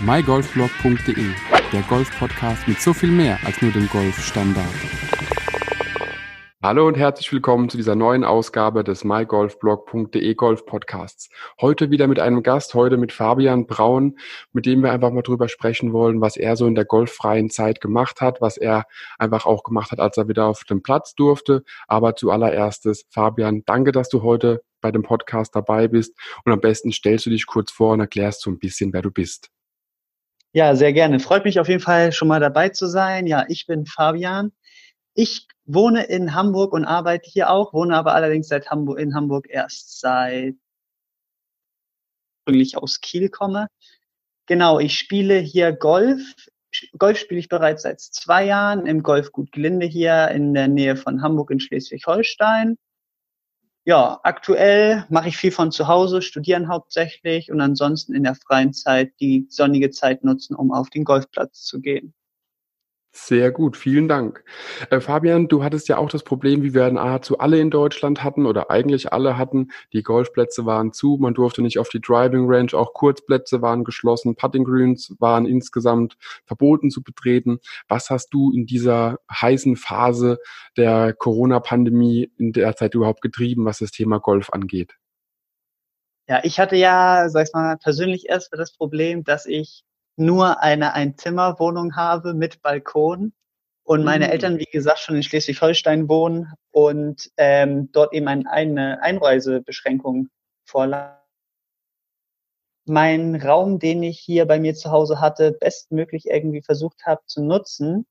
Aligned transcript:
mygolfblog.de, 0.00 1.26
der 1.72 1.82
Golf-Podcast 1.88 2.68
mit 2.68 2.80
so 2.80 2.92
viel 2.92 3.10
mehr 3.10 3.36
als 3.44 3.60
nur 3.60 3.72
dem 3.72 3.88
Golfstandard. 3.88 4.64
Hallo 6.62 6.86
und 6.86 6.96
herzlich 6.96 7.32
willkommen 7.32 7.68
zu 7.68 7.76
dieser 7.76 7.96
neuen 7.96 8.22
Ausgabe 8.22 8.84
des 8.84 9.02
mygolfblog.de 9.02 10.34
Golf 10.34 10.66
Podcasts. 10.66 11.30
Heute 11.60 11.90
wieder 11.90 12.06
mit 12.06 12.20
einem 12.20 12.44
Gast, 12.44 12.74
heute 12.74 12.96
mit 12.96 13.12
Fabian 13.12 13.66
Braun, 13.66 14.16
mit 14.52 14.66
dem 14.66 14.84
wir 14.84 14.92
einfach 14.92 15.10
mal 15.10 15.22
drüber 15.22 15.48
sprechen 15.48 15.92
wollen, 15.92 16.20
was 16.20 16.36
er 16.36 16.54
so 16.54 16.68
in 16.68 16.76
der 16.76 16.84
golffreien 16.84 17.50
Zeit 17.50 17.80
gemacht 17.80 18.20
hat, 18.20 18.40
was 18.40 18.56
er 18.56 18.84
einfach 19.18 19.46
auch 19.46 19.64
gemacht 19.64 19.90
hat, 19.90 19.98
als 19.98 20.16
er 20.16 20.28
wieder 20.28 20.46
auf 20.46 20.62
dem 20.62 20.80
Platz 20.80 21.16
durfte. 21.16 21.64
Aber 21.88 22.14
zuallererstes, 22.14 23.06
Fabian, 23.10 23.62
danke, 23.66 23.90
dass 23.90 24.08
du 24.08 24.22
heute 24.22 24.62
bei 24.80 24.92
dem 24.92 25.02
Podcast 25.02 25.56
dabei 25.56 25.88
bist 25.88 26.16
und 26.44 26.52
am 26.52 26.60
besten 26.60 26.92
stellst 26.92 27.26
du 27.26 27.30
dich 27.30 27.46
kurz 27.46 27.72
vor 27.72 27.94
und 27.94 28.00
erklärst 28.00 28.42
so 28.42 28.50
ein 28.50 28.60
bisschen, 28.60 28.92
wer 28.92 29.02
du 29.02 29.10
bist. 29.10 29.50
Ja, 30.58 30.74
sehr 30.74 30.92
gerne. 30.92 31.20
Freut 31.20 31.44
mich 31.44 31.60
auf 31.60 31.68
jeden 31.68 31.80
Fall 31.80 32.10
schon 32.10 32.26
mal 32.26 32.40
dabei 32.40 32.70
zu 32.70 32.88
sein. 32.88 33.28
Ja, 33.28 33.44
ich 33.46 33.66
bin 33.66 33.86
Fabian. 33.86 34.50
Ich 35.14 35.46
wohne 35.66 36.02
in 36.06 36.34
Hamburg 36.34 36.72
und 36.72 36.84
arbeite 36.84 37.30
hier 37.30 37.50
auch, 37.50 37.72
wohne 37.72 37.96
aber 37.96 38.12
allerdings 38.12 38.48
seit 38.48 38.68
Hamburg, 38.68 38.98
in 38.98 39.14
Hamburg 39.14 39.46
erst 39.48 40.00
seit 40.00 40.56
ursprünglich 42.40 42.76
aus 42.76 42.98
Kiel 43.00 43.28
komme. 43.28 43.68
Genau, 44.46 44.80
ich 44.80 44.98
spiele 44.98 45.38
hier 45.38 45.70
Golf. 45.70 46.34
Golf 46.98 47.18
spiele 47.18 47.38
ich 47.38 47.48
bereits 47.48 47.84
seit 47.84 48.00
zwei 48.00 48.44
Jahren 48.44 48.84
im 48.84 49.04
Golfgut 49.04 49.52
Glinde 49.52 49.86
hier 49.86 50.26
in 50.32 50.54
der 50.54 50.66
Nähe 50.66 50.96
von 50.96 51.22
Hamburg 51.22 51.52
in 51.52 51.60
Schleswig-Holstein. 51.60 52.76
Ja, 53.88 54.20
aktuell 54.22 55.06
mache 55.08 55.30
ich 55.30 55.38
viel 55.38 55.50
von 55.50 55.72
zu 55.72 55.88
Hause, 55.88 56.20
studieren 56.20 56.68
hauptsächlich 56.68 57.50
und 57.50 57.62
ansonsten 57.62 58.14
in 58.14 58.22
der 58.22 58.34
freien 58.34 58.74
Zeit 58.74 59.14
die 59.18 59.46
sonnige 59.48 59.90
Zeit 59.90 60.24
nutzen, 60.24 60.54
um 60.54 60.72
auf 60.72 60.90
den 60.90 61.04
Golfplatz 61.04 61.62
zu 61.62 61.80
gehen. 61.80 62.12
Sehr 63.20 63.50
gut, 63.50 63.76
vielen 63.76 64.06
Dank. 64.06 64.44
Äh, 64.90 65.00
Fabian, 65.00 65.48
du 65.48 65.64
hattest 65.64 65.88
ja 65.88 65.98
auch 65.98 66.08
das 66.08 66.22
Problem, 66.22 66.62
wie 66.62 66.72
wir 66.72 66.88
nahezu 66.90 67.38
alle 67.38 67.58
in 67.58 67.68
Deutschland 67.68 68.22
hatten 68.22 68.46
oder 68.46 68.70
eigentlich 68.70 69.12
alle 69.12 69.36
hatten. 69.36 69.72
Die 69.92 70.02
Golfplätze 70.02 70.66
waren 70.66 70.92
zu, 70.92 71.18
man 71.20 71.34
durfte 71.34 71.60
nicht 71.60 71.78
auf 71.80 71.88
die 71.88 72.00
Driving 72.00 72.46
Range, 72.48 72.72
auch 72.74 72.94
Kurzplätze 72.94 73.60
waren 73.60 73.82
geschlossen, 73.82 74.36
Putting 74.36 74.64
Greens 74.64 75.14
waren 75.18 75.46
insgesamt 75.46 76.16
verboten 76.46 76.90
zu 76.90 77.02
betreten. 77.02 77.58
Was 77.88 78.08
hast 78.08 78.28
du 78.32 78.52
in 78.52 78.66
dieser 78.66 79.18
heißen 79.30 79.76
Phase 79.76 80.38
der 80.76 81.12
Corona-Pandemie 81.12 82.30
in 82.38 82.52
der 82.52 82.76
Zeit 82.76 82.94
überhaupt 82.94 83.20
getrieben, 83.20 83.64
was 83.64 83.78
das 83.78 83.90
Thema 83.90 84.20
Golf 84.20 84.50
angeht? 84.50 84.94
Ja, 86.28 86.40
ich 86.44 86.60
hatte 86.60 86.76
ja, 86.76 87.28
sag 87.30 87.48
ich 87.48 87.52
mal, 87.52 87.76
persönlich 87.78 88.28
erst 88.28 88.50
das 88.52 88.72
Problem, 88.72 89.24
dass 89.24 89.44
ich 89.44 89.82
nur 90.18 90.60
eine 90.60 90.94
Einzimmerwohnung 90.94 91.96
habe 91.96 92.34
mit 92.34 92.62
Balkon 92.62 93.32
und 93.88 94.04
meine 94.04 94.26
mhm. 94.26 94.32
Eltern, 94.32 94.58
wie 94.58 94.66
gesagt, 94.66 94.98
schon 94.98 95.16
in 95.16 95.22
Schleswig-Holstein 95.22 96.10
wohnen 96.10 96.52
und 96.72 97.30
ähm, 97.38 97.90
dort 97.92 98.12
eben 98.12 98.28
ein, 98.28 98.46
eine 98.46 99.02
Einreisebeschränkung 99.02 100.28
vorlag. 100.66 101.16
Mein 102.86 103.34
Raum, 103.34 103.78
den 103.78 104.02
ich 104.02 104.18
hier 104.18 104.46
bei 104.46 104.58
mir 104.58 104.74
zu 104.74 104.90
Hause 104.90 105.22
hatte, 105.22 105.52
bestmöglich 105.52 106.26
irgendwie 106.26 106.60
versucht 106.60 107.06
habe 107.06 107.22
zu 107.26 107.42
nutzen. 107.42 108.06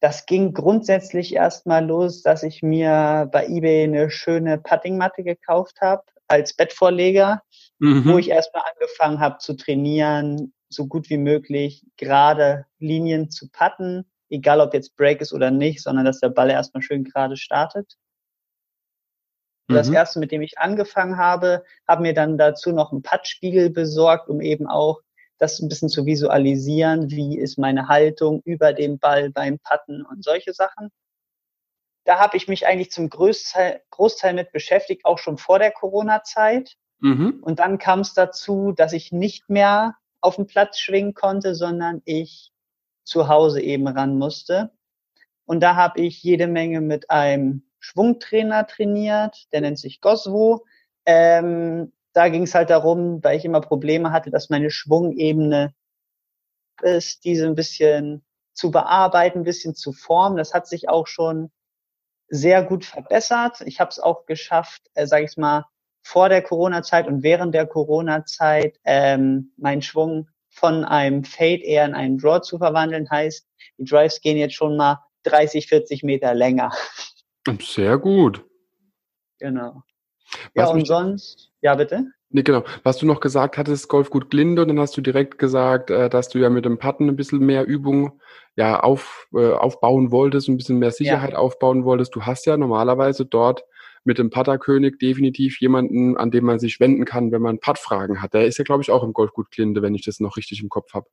Das 0.00 0.24
ging 0.24 0.54
grundsätzlich 0.54 1.34
erstmal 1.34 1.84
los, 1.84 2.22
dass 2.22 2.42
ich 2.42 2.62
mir 2.62 3.28
bei 3.30 3.46
eBay 3.46 3.84
eine 3.84 4.10
schöne 4.10 4.56
Puttingmatte 4.56 5.22
gekauft 5.22 5.82
habe 5.82 6.04
als 6.28 6.54
Bettvorleger, 6.54 7.42
mhm. 7.78 8.04
wo 8.04 8.18
ich 8.18 8.30
erstmal 8.30 8.64
angefangen 8.72 9.20
habe 9.20 9.38
zu 9.38 9.54
trainieren, 9.54 10.52
so 10.68 10.86
gut 10.86 11.08
wie 11.10 11.18
möglich 11.18 11.84
gerade 11.96 12.66
Linien 12.78 13.30
zu 13.30 13.48
putten, 13.50 14.04
egal 14.28 14.60
ob 14.60 14.74
jetzt 14.74 14.96
Break 14.96 15.20
ist 15.20 15.32
oder 15.32 15.50
nicht, 15.50 15.82
sondern 15.82 16.04
dass 16.04 16.20
der 16.20 16.28
Ball 16.28 16.50
erstmal 16.50 16.82
schön 16.82 17.04
gerade 17.04 17.36
startet. 17.36 17.96
Mhm. 19.68 19.74
Das 19.74 19.88
erste, 19.88 20.18
mit 20.18 20.32
dem 20.32 20.42
ich 20.42 20.58
angefangen 20.58 21.16
habe, 21.16 21.64
habe 21.86 22.02
mir 22.02 22.14
dann 22.14 22.38
dazu 22.38 22.72
noch 22.72 22.92
einen 22.92 23.02
Puttspiegel 23.02 23.70
besorgt, 23.70 24.28
um 24.28 24.40
eben 24.40 24.66
auch 24.66 25.00
das 25.38 25.60
ein 25.60 25.68
bisschen 25.68 25.88
zu 25.88 26.04
visualisieren, 26.04 27.10
wie 27.10 27.38
ist 27.38 27.58
meine 27.58 27.88
Haltung 27.88 28.42
über 28.44 28.72
dem 28.72 28.98
Ball 28.98 29.30
beim 29.30 29.58
Putten 29.60 30.04
und 30.04 30.24
solche 30.24 30.52
Sachen. 30.52 30.90
Da 32.04 32.18
habe 32.18 32.36
ich 32.36 32.48
mich 32.48 32.66
eigentlich 32.66 32.90
zum 32.90 33.08
Großteil, 33.08 33.82
Großteil 33.90 34.34
mit 34.34 34.50
beschäftigt, 34.50 35.04
auch 35.04 35.18
schon 35.18 35.38
vor 35.38 35.58
der 35.58 35.70
Corona-Zeit. 35.70 36.74
Mhm. 37.00 37.38
Und 37.42 37.58
dann 37.58 37.78
kam 37.78 38.00
es 38.00 38.14
dazu, 38.14 38.72
dass 38.72 38.92
ich 38.92 39.12
nicht 39.12 39.48
mehr 39.48 39.96
auf 40.20 40.36
dem 40.36 40.46
Platz 40.46 40.78
schwingen 40.78 41.14
konnte, 41.14 41.54
sondern 41.54 42.02
ich 42.04 42.52
zu 43.04 43.28
Hause 43.28 43.60
eben 43.60 43.86
ran 43.88 44.18
musste. 44.18 44.72
Und 45.44 45.60
da 45.60 45.76
habe 45.76 46.00
ich 46.00 46.22
jede 46.22 46.46
Menge 46.46 46.80
mit 46.80 47.10
einem 47.10 47.62
Schwungtrainer 47.78 48.66
trainiert, 48.66 49.46
der 49.52 49.62
nennt 49.62 49.78
sich 49.78 50.00
Goswo. 50.00 50.66
Ähm, 51.06 51.92
da 52.12 52.28
ging 52.28 52.42
es 52.42 52.54
halt 52.54 52.70
darum, 52.70 53.22
weil 53.22 53.38
ich 53.38 53.44
immer 53.44 53.60
Probleme 53.60 54.12
hatte, 54.12 54.30
dass 54.30 54.50
meine 54.50 54.70
Schwungebene 54.70 55.74
ist, 56.82 57.24
diese 57.24 57.46
ein 57.46 57.54
bisschen 57.54 58.24
zu 58.52 58.70
bearbeiten, 58.70 59.40
ein 59.40 59.44
bisschen 59.44 59.74
zu 59.74 59.92
formen. 59.92 60.36
Das 60.36 60.52
hat 60.52 60.66
sich 60.66 60.88
auch 60.88 61.06
schon 61.06 61.50
sehr 62.28 62.62
gut 62.62 62.84
verbessert. 62.84 63.62
Ich 63.62 63.80
habe 63.80 63.90
es 63.90 64.00
auch 64.00 64.26
geschafft, 64.26 64.82
äh, 64.94 65.06
sage 65.06 65.24
ich 65.24 65.36
mal, 65.36 65.64
vor 66.08 66.30
der 66.30 66.40
Corona-Zeit 66.40 67.06
und 67.06 67.22
während 67.22 67.54
der 67.54 67.66
Corona-Zeit 67.66 68.78
ähm, 68.84 69.52
meinen 69.58 69.82
Schwung 69.82 70.26
von 70.48 70.86
einem 70.86 71.22
Fade 71.22 71.62
eher 71.62 71.84
in 71.84 71.92
einen 71.92 72.16
Draw 72.16 72.40
zu 72.40 72.56
verwandeln, 72.56 73.10
heißt, 73.10 73.46
die 73.76 73.84
Drives 73.84 74.22
gehen 74.22 74.38
jetzt 74.38 74.54
schon 74.54 74.78
mal 74.78 75.00
30, 75.24 75.66
40 75.66 76.02
Meter 76.04 76.32
länger. 76.32 76.72
Sehr 77.60 77.98
gut. 77.98 78.42
Genau. 79.38 79.82
Was 80.54 80.70
ja, 80.70 80.74
und 80.74 80.86
sonst, 80.86 81.50
ja, 81.60 81.74
bitte? 81.74 82.06
Nee, 82.30 82.42
genau. 82.42 82.64
Was 82.84 82.96
du 82.96 83.04
noch 83.04 83.20
gesagt 83.20 83.58
hattest, 83.58 83.88
Golfgut 83.88 84.30
Glinde, 84.30 84.62
und 84.62 84.68
dann 84.68 84.80
hast 84.80 84.96
du 84.96 85.02
direkt 85.02 85.38
gesagt, 85.38 85.90
äh, 85.90 86.08
dass 86.08 86.30
du 86.30 86.38
ja 86.38 86.48
mit 86.48 86.64
dem 86.64 86.78
Putten 86.78 87.08
ein 87.08 87.16
bisschen 87.16 87.40
mehr 87.40 87.66
Übung 87.66 88.18
ja, 88.56 88.80
auf, 88.80 89.28
äh, 89.34 89.52
aufbauen 89.52 90.10
wolltest, 90.10 90.48
ein 90.48 90.56
bisschen 90.56 90.78
mehr 90.78 90.90
Sicherheit 90.90 91.32
ja. 91.32 91.38
aufbauen 91.38 91.84
wolltest. 91.84 92.14
Du 92.14 92.22
hast 92.22 92.46
ja 92.46 92.56
normalerweise 92.56 93.26
dort 93.26 93.64
mit 94.08 94.18
dem 94.18 94.30
Putterkönig 94.30 94.98
definitiv 94.98 95.60
jemanden, 95.60 96.16
an 96.16 96.30
dem 96.30 96.44
man 96.46 96.58
sich 96.58 96.80
wenden 96.80 97.04
kann, 97.04 97.30
wenn 97.30 97.42
man 97.42 97.60
Puttfragen 97.60 98.22
hat. 98.22 98.32
Der 98.32 98.46
ist 98.46 98.56
ja, 98.56 98.64
glaube 98.64 98.82
ich, 98.82 98.90
auch 98.90 99.04
im 99.04 99.12
Golfgut 99.12 99.50
Klinde, 99.50 99.82
wenn 99.82 99.94
ich 99.94 100.02
das 100.02 100.18
noch 100.18 100.38
richtig 100.38 100.62
im 100.62 100.70
Kopf 100.70 100.94
habe. 100.94 101.06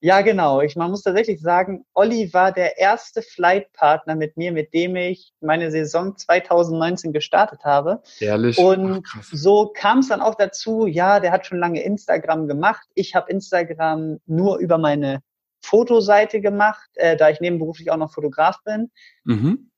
Ja, 0.00 0.22
genau. 0.22 0.62
Ich, 0.62 0.74
man 0.74 0.90
muss 0.90 1.02
tatsächlich 1.02 1.40
sagen, 1.40 1.84
Olli 1.92 2.32
war 2.32 2.50
der 2.50 2.78
erste 2.78 3.20
Flightpartner 3.20 4.16
mit 4.16 4.38
mir, 4.38 4.52
mit 4.52 4.72
dem 4.72 4.96
ich 4.96 5.34
meine 5.40 5.70
Saison 5.70 6.16
2019 6.16 7.12
gestartet 7.12 7.64
habe. 7.64 8.02
Ehrlich? 8.20 8.56
Und 8.56 9.06
Ach, 9.14 9.22
so 9.22 9.70
kam 9.74 9.98
es 9.98 10.08
dann 10.08 10.22
auch 10.22 10.34
dazu, 10.34 10.86
ja, 10.86 11.20
der 11.20 11.30
hat 11.30 11.46
schon 11.46 11.58
lange 11.58 11.82
Instagram 11.82 12.48
gemacht. 12.48 12.86
Ich 12.94 13.14
habe 13.14 13.30
Instagram 13.30 14.18
nur 14.24 14.58
über 14.58 14.78
meine 14.78 15.20
Fotoseite 15.62 16.40
gemacht, 16.40 16.88
äh, 16.94 17.18
da 17.18 17.28
ich 17.28 17.40
nebenberuflich 17.40 17.90
auch 17.90 17.98
noch 17.98 18.12
Fotograf 18.12 18.62
bin. 18.64 18.90
Mhm 19.24 19.70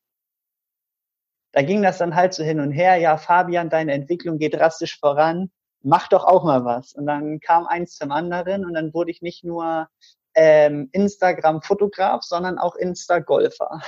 da 1.53 1.63
ging 1.63 1.83
das 1.83 1.99
dann 1.99 2.15
halt 2.15 2.35
so 2.35 2.45
hin 2.45 2.61
und 2.61 2.73
her, 2.73 2.97
ja, 2.97 3.17
Fabian, 3.17 3.71
deine 3.71 3.93
Entwicklung 3.93 4.39
geht 4.39 4.55
drastisch 4.55 4.99
voran, 4.99 5.51
mach 5.83 6.09
doch 6.09 6.25
auch 6.25 6.45
mal 6.45 6.65
was. 6.65 6.95
Und 6.95 7.07
dann 7.07 7.41
kam 7.41 7.67
eins 7.67 7.97
zum 7.97 8.13
anderen 8.13 8.65
und 8.65 8.75
dann 8.75 8.93
wurde 8.93 9.11
ich 9.11 9.23
nicht 9.23 9.45
nur 9.45 9.89
ähm, 10.35 10.89
Instagram-Fotograf, 10.93 12.23
sondern 12.23 12.59
auch 12.59 12.77
Insta-Golfer. 12.77 13.81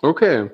Okay. 0.00 0.50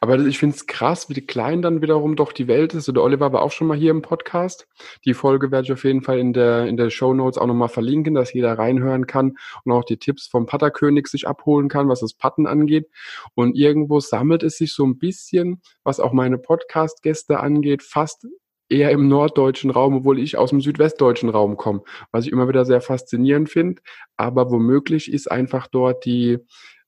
Aber 0.00 0.18
ich 0.18 0.38
finde 0.38 0.56
es 0.56 0.66
krass, 0.66 1.08
wie 1.08 1.20
klein 1.20 1.62
dann 1.62 1.82
wiederum 1.82 2.16
doch 2.16 2.32
die 2.32 2.48
Welt 2.48 2.74
ist. 2.74 2.88
Der 2.88 3.02
Oliver 3.02 3.32
war 3.32 3.42
auch 3.42 3.52
schon 3.52 3.66
mal 3.66 3.76
hier 3.76 3.90
im 3.90 4.02
Podcast. 4.02 4.66
Die 5.04 5.14
Folge 5.14 5.50
werde 5.50 5.66
ich 5.66 5.72
auf 5.72 5.84
jeden 5.84 6.02
Fall 6.02 6.18
in 6.18 6.32
der, 6.32 6.66
in 6.66 6.76
der 6.76 6.90
Show 6.90 7.14
Notes 7.14 7.38
auch 7.38 7.46
nochmal 7.46 7.68
verlinken, 7.68 8.14
dass 8.14 8.32
jeder 8.32 8.58
reinhören 8.58 9.06
kann 9.06 9.36
und 9.64 9.72
auch 9.72 9.84
die 9.84 9.98
Tipps 9.98 10.26
vom 10.26 10.46
Patterkönig 10.46 11.06
sich 11.06 11.26
abholen 11.26 11.68
kann, 11.68 11.88
was 11.88 12.00
das 12.00 12.14
Patten 12.14 12.46
angeht. 12.46 12.88
Und 13.34 13.56
irgendwo 13.56 14.00
sammelt 14.00 14.42
es 14.42 14.58
sich 14.58 14.72
so 14.74 14.84
ein 14.84 14.98
bisschen, 14.98 15.62
was 15.84 16.00
auch 16.00 16.12
meine 16.12 16.38
Podcast-Gäste 16.38 17.40
angeht, 17.40 17.82
fast 17.82 18.26
eher 18.68 18.90
im 18.90 19.08
norddeutschen 19.08 19.70
Raum, 19.70 19.94
obwohl 19.94 20.18
ich 20.18 20.36
aus 20.36 20.50
dem 20.50 20.60
südwestdeutschen 20.60 21.28
Raum 21.28 21.56
komme, 21.56 21.82
was 22.10 22.26
ich 22.26 22.32
immer 22.32 22.48
wieder 22.48 22.64
sehr 22.64 22.80
faszinierend 22.80 23.48
finde. 23.48 23.80
Aber 24.16 24.50
womöglich 24.50 25.12
ist 25.12 25.30
einfach 25.30 25.66
dort 25.68 26.04
die, 26.04 26.38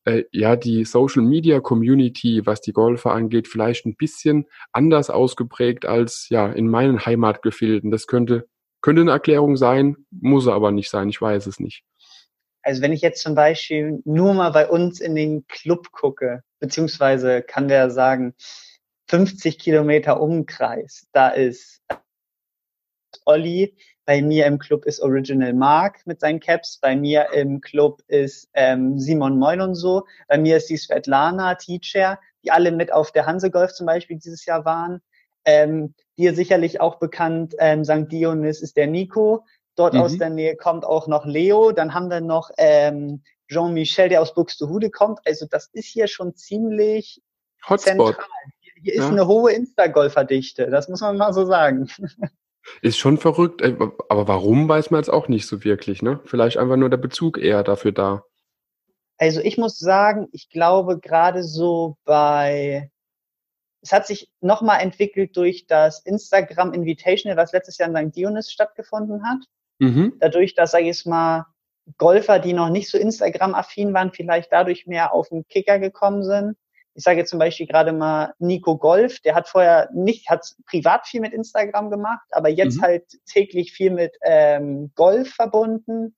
äh, 0.09 0.25
ja 0.33 0.57
die 0.57 0.85
Social 0.85 1.23
Media 1.23 1.61
Community, 1.61 2.43
was 2.45 2.61
die 2.61 2.73
Golfer 2.73 3.13
angeht, 3.13 3.49
vielleicht 3.49 3.87
ein 3.87 3.97
bisschen 3.97 4.47
anders 4.73 5.11
ausgeprägt 5.11 5.85
als 5.85 6.29
ja 6.31 6.51
in 6.51 6.69
meinen 6.69 7.05
Heimatgefilden. 7.05 7.91
Das 7.91 8.07
könnte 8.07 8.49
könnte 8.81 9.03
eine 9.03 9.11
Erklärung 9.11 9.57
sein, 9.57 9.97
muss 10.11 10.47
aber 10.47 10.71
nicht 10.71 10.89
sein. 10.89 11.09
Ich 11.09 11.21
weiß 11.21 11.47
es 11.47 11.61
nicht. 11.61 11.83
Also 12.63 12.83
wenn 12.83 12.93
ich 12.93 13.01
jetzt 13.01 13.23
zum 13.23 13.35
Beispiel 13.35 14.01
nur 14.05 14.35
mal 14.35 14.51
bei 14.51 14.69
uns 14.69 15.01
in 15.01 15.15
den 15.15 15.47
Club 15.47 15.91
gucke, 15.93 16.43
beziehungsweise 16.61 17.43
kann 17.43 17.69
der 17.69 17.91
sagen 17.91 18.35
50 19.09 19.59
Kilometer 19.59 20.21
Umkreis, 20.21 21.07
da 21.13 21.29
ist 21.29 21.83
Olli 23.25 23.77
Bei 24.09 24.23
mir 24.23 24.47
im 24.47 24.59
Club 24.59 24.87
ist 24.87 25.03
Original 25.03 25.53
Mark 25.53 26.07
mit 26.07 26.21
seinen 26.21 26.41
Caps. 26.41 26.79
Bei 26.79 26.97
mir 26.97 27.31
im 27.35 27.61
Club 27.61 28.03
ist 28.07 28.49
ähm, 28.55 28.99
Simon 28.99 29.39
Moin 29.39 29.61
und 29.61 29.75
so. 29.75 30.07
Bei 30.29 30.39
mir 30.39 30.57
ist 30.57 30.71
die 30.71 30.79
Svetlana 30.79 31.57
Teacher, 31.57 32.19
die 32.43 32.51
alle 32.51 32.73
mit 32.73 32.91
auf 32.91 33.13
der 33.13 33.27
Hansegolf 33.27 33.75
zum 33.75 33.85
Beispiel 33.85 34.17
dieses 34.17 34.47
Jahr 34.47 34.65
waren. 34.65 35.03
Ähm, 35.45 35.95
dir 36.17 36.35
sicherlich 36.35 36.81
auch 36.81 36.95
bekannt, 36.95 37.55
ähm, 37.59 37.85
St. 37.85 38.11
Dionys 38.11 38.63
ist 38.63 38.79
der 38.79 38.87
Nico. 38.87 39.45
Dort 39.77 39.93
mhm. 39.93 40.01
aus 40.01 40.17
der 40.17 40.31
Nähe 40.31 40.57
kommt 40.57 40.87
auch 40.87 41.07
noch 41.07 41.27
Leo. 41.27 41.73
Dann 41.73 41.93
haben 41.93 42.09
wir 42.09 42.23
noch 42.23 42.51
ähm, 42.57 43.23
Jean-Michel, 43.51 44.09
der 44.09 44.23
aus 44.23 44.33
Buxtehude 44.33 44.89
kommt. 44.89 45.21
Also 45.27 45.45
das 45.45 45.69
ist 45.75 45.85
hier 45.85 46.09
schon 46.09 46.35
ziemlich 46.35 47.21
Hotspot. 47.69 48.15
zentral. 48.15 48.27
Hier 48.83 48.95
ist 48.95 49.01
ja. 49.01 49.09
eine 49.09 49.27
hohe 49.27 49.53
Insta-Golferdichte, 49.53 50.71
das 50.71 50.89
muss 50.89 51.03
man 51.03 51.19
mal 51.19 51.35
so 51.35 51.45
sagen. 51.45 51.91
Ist 52.83 52.99
schon 52.99 53.19
verrückt, 53.19 53.63
äh, 53.63 53.77
aber 54.09 54.29
warum 54.29 54.69
weiß 54.69 54.91
man 54.91 55.01
jetzt 55.01 55.11
auch 55.11 55.29
nicht 55.29 55.47
so 55.47 55.65
wirklich, 55.65 56.03
ne? 56.03 56.21
Vielleicht 56.25 56.59
einfach 56.59 56.77
nur 56.77 56.91
der 56.91 56.97
Bezug 56.97 57.39
eher 57.39 57.63
dafür 57.63 57.93
da. 57.93 58.23
Also 59.17 59.41
ich 59.41 59.59
muss 59.59 59.79
sagen, 59.79 60.29
ich 60.33 60.49
glaube 60.49 61.01
gerade 61.01 61.43
so 61.43 61.97
bei, 62.05 62.91
es 63.83 63.93
hat 63.93 64.07
sich 64.07 64.31
nochmal 64.41 64.81
entwickelt 64.81 65.37
durch 65.37 65.67
das 65.67 66.01
Instagram 66.05 66.73
Invitational, 66.73 67.37
was 67.37 67.53
letztes 67.53 67.79
Jahr 67.79 67.89
in 67.89 68.11
St. 68.11 68.17
Dionys 68.17 68.53
stattgefunden 68.53 69.25
hat. 69.29 69.41
Mhm. 69.81 70.15
Dadurch, 70.21 70.55
dass, 70.55 70.71
sage 70.71 70.89
ich 70.89 71.05
mal, 71.05 71.47
Golfer, 71.97 72.39
die 72.39 72.53
noch 72.53 72.69
nicht 72.69 72.91
so 72.91 72.99
Instagram-affin 72.99 73.95
waren, 73.95 74.13
vielleicht 74.13 74.53
dadurch 74.53 74.87
mehr 74.87 75.13
auf 75.13 75.31
den 75.31 75.47
Kicker 75.49 75.79
gekommen 75.79 76.23
sind. 76.23 76.57
Ich 76.99 77.05
sage 77.05 77.25
zum 77.25 77.39
Beispiel 77.39 77.69
gerade 77.69 77.93
mal 77.93 78.35
Nico 78.41 78.77
Golf, 78.77 79.21
der 79.21 79.37
hat 79.37 79.49
vorher 79.49 79.89
nicht, 79.95 80.29
hat 80.29 80.45
privat 80.67 81.07
viel 81.07 81.21
mit 81.21 81.33
Instagram 81.33 81.91
gemacht, 81.91 82.27
aber 82.33 82.49
jetzt 82.49 82.79
mhm. 82.79 82.83
halt 82.83 83.05
täglich 83.25 83.73
viel 83.73 83.93
mit 83.93 84.17
ähm, 84.23 84.91
Golf 84.97 85.31
verbunden. 85.31 86.17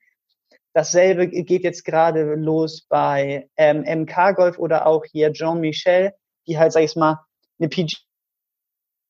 Dasselbe 0.73 1.29
geht 1.29 1.65
jetzt 1.65 1.85
gerade 1.85 2.35
los 2.35 2.87
bei 2.89 3.51
ähm, 3.59 3.83
MK 3.83 4.35
Golf 4.35 4.59
oder 4.59 4.87
auch 4.87 5.05
hier 5.05 5.35
Jean 5.35 5.61
Michel, 5.61 6.15
die 6.47 6.59
halt, 6.59 6.73
sag 6.73 6.85
ich 6.85 6.97
mal, 6.97 7.27
eine 7.59 7.69
PG 7.69 7.99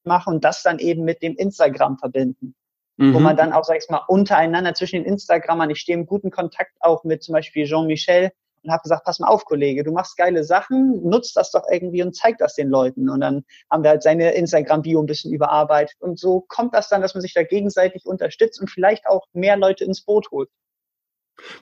machen 0.02 0.34
und 0.34 0.44
das 0.44 0.64
dann 0.64 0.80
eben 0.80 1.04
mit 1.04 1.22
dem 1.22 1.36
Instagram 1.36 1.98
verbinden 1.98 2.56
mhm. 2.96 3.14
wo 3.14 3.20
man 3.20 3.36
dann 3.36 3.52
auch, 3.52 3.64
sag 3.64 3.78
ich 3.78 3.88
mal, 3.88 4.02
untereinander 4.08 4.74
zwischen 4.74 4.96
den 4.96 5.12
Instagrammern, 5.12 5.70
ich 5.70 5.78
stehe 5.78 5.96
im 5.96 6.06
guten 6.06 6.32
Kontakt 6.32 6.72
auch 6.80 7.04
mit 7.04 7.22
zum 7.22 7.32
Beispiel 7.32 7.64
Jean-Michel 7.64 8.32
und 8.62 8.70
habe 8.70 8.82
gesagt, 8.82 9.04
pass 9.04 9.18
mal 9.18 9.28
auf, 9.28 9.44
Kollege, 9.44 9.84
du 9.84 9.92
machst 9.92 10.16
geile 10.16 10.44
Sachen, 10.44 11.02
nutzt 11.02 11.36
das 11.36 11.50
doch 11.50 11.64
irgendwie 11.70 12.02
und 12.02 12.14
zeig 12.14 12.38
das 12.38 12.54
den 12.54 12.68
Leuten. 12.68 13.08
Und 13.08 13.20
dann 13.20 13.44
haben 13.70 13.82
wir 13.82 13.90
halt 13.90 14.02
seine 14.02 14.32
Instagram-Bio 14.32 15.00
ein 15.00 15.06
bisschen 15.06 15.32
überarbeitet. 15.32 15.96
Und 16.00 16.18
so 16.18 16.44
kommt 16.48 16.74
das 16.74 16.88
dann, 16.88 17.02
dass 17.02 17.14
man 17.14 17.22
sich 17.22 17.34
da 17.34 17.42
gegenseitig 17.42 18.06
unterstützt 18.06 18.60
und 18.60 18.70
vielleicht 18.70 19.06
auch 19.06 19.26
mehr 19.32 19.56
Leute 19.56 19.84
ins 19.84 20.02
Boot 20.02 20.30
holt. 20.30 20.48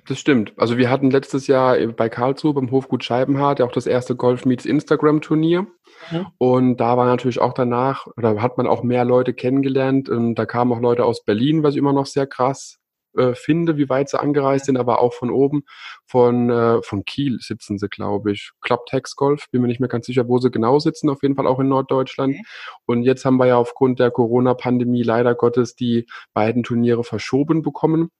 Das 0.08 0.18
stimmt. 0.18 0.52
Also 0.56 0.76
wir 0.76 0.90
hatten 0.90 1.10
letztes 1.10 1.46
Jahr 1.46 1.76
bei 1.88 2.08
Karlsruhe 2.08 2.54
beim 2.54 2.72
Hofgut 2.72 3.04
Scheibenhardt 3.04 3.60
ja 3.60 3.64
auch 3.64 3.72
das 3.72 3.86
erste 3.86 4.16
Golf 4.16 4.44
Meets 4.44 4.66
Instagram 4.66 5.20
Turnier. 5.20 5.68
Mhm. 6.10 6.26
Und 6.38 6.76
da 6.78 6.96
war 6.96 7.06
natürlich 7.06 7.40
auch 7.40 7.52
danach, 7.52 8.08
oder 8.16 8.42
hat 8.42 8.58
man 8.58 8.66
auch 8.66 8.82
mehr 8.82 9.04
Leute 9.04 9.34
kennengelernt. 9.34 10.08
Und 10.08 10.34
da 10.34 10.46
kamen 10.46 10.72
auch 10.72 10.80
Leute 10.80 11.04
aus 11.04 11.24
Berlin, 11.24 11.62
was 11.62 11.74
ich 11.74 11.78
immer 11.78 11.92
noch 11.92 12.06
sehr 12.06 12.26
krass 12.26 12.80
äh, 13.18 13.34
finde, 13.34 13.76
wie 13.76 13.88
weit 13.88 14.08
sie 14.08 14.20
angereist 14.20 14.66
sind, 14.66 14.76
aber 14.76 15.00
auch 15.00 15.12
von 15.12 15.30
oben, 15.30 15.64
von, 16.06 16.50
äh, 16.50 16.82
von 16.82 17.04
Kiel 17.04 17.38
sitzen 17.40 17.78
sie, 17.78 17.88
glaube 17.88 18.32
ich. 18.32 18.52
Club 18.60 18.86
Tex 18.86 19.16
Golf, 19.16 19.50
bin 19.50 19.62
mir 19.62 19.68
nicht 19.68 19.80
mehr 19.80 19.88
ganz 19.88 20.06
sicher, 20.06 20.28
wo 20.28 20.38
sie 20.38 20.50
genau 20.50 20.78
sitzen, 20.78 21.10
auf 21.10 21.22
jeden 21.22 21.34
Fall 21.34 21.46
auch 21.46 21.60
in 21.60 21.68
Norddeutschland. 21.68 22.34
Okay. 22.34 22.44
Und 22.86 23.02
jetzt 23.02 23.24
haben 23.24 23.36
wir 23.36 23.46
ja 23.46 23.56
aufgrund 23.56 23.98
der 23.98 24.10
Corona-Pandemie 24.10 25.02
leider 25.02 25.34
Gottes 25.34 25.74
die 25.74 26.06
beiden 26.32 26.62
Turniere 26.62 27.04
verschoben 27.04 27.62
bekommen. 27.62 28.10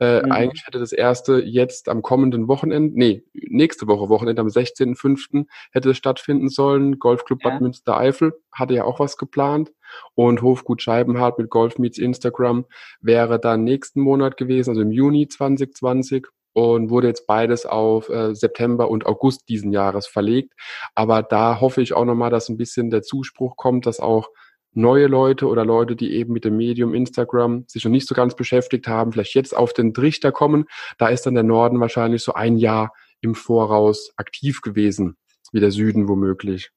Äh, 0.00 0.22
mhm. 0.22 0.32
Eigentlich 0.32 0.66
hätte 0.66 0.78
das 0.78 0.92
erste 0.92 1.40
jetzt 1.40 1.88
am 1.90 2.00
kommenden 2.00 2.48
Wochenende, 2.48 2.98
nee, 2.98 3.22
nächste 3.34 3.86
Woche 3.86 4.08
Wochenende 4.08 4.40
am 4.40 4.48
16.05. 4.48 5.46
hätte 5.72 5.90
es 5.90 5.98
stattfinden 5.98 6.48
sollen. 6.48 6.98
Golfclub 6.98 7.44
ja. 7.44 7.50
Bad 7.50 7.60
Münstereifel 7.60 8.32
hatte 8.50 8.74
ja 8.74 8.84
auch 8.84 8.98
was 8.98 9.18
geplant. 9.18 9.72
Und 10.14 10.40
Hofgut 10.40 10.80
Scheibenhardt 10.80 11.38
mit 11.38 11.50
Golf 11.50 11.78
Meets 11.78 11.98
Instagram 11.98 12.64
wäre 13.00 13.38
dann 13.38 13.64
nächsten 13.64 14.00
Monat 14.00 14.36
gewesen, 14.36 14.70
also 14.70 14.82
im 14.82 14.92
Juni 14.92 15.28
2020 15.28 16.28
und 16.52 16.90
wurde 16.90 17.08
jetzt 17.08 17.26
beides 17.26 17.66
auf 17.66 18.08
äh, 18.08 18.34
September 18.34 18.88
und 18.90 19.06
August 19.06 19.48
diesen 19.48 19.72
Jahres 19.72 20.06
verlegt. 20.06 20.54
Aber 20.94 21.22
da 21.22 21.60
hoffe 21.60 21.82
ich 21.82 21.92
auch 21.92 22.04
nochmal, 22.04 22.30
dass 22.30 22.48
ein 22.48 22.56
bisschen 22.56 22.90
der 22.90 23.02
Zuspruch 23.02 23.56
kommt, 23.56 23.86
dass 23.86 24.00
auch 24.00 24.28
neue 24.72 25.06
Leute 25.06 25.46
oder 25.46 25.64
Leute, 25.64 25.96
die 25.96 26.12
eben 26.12 26.32
mit 26.32 26.44
dem 26.44 26.56
Medium 26.56 26.94
Instagram 26.94 27.64
sich 27.66 27.84
noch 27.84 27.90
nicht 27.90 28.06
so 28.06 28.14
ganz 28.14 28.34
beschäftigt 28.34 28.86
haben, 28.86 29.12
vielleicht 29.12 29.34
jetzt 29.34 29.56
auf 29.56 29.72
den 29.72 29.94
Trichter 29.94 30.32
kommen. 30.32 30.66
Da 30.98 31.08
ist 31.08 31.26
dann 31.26 31.34
der 31.34 31.42
Norden 31.42 31.80
wahrscheinlich 31.80 32.22
so 32.22 32.34
ein 32.34 32.56
Jahr 32.56 32.92
im 33.20 33.34
Voraus 33.34 34.12
aktiv 34.16 34.60
gewesen, 34.62 35.16
wie 35.52 35.60
der 35.60 35.70
Süden 35.70 36.08
womöglich. 36.08 36.70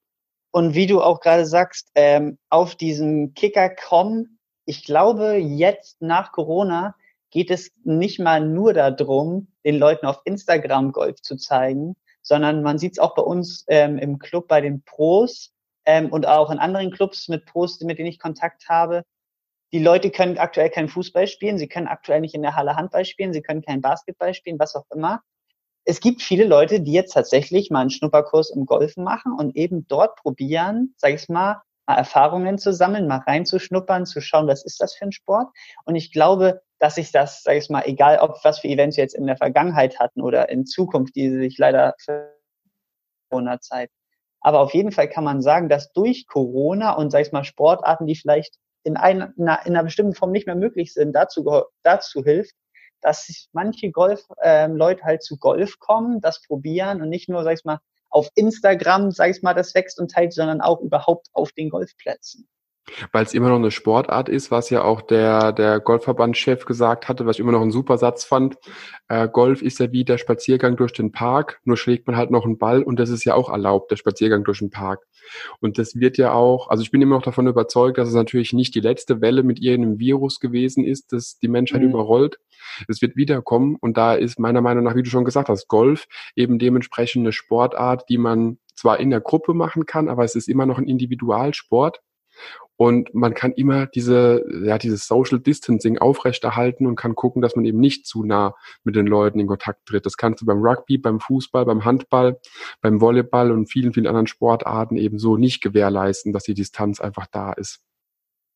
Und 0.52 0.76
wie 0.76 0.88
du 0.88 1.02
auch 1.02 1.20
gerade 1.20 1.46
sagst, 1.46 1.90
ähm, 1.96 2.38
auf 2.50 2.76
diesem 2.76 3.34
Kicker 3.34 3.70
kommen, 3.70 4.40
ich 4.66 4.86
glaube, 4.86 5.36
jetzt 5.36 6.02
nach 6.02 6.32
Corona 6.32 6.96
geht 7.32 7.50
es 7.50 7.72
nicht 7.84 8.20
mal 8.20 8.48
nur 8.48 8.74
darum, 8.74 9.48
den 9.66 9.78
Leuten 9.78 10.06
auf 10.06 10.22
Instagram 10.26 10.92
Golf 10.92 11.22
zu 11.22 11.36
zeigen, 11.36 11.96
sondern 12.22 12.62
man 12.62 12.78
sieht 12.78 12.94
es 12.94 13.00
auch 13.00 13.16
bei 13.16 13.24
uns 13.24 13.66
ähm, 13.68 13.98
im 13.98 14.20
Club 14.20 14.48
bei 14.48 14.62
den 14.62 14.84
Pros, 14.84 15.52
ähm, 15.86 16.12
und 16.12 16.28
auch 16.28 16.50
in 16.50 16.60
anderen 16.60 16.92
Clubs 16.92 17.28
mit 17.28 17.46
Pros, 17.46 17.80
mit 17.82 18.00
denen 18.00 18.10
ich 18.10 18.20
Kontakt 18.20 18.70
habe. 18.70 19.04
Die 19.72 19.80
Leute 19.80 20.12
können 20.12 20.38
aktuell 20.38 20.70
kein 20.70 20.88
Fußball 20.88 21.28
spielen, 21.28 21.58
sie 21.58 21.68
können 21.68 21.88
aktuell 21.88 22.22
nicht 22.22 22.36
in 22.36 22.44
der 22.44 22.56
Halle 22.56 22.76
Handball 22.76 23.06
spielen, 23.06 23.34
sie 23.34 23.42
können 23.42 23.64
kein 23.64 23.82
Basketball 23.82 24.34
spielen, 24.34 24.60
was 24.60 24.76
auch 24.76 24.86
immer. 24.94 25.22
Es 25.86 26.00
gibt 26.00 26.22
viele 26.22 26.46
Leute, 26.46 26.80
die 26.80 26.94
jetzt 26.94 27.14
tatsächlich 27.14 27.70
mal 27.70 27.82
einen 27.82 27.90
Schnupperkurs 27.90 28.52
im 28.52 28.66
Golfen 28.66 29.04
machen 29.04 29.34
und 29.34 29.56
eben 29.56 29.88
dort 29.88 30.16
probieren, 30.16 30.94
sag 30.98 31.14
ich 31.14 31.28
mal, 31.28 31.62
mal 31.88 31.96
Erfahrungen 31.96 32.58
zu 32.58 32.72
sammeln, 32.72 33.08
mal 33.08 33.18
reinzuschnuppern, 33.18 34.06
zu 34.06 34.22
schauen, 34.22 34.48
was 34.48 34.64
ist 34.64 34.80
das 34.80 34.94
für 34.94 35.06
ein 35.06 35.12
Sport. 35.12 35.50
Und 35.86 35.96
ich 35.96 36.14
glaube, 36.14 36.62
dass 36.80 36.96
sich 36.96 37.12
das, 37.12 37.44
sag 37.44 37.58
ich 37.58 37.70
mal, 37.70 37.84
egal 37.86 38.20
ob 38.20 38.44
was 38.44 38.60
für 38.60 38.68
Events 38.68 38.98
wir 38.98 39.04
jetzt 39.04 39.16
in 39.16 39.26
der 39.26 39.38
Vergangenheit 39.38 40.00
hatten 40.00 40.22
oder 40.22 40.50
in 40.50 40.66
Zukunft, 40.66 41.16
die 41.16 41.30
sich 41.30 41.58
leider 41.58 41.96
für 41.98 42.34
Corona-Zeit 43.30 43.90
aber 44.44 44.60
auf 44.60 44.74
jeden 44.74 44.92
Fall 44.92 45.10
kann 45.10 45.24
man 45.24 45.42
sagen, 45.42 45.70
dass 45.70 45.94
durch 45.94 46.28
Corona 46.28 46.94
und, 46.94 47.10
sag 47.10 47.22
ich 47.22 47.32
mal, 47.32 47.46
Sportarten, 47.46 48.06
die 48.06 48.16
vielleicht 48.16 48.58
in 48.84 48.98
einer, 48.98 49.34
in 49.38 49.48
einer 49.48 49.84
bestimmten 49.84 50.14
Form 50.14 50.32
nicht 50.32 50.46
mehr 50.46 50.56
möglich 50.56 50.94
sind, 50.94 51.14
dazu, 51.14 51.50
dazu 51.82 52.24
hilft, 52.24 52.54
dass 53.02 53.48
manche 53.54 53.90
Golf-Leute 53.92 55.00
ähm, 55.02 55.06
halt 55.06 55.24
zu 55.24 55.38
Golf 55.38 55.80
kommen, 55.80 56.20
das 56.20 56.42
probieren 56.42 57.02
und 57.02 57.10
nicht 57.10 57.30
nur, 57.30 57.44
sag 57.44 57.54
ich 57.54 57.64
mal, 57.64 57.80
auf 58.10 58.30
Instagram, 58.36 59.12
sag 59.12 59.32
ich 59.32 59.42
mal, 59.42 59.54
das 59.54 59.74
wächst 59.74 60.00
und 60.00 60.12
teilt, 60.12 60.34
sondern 60.34 60.62
auch 60.62 60.82
überhaupt 60.82 61.28
auf 61.32 61.54
den 61.54 61.70
Golfplätzen. 61.70 62.48
Weil 63.12 63.24
es 63.24 63.34
immer 63.34 63.50
noch 63.50 63.56
eine 63.56 63.72
Sportart 63.72 64.28
ist, 64.28 64.52
was 64.52 64.70
ja 64.70 64.84
auch 64.84 65.02
der, 65.02 65.54
der 65.54 65.80
Golfverbandschef 65.80 66.66
gesagt 66.66 67.08
hatte, 67.08 67.26
was 67.26 67.38
ich 67.38 67.40
immer 67.40 67.54
noch 67.54 67.62
einen 67.62 67.72
super 67.72 67.98
Satz 67.98 68.26
fand. 68.26 68.58
Äh, 69.08 69.30
Golf 69.30 69.62
ist 69.62 69.80
ja 69.80 69.92
wie 69.92 70.04
der 70.04 70.18
Spaziergang 70.18 70.76
durch 70.76 70.92
den 70.92 71.12
Park, 71.12 71.62
nur 71.64 71.78
schlägt 71.78 72.08
man 72.08 72.18
halt 72.18 72.30
noch 72.30 72.46
einen 72.46 72.58
Ball 72.58 72.84
und 72.84 73.00
das 73.00 73.10
ist 73.10 73.24
ja 73.24 73.36
auch 73.36 73.50
erlaubt, 73.50 73.92
der 73.92 73.96
Spaziergang 73.96 74.44
durch 74.44 74.60
den 74.60 74.70
Park. 74.70 75.06
Und 75.60 75.78
das 75.78 75.96
wird 75.96 76.18
ja 76.18 76.34
auch, 76.34 76.70
also 76.70 76.84
ich 76.84 76.92
bin 76.92 77.02
immer 77.02 77.16
noch 77.16 77.24
davon 77.24 77.48
überzeugt, 77.48 77.98
dass 77.98 78.10
es 78.10 78.16
natürlich 78.16 78.54
nicht 78.54 78.76
die 78.76 78.82
letzte 78.82 79.22
Welle 79.22 79.44
mit 79.44 79.62
irgendeinem 79.62 80.00
Virus 80.00 80.40
gewesen 80.40 80.84
ist, 80.84 81.14
das 81.14 81.40
die 81.40 81.48
Menschheit 81.48 81.82
mhm. 81.82 81.90
überrollt. 81.90 82.38
Es 82.88 83.02
wird 83.02 83.16
wiederkommen 83.16 83.78
und 83.80 83.98
da 83.98 84.14
ist 84.14 84.40
meiner 84.40 84.62
Meinung 84.62 84.84
nach, 84.84 84.96
wie 84.96 85.04
du 85.04 85.10
schon 85.10 85.26
gesagt 85.26 85.50
hast, 85.50 85.68
Golf 85.68 86.08
eben 86.36 86.60
dementsprechend 86.60 87.24
eine 87.24 87.32
Sportart, 87.32 88.10
die 88.10 88.18
man 88.18 88.58
zwar 88.76 89.00
in 89.00 89.10
der 89.10 89.22
Gruppe 89.22 89.54
machen 89.54 89.86
kann, 89.86 90.10
aber 90.10 90.24
es 90.24 90.36
ist 90.36 90.50
immer 90.50 90.66
noch 90.66 90.78
ein 90.78 90.88
Individualsport. 90.88 92.00
Und 92.76 93.14
man 93.14 93.34
kann 93.34 93.52
immer 93.52 93.86
diese, 93.86 94.44
ja, 94.64 94.78
dieses 94.78 95.08
Social 95.08 95.40
Distancing 95.40 96.00
aufrechterhalten 96.00 96.88
und 96.88 96.96
kann 96.96 97.16
gucken, 97.16 97.42
dass 97.42 97.56
man 97.56 97.66
eben 97.66 97.80
nicht 97.80 98.08
zu 98.08 98.24
nah 98.24 98.56
mit 98.84 98.96
den 98.96 99.06
Leuten 99.06 99.40
in 99.40 99.48
Kontakt 99.48 99.86
tritt. 99.86 100.06
Das 100.06 100.18
kannst 100.18 100.42
du 100.42 100.46
beim 100.46 100.62
Rugby, 100.62 100.98
beim 100.98 101.20
Fußball, 101.20 101.66
beim 101.66 101.86
Handball, 101.86 102.40
beim 102.82 103.00
Volleyball 103.00 103.52
und 103.52 103.68
vielen, 103.68 103.94
vielen 103.94 104.08
anderen 104.08 104.28
Sportarten 104.28 104.98
eben 104.98 105.20
so 105.20 105.38
nicht 105.38 105.62
gewährleisten, 105.62 106.34
dass 106.34 106.44
die 106.44 106.56
Distanz 106.56 107.00
einfach 107.00 107.28
da 107.28 107.54
ist. 107.54 107.82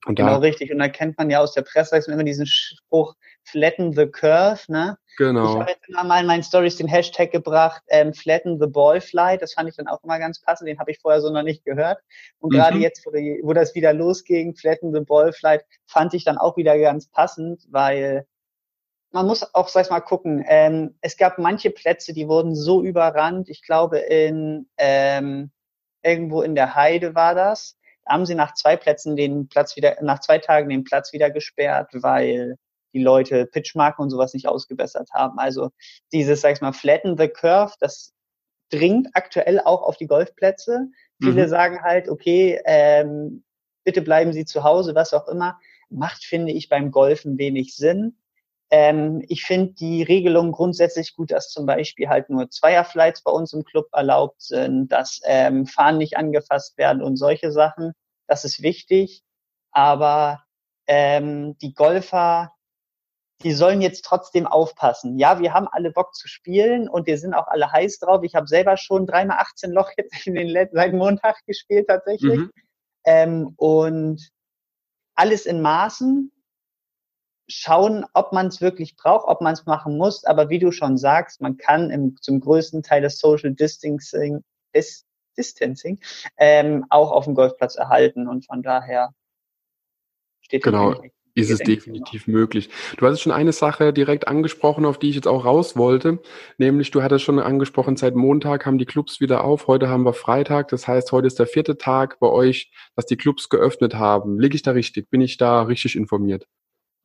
Und 0.06 0.16
genau, 0.16 0.30
da, 0.30 0.38
richtig. 0.38 0.72
Und 0.72 0.80
da 0.80 0.88
kennt 0.88 1.18
man 1.18 1.30
ja 1.30 1.40
aus 1.40 1.54
der 1.54 1.64
Presse 1.64 1.98
immer 2.12 2.24
diesen 2.24 2.46
Spruch, 2.46 3.16
flatten 3.48 3.94
the 3.94 4.08
curve, 4.08 4.62
ne? 4.68 4.98
Genau. 5.18 5.54
Ich 5.54 5.60
habe 5.60 5.72
jetzt 5.72 5.90
immer 5.90 6.04
mal 6.04 6.22
in 6.22 6.28
meinen 6.28 6.44
Stories 6.44 6.76
den 6.76 6.88
Hashtag 6.88 7.32
gebracht, 7.32 7.82
ähm, 7.90 8.14
flatten 8.14 8.60
the 8.60 8.68
ball 8.68 9.02
flight. 9.02 9.42
Das 9.42 9.54
fand 9.54 9.70
ich 9.70 9.76
dann 9.76 9.88
auch 9.88 10.04
immer 10.04 10.20
ganz 10.20 10.42
passend. 10.42 10.68
Den 10.68 10.80
habe 10.80 10.92
ich 10.92 11.00
vorher 11.00 11.22
so 11.22 11.32
noch 11.32 11.44
nicht 11.44 11.66
gehört. 11.66 12.00
Und 12.40 12.52
mhm. 12.52 12.58
gerade 12.58 12.78
jetzt, 12.78 13.06
wo, 13.06 13.12
die, 13.12 13.40
wo 13.44 13.54
das 13.54 13.74
wieder 13.74 13.94
losging, 13.94 14.56
flatten 14.56 14.94
the 14.94 15.02
ball 15.02 15.34
flight, 15.34 15.64
fand 15.88 16.14
ich 16.14 16.24
dann 16.24 16.38
auch 16.38 16.58
wieder 16.58 16.78
ganz 16.78 17.10
passend, 17.10 17.64
weil 17.70 18.28
man 19.12 19.26
muss 19.26 19.56
auch, 19.56 19.70
sag 19.70 19.86
ich 19.86 19.90
mal, 19.90 20.02
gucken. 20.02 20.44
Ähm, 20.48 20.96
es 21.02 21.18
gab 21.18 21.40
manche 21.40 21.72
Plätze, 21.72 22.14
die 22.14 22.28
wurden 22.28 22.54
so 22.54 22.84
überrannt. 22.84 23.50
Ich 23.50 23.64
glaube, 23.64 24.00
in 24.00 24.70
ähm, 24.78 25.52
irgendwo 26.04 26.42
in 26.42 26.54
der 26.54 26.76
Heide 26.76 27.16
war 27.16 27.34
das 27.34 27.78
haben 28.08 28.26
sie 28.26 28.36
nach 28.36 28.54
zwei 28.54 28.78
Plätzen 28.78 29.16
den 29.16 29.48
Platz 29.48 29.76
wieder, 29.76 29.98
nach 30.02 30.20
zwei 30.20 30.38
Tagen 30.40 30.70
den 30.70 30.84
Platz 30.84 31.14
wieder 31.14 31.30
gesperrt, 31.30 31.90
weil 31.94 32.58
die 32.94 33.02
Leute 33.02 33.46
Pitchmarken 33.46 34.04
und 34.04 34.10
sowas 34.10 34.34
nicht 34.34 34.48
ausgebessert 34.48 35.10
haben. 35.14 35.40
Also 35.40 35.72
dieses, 36.12 36.42
sag 36.42 36.54
ich 36.54 36.62
mal, 36.62 36.74
flatten 36.74 37.18
the 37.18 37.28
curve, 37.28 37.74
das 37.80 38.14
dringt 38.70 39.10
aktuell 39.14 39.60
auch 39.60 39.82
auf 39.84 39.98
die 39.98 40.08
Golfplätze. 40.08 40.88
Viele 41.22 41.44
mhm. 41.44 41.50
sagen 41.50 41.82
halt, 41.82 42.10
okay, 42.10 42.60
ähm, 42.66 43.44
bitte 43.84 44.02
bleiben 44.02 44.34
Sie 44.34 44.46
zu 44.46 44.64
Hause, 44.64 44.96
was 44.96 45.14
auch 45.14 45.28
immer. 45.28 45.60
Macht, 45.90 46.26
finde 46.26 46.52
ich, 46.52 46.70
beim 46.70 46.92
Golfen 46.92 47.38
wenig 47.38 47.76
Sinn. 47.76 48.18
Ähm, 48.70 49.24
ich 49.30 49.44
finde 49.46 49.74
die 49.74 50.04
Regelung 50.04 50.52
grundsätzlich 50.52 51.16
gut, 51.16 51.32
dass 51.32 51.50
zum 51.50 51.66
Beispiel 51.66 52.10
halt 52.10 52.30
nur 52.30 52.50
Zweierflights 52.50 53.24
bei 53.24 53.32
uns 53.32 53.54
im 53.54 53.64
Club 53.64 53.88
erlaubt 53.94 54.42
sind, 54.42 54.92
dass 54.92 55.22
ähm, 55.24 55.66
Fahnen 55.66 56.00
nicht 56.00 56.18
angefasst 56.18 56.78
werden 56.78 57.02
und 57.02 57.16
solche 57.16 57.52
Sachen. 57.52 57.94
Das 58.28 58.44
ist 58.44 58.62
wichtig. 58.62 59.24
Aber 59.72 60.44
ähm, 60.88 61.58
die 61.60 61.74
Golfer, 61.74 62.52
die 63.44 63.54
sollen 63.54 63.82
jetzt 63.82 64.04
trotzdem 64.04 64.48
aufpassen. 64.48 65.20
Ja, 65.20 65.40
wir 65.40 65.54
haben 65.54 65.68
alle 65.68 65.92
Bock 65.92 66.16
zu 66.16 66.28
spielen 66.28 66.90
und 66.90 67.06
wir 67.06 67.18
sind 67.18 67.34
auch 67.34 67.48
alle 67.48 67.72
heiß 67.72 68.00
drauf. 68.00 68.24
Ich 68.24 68.36
habe 68.36 68.48
selber 68.48 68.78
schon 68.78 69.06
dreimal 69.06 69.38
18 69.38 69.72
Loch 69.72 69.92
jetzt 69.98 70.26
in 70.26 70.36
den 70.36 70.48
letzten, 70.48 70.78
seit 70.78 70.94
Montag 70.94 71.46
gespielt 71.46 71.88
tatsächlich. 71.88 72.40
Mhm. 72.40 72.52
Ähm, 73.06 73.54
und 73.58 74.30
alles 75.16 75.46
in 75.46 75.62
Maßen. 75.62 76.32
Schauen, 77.50 78.06
ob 78.14 78.34
man 78.34 78.48
es 78.48 78.60
wirklich 78.60 78.98
braucht, 78.98 79.26
ob 79.28 79.40
man 79.40 79.54
es 79.54 79.66
machen 79.66 79.98
muss. 79.98 80.26
Aber 80.26 80.50
wie 80.50 80.60
du 80.60 80.72
schon 80.72 80.98
sagst, 80.98 81.40
man 81.40 81.58
kann 81.58 81.92
im, 81.92 82.18
zum 82.20 82.42
größten 82.42 82.84
Teil 82.84 83.02
des 83.02 83.20
Social 83.20 83.54
Distancing, 83.54 84.44
Dis, 84.76 85.06
Distancing 85.38 86.00
ähm, 86.38 86.86
auch 86.90 87.12
auf 87.12 87.24
dem 87.24 87.36
Golfplatz 87.36 87.76
erhalten. 87.76 88.28
Und 88.28 88.46
von 88.48 88.64
daher 88.64 89.14
steht 90.42 90.64
genau 90.64 90.96
ist 91.38 91.52
es 91.52 91.60
definitiv 91.60 92.26
genau. 92.26 92.40
möglich. 92.40 92.70
Du 92.98 93.06
hattest 93.06 93.22
schon 93.22 93.32
eine 93.32 93.52
Sache 93.52 93.94
direkt 93.94 94.28
angesprochen, 94.28 94.86
auf 94.86 94.98
die 94.98 95.10
ich 95.10 95.16
jetzt 95.16 95.28
auch 95.28 95.46
raus 95.46 95.78
wollte, 95.78 96.20
nämlich 96.58 96.92
du 96.92 97.04
hattest 97.04 97.24
schon 97.24 97.40
angesprochen, 97.40 97.96
seit 97.96 98.16
Montag 98.16 98.66
haben 98.66 98.78
die 98.78 98.86
Clubs 98.86 99.22
wieder 99.22 99.44
auf, 99.44 99.68
heute 99.68 99.90
haben 99.90 100.04
wir 100.04 100.14
Freitag, 100.14 100.70
das 100.70 100.88
heißt, 100.88 101.12
heute 101.12 101.28
ist 101.28 101.40
der 101.40 101.48
vierte 101.48 101.78
Tag 101.78 102.20
bei 102.20 102.28
euch, 102.28 102.72
dass 102.96 103.06
die 103.06 103.18
Clubs 103.18 103.50
geöffnet 103.50 103.96
haben. 103.96 104.40
Liege 104.40 104.56
ich 104.56 104.64
da 104.64 104.72
richtig? 104.72 105.10
Bin 105.10 105.22
ich 105.22 105.38
da 105.38 105.62
richtig 105.62 105.96
informiert? 105.96 106.48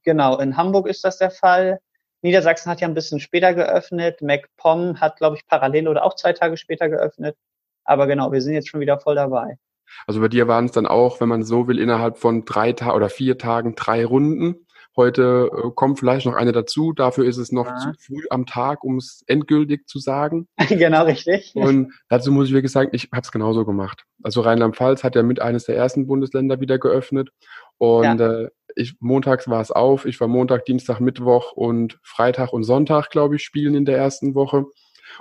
Genau, 0.04 0.38
in 0.38 0.56
Hamburg 0.56 0.88
ist 0.88 1.04
das 1.04 1.18
der 1.18 1.30
Fall. 1.30 1.78
Niedersachsen 2.22 2.70
hat 2.70 2.80
ja 2.80 2.88
ein 2.88 2.94
bisschen 2.94 3.20
später 3.20 3.52
geöffnet. 3.52 4.22
MacPom 4.22 5.00
hat, 5.00 5.16
glaube 5.16 5.36
ich, 5.36 5.46
parallel 5.46 5.88
oder 5.88 6.04
auch 6.04 6.14
zwei 6.14 6.32
Tage 6.32 6.56
später 6.56 6.88
geöffnet. 6.88 7.36
Aber 7.84 8.06
genau, 8.06 8.32
wir 8.32 8.40
sind 8.40 8.54
jetzt 8.54 8.68
schon 8.68 8.80
wieder 8.80 8.98
voll 8.98 9.16
dabei. 9.16 9.58
Also 10.06 10.20
bei 10.20 10.28
dir 10.28 10.48
waren 10.48 10.66
es 10.66 10.72
dann 10.72 10.86
auch, 10.86 11.20
wenn 11.20 11.28
man 11.28 11.42
so 11.42 11.68
will, 11.68 11.78
innerhalb 11.78 12.18
von 12.18 12.44
drei 12.44 12.72
Tagen 12.72 12.96
oder 12.96 13.08
vier 13.08 13.38
Tagen 13.38 13.74
drei 13.74 14.04
Runden. 14.04 14.66
Heute 14.94 15.50
äh, 15.52 15.70
kommt 15.74 15.98
vielleicht 15.98 16.26
noch 16.26 16.34
eine 16.34 16.52
dazu. 16.52 16.92
Dafür 16.92 17.24
ist 17.24 17.38
es 17.38 17.50
noch 17.50 17.66
ja. 17.66 17.78
zu 17.78 17.92
früh 17.98 18.24
am 18.28 18.44
Tag, 18.44 18.84
um 18.84 18.98
es 18.98 19.24
endgültig 19.26 19.86
zu 19.86 19.98
sagen. 19.98 20.48
genau, 20.68 21.04
richtig. 21.04 21.52
Und 21.54 21.94
dazu 22.10 22.30
muss 22.30 22.48
ich 22.48 22.52
wirklich 22.52 22.72
sagen, 22.72 22.90
ich 22.92 23.08
habe 23.10 23.22
es 23.22 23.32
genauso 23.32 23.64
gemacht. 23.64 24.04
Also 24.22 24.42
Rheinland-Pfalz 24.42 25.02
hat 25.02 25.16
ja 25.16 25.22
mit 25.22 25.40
eines 25.40 25.64
der 25.64 25.76
ersten 25.76 26.06
Bundesländer 26.06 26.60
wieder 26.60 26.78
geöffnet. 26.78 27.30
Und 27.78 28.20
ja. 28.20 28.42
äh, 28.42 28.50
ich, 28.76 28.96
montags 29.00 29.48
war 29.48 29.62
es 29.62 29.70
auf. 29.70 30.04
Ich 30.04 30.20
war 30.20 30.28
Montag, 30.28 30.66
Dienstag, 30.66 31.00
Mittwoch 31.00 31.52
und 31.52 31.98
Freitag 32.02 32.52
und 32.52 32.64
Sonntag, 32.64 33.08
glaube 33.08 33.36
ich, 33.36 33.42
spielen 33.42 33.74
in 33.74 33.86
der 33.86 33.96
ersten 33.96 34.34
Woche. 34.34 34.66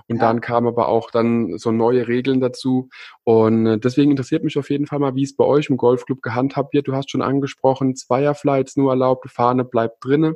Und 0.07 0.17
ja. 0.17 0.21
dann 0.21 0.41
kamen 0.41 0.67
aber 0.67 0.87
auch 0.87 1.11
dann 1.11 1.57
so 1.57 1.71
neue 1.71 2.07
Regeln 2.07 2.39
dazu. 2.39 2.89
Und 3.23 3.65
äh, 3.65 3.77
deswegen 3.79 4.11
interessiert 4.11 4.43
mich 4.43 4.57
auf 4.57 4.69
jeden 4.69 4.87
Fall 4.87 4.99
mal, 4.99 5.15
wie 5.15 5.23
es 5.23 5.35
bei 5.35 5.45
euch 5.45 5.69
im 5.69 5.77
Golfclub 5.77 6.21
gehandhabt 6.21 6.73
wird. 6.73 6.87
Du 6.87 6.95
hast 6.95 7.11
schon 7.11 7.21
angesprochen, 7.21 7.95
Zweierflights 7.95 8.77
nur 8.77 8.91
erlaubt, 8.91 9.29
Fahne 9.29 9.63
bleibt 9.63 10.03
drinne. 10.03 10.35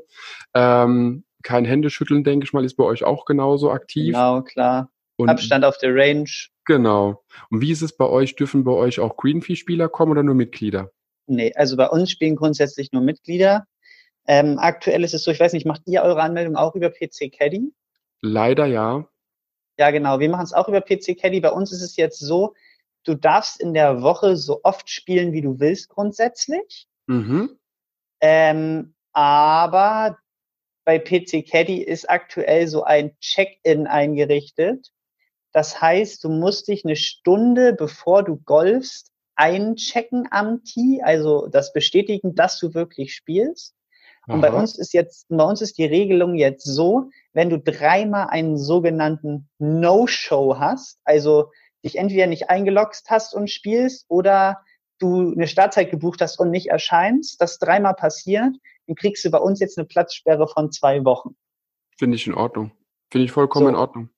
Ähm, 0.54 1.24
kein 1.44 1.66
Händeschütteln, 1.66 2.24
denke 2.24 2.46
ich 2.46 2.54
mal, 2.54 2.66
ist 2.66 2.76
bei 2.76 2.84
euch 2.84 3.04
auch 3.04 3.26
genauso 3.26 3.72
aktiv. 3.72 4.14
Genau, 4.14 4.42
klar. 4.42 4.90
Und 5.18 5.30
Abstand 5.30 5.64
auf 5.64 5.78
der 5.78 5.96
Range. 5.96 6.30
Genau. 6.66 7.24
Und 7.50 7.62
wie 7.62 7.72
ist 7.72 7.82
es 7.82 7.96
bei 7.96 8.06
euch? 8.06 8.36
Dürfen 8.36 8.64
bei 8.64 8.72
euch 8.72 9.00
auch 9.00 9.16
Greenfee-Spieler 9.16 9.88
kommen 9.88 10.12
oder 10.12 10.24
nur 10.24 10.36
Mitglieder? 10.36 10.92
Nee, 11.28 11.54
also 11.56 11.78
bei 11.78 11.88
uns 11.88 12.12
spielen 12.12 12.36
grundsätzlich 12.36 12.92
nur 12.92 13.02
Mitglieder. 13.02 13.66
Ähm, 14.28 14.58
aktuell 14.60 15.04
ist 15.04 15.14
es 15.14 15.24
so, 15.24 15.32
ich 15.32 15.40
weiß 15.40 15.54
nicht, 15.54 15.66
macht 15.66 15.84
ihr 15.86 16.02
eure 16.02 16.22
Anmeldung 16.22 16.56
auch 16.56 16.76
über 16.76 16.90
PC 16.90 17.32
Caddy? 17.32 17.72
Leider 18.22 18.66
ja. 18.66 19.08
Ja, 19.78 19.92
genau. 19.92 20.20
Wir 20.20 20.30
machen 20.30 20.44
es 20.44 20.54
auch 20.54 20.68
über 20.68 20.82
PC 20.82 21.18
Caddy. 21.20 21.42
Bei 21.42 21.52
uns 21.52 21.72
ist 21.72 21.82
es 21.82 21.96
jetzt 21.98 22.20
so, 22.20 22.54
du 23.04 23.16
darfst 23.16 23.60
in 23.60 23.74
der 23.74 24.02
Woche 24.02 24.38
so 24.38 24.62
oft 24.64 24.90
spielen, 24.90 25.34
wie 25.34 25.42
du 25.42 25.60
willst, 25.60 25.90
grundsätzlich. 25.90 26.88
Mhm. 27.08 27.58
Ähm, 28.22 28.96
aber 29.14 30.18
bei 30.86 31.00
PC 31.00 31.46
Caddy 31.50 31.82
ist 31.82 32.10
aktuell 32.10 32.68
so 32.68 32.84
ein 32.84 33.18
Check-in 33.20 33.88
eingerichtet. 33.88 34.92
Das 35.52 35.82
heißt, 35.82 36.24
du 36.24 36.30
musst 36.30 36.68
dich 36.68 36.86
eine 36.86 36.96
Stunde, 36.96 37.74
bevor 37.74 38.24
du 38.24 38.38
golfst, 38.38 39.12
einchecken 39.36 40.28
am 40.32 40.64
Tee, 40.64 41.02
also 41.04 41.48
das 41.48 41.74
bestätigen, 41.74 42.36
dass 42.36 42.60
du 42.60 42.74
wirklich 42.74 43.14
spielst. 43.14 43.76
Und 44.28 44.42
bei 44.42 44.52
uns 44.52 44.78
ist 44.78 44.94
jetzt, 44.94 45.28
bei 45.30 45.44
uns 45.44 45.62
ist 45.62 45.78
die 45.78 45.86
Regelung 45.86 46.36
jetzt 46.36 46.66
so, 46.66 47.10
wenn 47.34 47.50
du 47.50 47.60
dreimal 47.60 48.28
einen 48.28 48.58
sogenannten 48.58 49.50
No-Show 49.60 50.58
hast, 50.58 51.00
also 51.04 51.52
dich 51.84 51.98
entweder 51.98 52.28
nicht 52.28 52.50
eingeloggt 52.50 53.04
hast 53.08 53.36
und 53.36 53.50
spielst 53.50 54.06
oder 54.10 54.64
du 55.00 55.34
eine 55.34 55.48
Startzeit 55.48 55.92
gebucht 55.92 56.22
hast 56.22 56.40
und 56.40 56.50
nicht 56.50 56.68
erscheinst, 56.68 57.40
das 57.42 57.60
dreimal 57.60 57.94
passiert, 57.94 58.56
dann 58.88 58.96
kriegst 58.96 59.24
du 59.26 59.32
bei 59.32 59.38
uns 59.38 59.60
jetzt 59.60 59.78
eine 59.78 59.86
Platzsperre 59.86 60.48
von 60.48 60.72
zwei 60.72 61.04
Wochen. 61.06 61.36
Finde 61.98 62.16
ich 62.16 62.26
in 62.28 62.34
Ordnung. 62.34 62.72
Finde 63.12 63.26
ich 63.26 63.32
vollkommen 63.32 63.66
so. 63.66 63.70
in 63.70 63.76
Ordnung. 63.76 64.10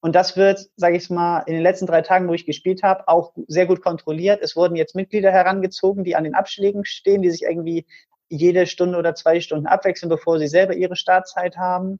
Und 0.00 0.14
das 0.14 0.36
wird, 0.36 0.68
sage 0.76 0.96
ich 0.96 1.10
mal, 1.10 1.40
in 1.40 1.54
den 1.54 1.62
letzten 1.62 1.86
drei 1.86 2.02
Tagen, 2.02 2.28
wo 2.28 2.34
ich 2.34 2.46
gespielt 2.46 2.82
habe, 2.84 3.08
auch 3.08 3.32
sehr 3.48 3.66
gut 3.66 3.82
kontrolliert. 3.82 4.40
Es 4.42 4.54
wurden 4.54 4.76
jetzt 4.76 4.94
Mitglieder 4.94 5.32
herangezogen, 5.32 6.04
die 6.04 6.14
an 6.14 6.24
den 6.24 6.34
Abschlägen 6.34 6.84
stehen, 6.84 7.22
die 7.22 7.30
sich 7.30 7.42
irgendwie 7.42 7.84
jede 8.28 8.66
Stunde 8.66 8.98
oder 8.98 9.14
zwei 9.14 9.40
Stunden 9.40 9.66
abwechseln, 9.66 10.08
bevor 10.08 10.38
sie 10.38 10.48
selber 10.48 10.74
ihre 10.74 10.96
Startzeit 10.96 11.56
haben. 11.56 11.98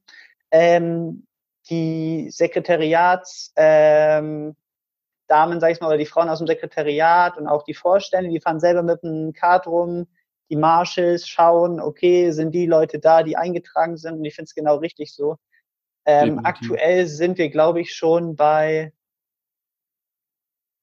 Ähm, 0.50 1.26
die 1.70 2.30
Sekretariats, 2.30 3.52
ähm, 3.56 4.56
Damen, 5.26 5.60
sag 5.60 5.72
ich 5.72 5.80
mal, 5.80 5.88
oder 5.88 5.98
die 5.98 6.06
Frauen 6.06 6.30
aus 6.30 6.38
dem 6.38 6.46
Sekretariat 6.46 7.36
und 7.36 7.46
auch 7.46 7.62
die 7.62 7.74
Vorstände, 7.74 8.30
die 8.30 8.40
fahren 8.40 8.60
selber 8.60 8.82
mit 8.82 9.04
einem 9.04 9.34
Kart 9.34 9.66
rum, 9.66 10.06
die 10.50 10.56
Marshals 10.56 11.28
schauen, 11.28 11.80
okay, 11.80 12.30
sind 12.30 12.52
die 12.52 12.66
Leute 12.66 12.98
da, 12.98 13.22
die 13.22 13.36
eingetragen 13.36 13.98
sind 13.98 14.14
und 14.14 14.24
ich 14.24 14.34
finde 14.34 14.46
es 14.46 14.54
genau 14.54 14.76
richtig 14.76 15.14
so. 15.14 15.36
Ähm, 16.06 16.40
aktuell 16.44 17.06
sind 17.06 17.36
wir, 17.36 17.50
glaube 17.50 17.82
ich, 17.82 17.94
schon 17.94 18.34
bei, 18.34 18.94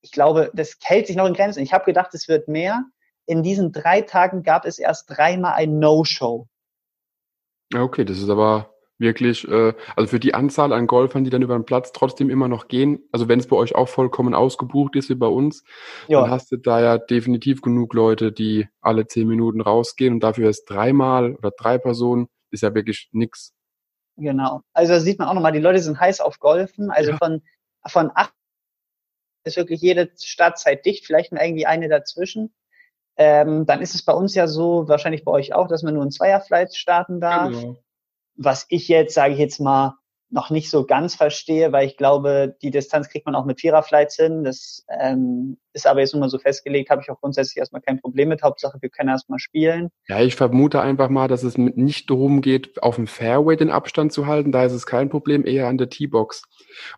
ich 0.02 0.12
glaube, 0.12 0.52
das 0.54 0.78
hält 0.84 1.08
sich 1.08 1.16
noch 1.16 1.26
in 1.26 1.34
Grenzen. 1.34 1.64
Ich 1.64 1.74
habe 1.74 1.86
gedacht, 1.86 2.14
es 2.14 2.28
wird 2.28 2.48
mehr 2.48 2.84
in 3.26 3.44
diesen 3.44 3.72
drei 3.72 4.02
Tagen 4.02 4.44
gab 4.44 4.66
es 4.66 4.80
erst 4.80 5.10
dreimal 5.10 5.54
ein 5.54 5.80
No-Show. 5.80 6.48
Okay, 7.74 8.06
das 8.06 8.20
ist 8.20 8.30
aber 8.30 8.76
wirklich, 8.98 9.48
äh, 9.48 9.74
also 9.96 10.10
für 10.10 10.20
die 10.20 10.34
Anzahl 10.34 10.72
an 10.72 10.88
Golfern, 10.88 11.24
die 11.24 11.30
dann 11.30 11.42
über 11.42 11.58
den 11.58 11.66
Platz 11.66 11.92
trotzdem 11.92 12.30
immer 12.30 12.48
noch 12.48 12.68
gehen, 12.68 13.00
also 13.12 13.28
wenn 13.28 13.40
es 13.40 13.48
bei 13.48 13.56
euch 13.56 13.76
auch 13.76 13.90
vollkommen 13.90 14.34
ausgebucht 14.34 14.96
ist 14.96 15.10
wie 15.10 15.16
bei 15.16 15.28
uns, 15.28 15.64
ja. 16.08 16.22
dann 16.22 16.32
hast 16.32 16.52
du 16.52 16.58
da 16.58 16.80
ja 16.80 16.98
definitiv 16.98 17.62
genug 17.62 17.94
Leute, 17.94 18.32
die 18.32 18.68
alle 18.82 19.08
zehn 19.08 19.28
Minuten 19.28 19.62
rausgehen 19.62 20.14
und 20.14 20.20
dafür 20.22 20.50
ist 20.50 20.66
dreimal 20.66 21.36
oder 21.36 21.52
drei 21.52 21.78
Personen, 21.78 22.28
ist 22.52 22.64
ja 22.64 22.74
wirklich 22.74 23.10
nix. 23.12 23.54
Genau. 24.18 24.62
Also 24.74 24.94
da 24.94 25.00
sieht 25.02 25.20
man 25.20 25.28
auch 25.28 25.34
nochmal, 25.34 25.52
die 25.52 25.60
Leute 25.60 25.80
sind 25.80 26.00
heiß 26.00 26.22
auf 26.22 26.40
Golfen, 26.40 26.90
also 26.90 27.12
ja. 27.12 27.18
von, 27.18 27.42
von 27.86 28.12
acht 28.16 28.34
ist 29.44 29.58
wirklich 29.58 29.82
jede 29.82 30.10
Startzeit 30.20 30.86
dicht, 30.86 31.06
vielleicht 31.06 31.32
irgendwie 31.32 31.66
eine 31.66 31.88
dazwischen 31.90 32.54
ähm, 33.18 33.66
dann 33.66 33.82
ist 33.82 33.96
es 33.96 34.04
bei 34.04 34.14
uns 34.14 34.36
ja 34.36 34.48
so, 34.48 34.88
wahrscheinlich 34.88 35.24
bei 35.24 35.32
euch 35.32 35.54
auch, 35.54 35.68
dass 35.68 35.84
man 35.84 35.94
nur 35.94 36.04
in 36.04 36.12
Zweierflights 36.12 36.78
starten 36.78 37.20
darf. 37.20 37.52
Genau. 37.52 37.78
Was 38.36 38.66
ich 38.70 38.88
jetzt, 38.88 39.14
sage 39.14 39.34
ich 39.34 39.40
jetzt 39.40 39.60
mal, 39.60 39.96
noch 40.30 40.50
nicht 40.50 40.70
so 40.70 40.86
ganz 40.86 41.16
verstehe, 41.16 41.72
weil 41.72 41.88
ich 41.88 41.98
glaube, 41.98 42.56
die 42.62 42.72
Distanz 42.72 43.10
kriegt 43.10 43.26
man 43.26 43.36
auch 43.36 43.46
mit 43.46 43.62
Viererflights 43.62 44.16
hin. 44.16 44.44
Das 44.44 44.84
ähm, 44.90 45.58
ist 45.72 45.88
aber 45.88 46.02
jetzt 46.02 46.14
nur 46.14 46.20
mal 46.20 46.30
so 46.30 46.40
festgelegt, 46.40 46.90
habe 46.90 47.02
ich 47.02 47.10
auch 47.10 47.22
grundsätzlich 47.22 47.58
erstmal 47.58 47.82
kein 47.82 48.02
Problem 48.02 48.30
mit. 48.30 48.42
Hauptsache, 48.42 48.78
wir 48.82 48.90
können 48.90 49.10
erstmal 49.10 49.40
spielen. 49.40 49.92
Ja, 50.10 50.20
ich 50.20 50.36
vermute 50.36 50.82
einfach 50.82 51.10
mal, 51.10 51.28
dass 51.28 51.44
es 51.44 51.58
nicht 51.58 52.10
darum 52.10 52.42
geht, 52.42 52.82
auf 52.84 52.96
dem 52.96 53.08
Fairway 53.08 53.56
den 53.56 53.70
Abstand 53.70 54.12
zu 54.12 54.26
halten. 54.26 54.52
Da 54.52 54.66
ist 54.66 54.74
es 54.74 54.86
kein 54.86 55.10
Problem, 55.10 55.46
eher 55.46 55.68
an 55.68 55.78
der 55.78 55.90
T-Box. 55.90 56.44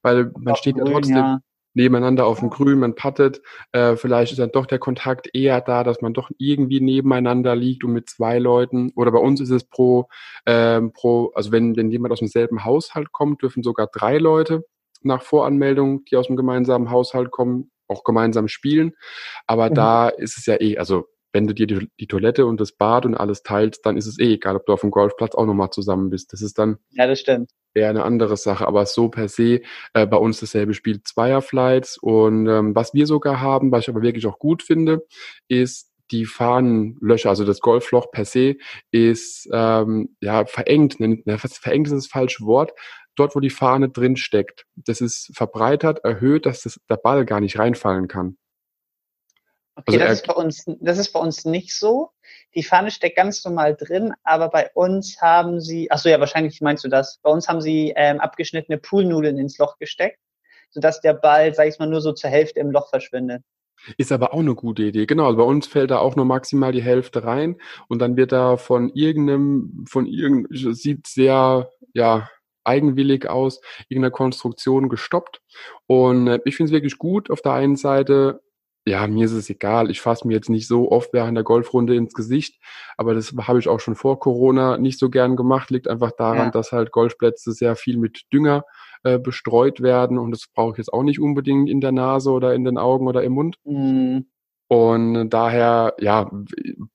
Weil 0.02 0.32
man 0.40 0.56
steht 0.56 0.78
ja 0.78 0.86
trotzdem, 0.86 1.16
ja 1.16 1.40
nebeneinander 1.78 2.26
auf 2.26 2.40
dem 2.40 2.50
Grün, 2.50 2.80
man 2.80 2.96
puttet, 2.96 3.42
äh, 3.72 3.96
vielleicht 3.96 4.32
ist 4.32 4.40
dann 4.40 4.52
doch 4.52 4.66
der 4.66 4.80
Kontakt 4.80 5.30
eher 5.34 5.62
da, 5.62 5.84
dass 5.84 6.02
man 6.02 6.14
doch 6.14 6.32
irgendwie 6.40 6.82
nebeneinander 6.82 7.56
liegt 7.56 7.84
und 7.84 7.94
mit 7.94 8.10
zwei 8.10 8.40
Leuten. 8.40 8.92
Oder 8.96 9.12
bei 9.12 9.20
uns 9.20 9.40
ist 9.40 9.52
es 9.52 9.64
pro, 9.64 10.10
ähm, 10.46 10.92
pro 10.92 11.32
also 11.36 11.52
wenn, 11.52 11.78
wenn 11.78 11.92
jemand 11.92 12.12
aus 12.12 12.20
demselben 12.20 12.66
Haushalt 12.66 13.12
kommt, 13.12 13.44
dürfen 13.44 13.64
sogar 13.64 13.88
drei 13.88 14.18
Leute 14.18 14.66
nach 15.04 15.22
Voranmeldung, 15.22 16.04
die 16.06 16.18
aus 16.18 16.28
dem 16.28 16.36
gemeinsamen 16.36 16.90
Haushalt 16.90 17.30
kommen, 17.30 17.72
auch 17.88 18.04
gemeinsam 18.04 18.48
spielen. 18.48 18.94
Aber 19.46 19.70
mhm. 19.70 19.76
da 19.76 20.10
ist 20.10 20.38
es 20.38 20.48
ja 20.48 20.60
eh, 20.60 20.78
also 20.78 21.06
wenn 21.38 21.46
du 21.46 21.54
dir 21.54 21.68
die, 21.68 21.88
die, 22.00 22.08
Toilette 22.08 22.48
und 22.48 22.60
das 22.60 22.72
Bad 22.72 23.06
und 23.06 23.14
alles 23.14 23.44
teilst, 23.44 23.86
dann 23.86 23.96
ist 23.96 24.08
es 24.08 24.18
eh 24.18 24.34
egal, 24.34 24.56
ob 24.56 24.66
du 24.66 24.74
auf 24.74 24.82
dem 24.82 24.90
Golfplatz 24.90 25.36
auch 25.36 25.46
nochmal 25.46 25.70
zusammen 25.70 26.10
bist. 26.10 26.34
Das 26.34 26.42
ist 26.42 26.58
dann 26.58 26.78
ja, 26.94 27.06
das 27.06 27.20
stimmt. 27.20 27.52
eher 27.76 27.92
eine 27.92 28.04
andere 28.04 28.38
Sache. 28.38 28.68
Aber 28.68 28.88
so 28.88 29.10
per 29.10 29.28
se 29.28 29.62
äh, 29.94 30.08
bei 30.08 30.18
uns 30.18 30.40
dasselbe 30.40 30.74
Spiel 30.74 31.04
Zweierflights. 31.04 32.00
Und 32.00 32.48
ähm, 32.48 32.74
was 32.74 32.96
wir 32.96 33.06
sogar 33.06 33.40
haben, 33.40 33.72
was 33.72 33.84
ich 33.84 33.90
aber 33.90 34.02
wirklich 34.02 34.26
auch 34.26 34.40
gut 34.40 34.64
finde, 34.64 35.06
ist 35.48 35.92
die 36.10 36.26
Fahnenlöcher, 36.26 37.30
also 37.30 37.46
das 37.46 37.60
Golfloch 37.60 38.10
per 38.10 38.26
se, 38.26 38.56
ist 38.90 39.48
ähm, 39.54 40.16
ja 40.22 40.44
verengt. 40.48 41.00
Ne, 41.00 41.22
verengt 41.38 41.86
ist 41.86 41.94
das 41.94 42.08
falsche 42.08 42.46
Wort. 42.46 42.72
Dort, 43.16 43.36
wo 43.36 43.40
die 43.40 43.52
Fahne 43.52 43.90
drin 43.90 44.16
steckt, 44.16 44.66
das 44.76 45.02
ist 45.02 45.30
verbreitert, 45.36 46.04
erhöht, 46.04 46.48
dass 46.48 46.62
das, 46.62 46.80
der 46.90 46.98
Ball 46.98 47.26
gar 47.26 47.42
nicht 47.42 47.60
reinfallen 47.60 48.08
kann. 48.08 48.38
Okay, 49.86 50.02
also 50.02 50.06
das, 50.06 50.12
ist 50.14 50.28
bei 50.28 50.34
uns, 50.34 50.66
das 50.80 50.98
ist 50.98 51.12
bei 51.14 51.20
uns 51.20 51.46
nicht 51.46 51.78
so. 51.78 52.10
Die 52.56 52.64
Fahne 52.64 52.90
steckt 52.90 53.16
ganz 53.16 53.46
normal 53.46 53.76
drin, 53.76 54.14
aber 54.24 54.50
bei 54.50 54.72
uns 54.74 55.22
haben 55.22 55.62
sie, 55.62 55.92
ach 55.92 56.00
so, 56.00 56.10
ja, 56.10 56.20
wahrscheinlich 56.20 56.60
meinst 56.62 56.84
du 56.84 56.90
das. 56.90 57.20
Bei 57.22 57.30
uns 57.30 57.48
haben 57.48 57.62
sie 57.62 57.94
ähm, 57.96 58.20
abgeschnittene 58.20 58.80
Poolnudeln 58.80 59.38
ins 59.38 59.58
Loch 59.60 59.78
gesteckt, 59.78 60.20
sodass 60.72 61.00
der 61.02 61.14
Ball, 61.14 61.54
sag 61.54 61.68
ich 61.68 61.78
mal, 61.78 61.88
nur 61.88 62.02
so 62.02 62.12
zur 62.14 62.30
Hälfte 62.30 62.60
im 62.60 62.72
Loch 62.72 62.90
verschwindet. 62.90 63.44
Ist 63.98 64.12
aber 64.12 64.34
auch 64.34 64.40
eine 64.40 64.56
gute 64.56 64.84
Idee. 64.84 65.06
Genau, 65.06 65.26
also 65.28 65.38
bei 65.38 65.44
uns 65.44 65.68
fällt 65.68 65.92
da 65.92 66.00
auch 66.00 66.16
nur 66.16 66.26
maximal 66.26 66.72
die 66.72 66.82
Hälfte 66.82 67.24
rein 67.24 67.58
und 67.88 68.00
dann 68.00 68.18
wird 68.18 68.32
da 68.32 68.58
von 68.58 68.90
irgendeinem, 68.90 69.86
von 69.88 70.08
irgendeinem, 70.08 70.74
sieht 70.74 71.06
sehr, 71.06 71.70
ja, 71.94 72.28
eigenwillig 72.64 73.30
aus, 73.30 73.62
irgendeiner 73.88 74.12
Konstruktion 74.12 74.90
gestoppt. 74.90 75.42
Und 75.86 76.28
äh, 76.28 76.40
ich 76.46 76.58
finde 76.58 76.72
es 76.72 76.74
wirklich 76.74 76.98
gut 76.98 77.30
auf 77.30 77.42
der 77.42 77.54
einen 77.54 77.78
Seite, 77.78 78.42
ja, 78.88 79.06
mir 79.08 79.26
ist 79.26 79.34
es 79.34 79.50
egal. 79.50 79.92
Ich 79.92 80.02
fasse 80.02 80.28
mir 80.28 80.34
jetzt 80.34 80.50
nicht 80.50 80.68
so 80.68 80.92
oft 80.92 81.12
während 81.14 81.36
der 81.36 81.44
Golfrunde 81.44 81.96
ins 81.96 82.14
Gesicht, 82.14 82.60
aber 82.96 83.14
das 83.14 83.34
habe 83.48 83.60
ich 83.60 83.68
auch 83.68 83.80
schon 83.80 83.96
vor 83.96 84.20
Corona 84.20 84.78
nicht 84.78 84.98
so 84.98 85.10
gern 85.10 85.36
gemacht. 85.36 85.70
Liegt 85.70 85.88
einfach 85.88 86.12
daran, 86.12 86.48
ja. 86.48 86.52
dass 86.52 86.72
halt 86.72 86.92
Golfplätze 86.92 87.52
sehr 87.52 87.76
viel 87.76 87.98
mit 87.98 88.24
Dünger 88.32 88.64
äh, 89.04 89.20
bestreut 89.20 89.82
werden 89.82 90.18
und 90.18 90.32
das 90.32 90.48
brauche 90.54 90.72
ich 90.72 90.78
jetzt 90.78 90.94
auch 90.94 91.04
nicht 91.04 91.20
unbedingt 91.20 91.70
in 91.70 91.82
der 91.82 91.92
Nase 91.92 92.32
oder 92.32 92.54
in 92.54 92.64
den 92.64 92.78
Augen 92.78 93.08
oder 93.08 93.24
im 93.24 93.34
Mund. 93.34 93.58
Mhm. 93.66 94.28
Und 94.70 95.30
daher, 95.30 95.96
ja, 96.00 96.30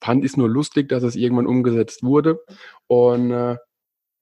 fand 0.02 0.24
ich 0.24 0.32
es 0.32 0.36
nur 0.36 0.48
lustig, 0.48 0.88
dass 0.88 1.02
es 1.02 1.16
irgendwann 1.16 1.46
umgesetzt 1.46 2.02
wurde. 2.02 2.40
Und 2.86 3.30
äh, 3.30 3.56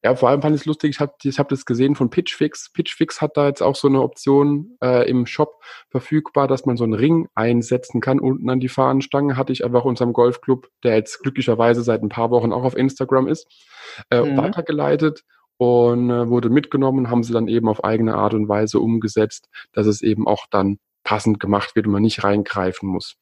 ja, 0.03 0.15
vor 0.15 0.29
allem 0.29 0.41
fand 0.41 0.55
ich 0.55 0.61
es 0.61 0.65
lustig, 0.65 0.91
ich 0.91 0.99
habe 0.99 1.13
ich 1.23 1.37
hab 1.37 1.49
das 1.49 1.65
gesehen 1.65 1.95
von 1.95 2.09
Pitchfix. 2.09 2.71
Pitchfix 2.73 3.21
hat 3.21 3.37
da 3.37 3.47
jetzt 3.47 3.61
auch 3.61 3.75
so 3.75 3.87
eine 3.87 4.01
Option 4.01 4.77
äh, 4.81 5.07
im 5.07 5.27
Shop 5.27 5.61
verfügbar, 5.89 6.47
dass 6.47 6.65
man 6.65 6.75
so 6.75 6.83
einen 6.83 6.95
Ring 6.95 7.27
einsetzen 7.35 8.01
kann 8.01 8.19
unten 8.19 8.49
an 8.49 8.59
die 8.59 8.69
Fahnenstange. 8.69 9.37
Hatte 9.37 9.53
ich 9.53 9.63
einfach 9.63 9.85
unserem 9.85 10.13
Golfclub, 10.13 10.69
der 10.83 10.95
jetzt 10.95 11.21
glücklicherweise 11.21 11.83
seit 11.83 12.01
ein 12.01 12.09
paar 12.09 12.31
Wochen 12.31 12.51
auch 12.51 12.63
auf 12.63 12.75
Instagram 12.75 13.27
ist, 13.27 13.47
äh, 14.09 14.21
mhm. 14.21 14.37
weitergeleitet 14.37 15.23
und 15.57 16.09
äh, 16.09 16.27
wurde 16.27 16.49
mitgenommen, 16.49 17.11
haben 17.11 17.21
sie 17.21 17.33
dann 17.33 17.47
eben 17.47 17.69
auf 17.69 17.83
eigene 17.83 18.15
Art 18.15 18.33
und 18.33 18.49
Weise 18.49 18.79
umgesetzt, 18.79 19.49
dass 19.71 19.85
es 19.85 20.01
eben 20.01 20.27
auch 20.27 20.47
dann 20.49 20.79
passend 21.03 21.39
gemacht 21.39 21.75
wird 21.75 21.85
und 21.85 21.93
man 21.93 22.01
nicht 22.01 22.23
reingreifen 22.23 22.89
muss. 22.89 23.17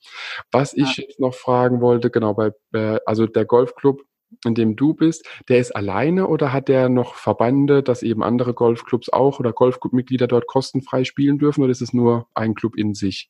Was 0.51 0.73
ich 0.73 0.97
ja. 0.97 1.03
jetzt 1.03 1.19
noch 1.19 1.33
fragen 1.33 1.81
wollte, 1.81 2.09
genau 2.09 2.33
bei, 2.33 2.51
äh, 2.73 2.99
also 3.05 3.25
der 3.25 3.43
Golfclub 3.43 4.01
in 4.45 4.55
dem 4.55 4.75
du 4.75 4.93
bist, 4.93 5.27
der 5.47 5.59
ist 5.59 5.75
alleine 5.75 6.27
oder 6.27 6.53
hat 6.53 6.67
der 6.67 6.89
noch 6.89 7.15
Verbände, 7.15 7.83
dass 7.83 8.03
eben 8.03 8.23
andere 8.23 8.53
Golfclubs 8.53 9.09
auch 9.09 9.39
oder 9.39 9.53
Golfclubmitglieder 9.53 10.27
dort 10.27 10.47
kostenfrei 10.47 11.03
spielen 11.03 11.39
dürfen 11.39 11.63
oder 11.63 11.71
ist 11.71 11.81
es 11.81 11.93
nur 11.93 12.27
ein 12.33 12.55
Club 12.55 12.75
in 12.75 12.93
sich? 12.93 13.29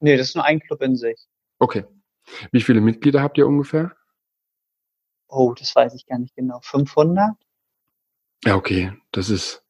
Nee, 0.00 0.16
das 0.16 0.28
ist 0.28 0.36
nur 0.36 0.44
ein 0.44 0.60
Club 0.60 0.82
in 0.82 0.96
sich. 0.96 1.26
Okay. 1.58 1.84
Wie 2.52 2.60
viele 2.60 2.80
Mitglieder 2.80 3.22
habt 3.22 3.38
ihr 3.38 3.46
ungefähr? 3.46 3.92
Oh, 5.28 5.54
das 5.56 5.74
weiß 5.74 5.94
ich 5.94 6.06
gar 6.06 6.18
nicht 6.18 6.34
genau. 6.34 6.60
500? 6.62 7.34
Ja, 8.44 8.56
okay. 8.56 8.92
Das 9.12 9.30
ist 9.30 9.64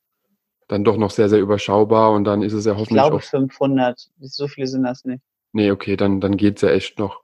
dann 0.69 0.85
doch 0.85 0.97
noch 0.97 1.11
sehr, 1.11 1.29
sehr 1.29 1.41
überschaubar 1.41 2.13
und 2.13 2.25
dann 2.25 2.43
ist 2.43 2.53
es 2.53 2.65
ja 2.65 2.73
hoffentlich. 2.73 2.91
Ich 2.91 3.03
glaube 3.03 3.17
auch 3.17 3.23
500. 3.23 4.11
So 4.21 4.49
viele 4.49 4.67
sind 4.67 4.85
das 4.85 5.05
nicht. 5.05 5.23
Nee, 5.53 5.71
okay, 5.73 5.97
dann, 5.97 6.21
dann 6.21 6.37
geht's 6.37 6.63
ja 6.63 6.71
echt 6.71 6.99
noch. 6.99 7.23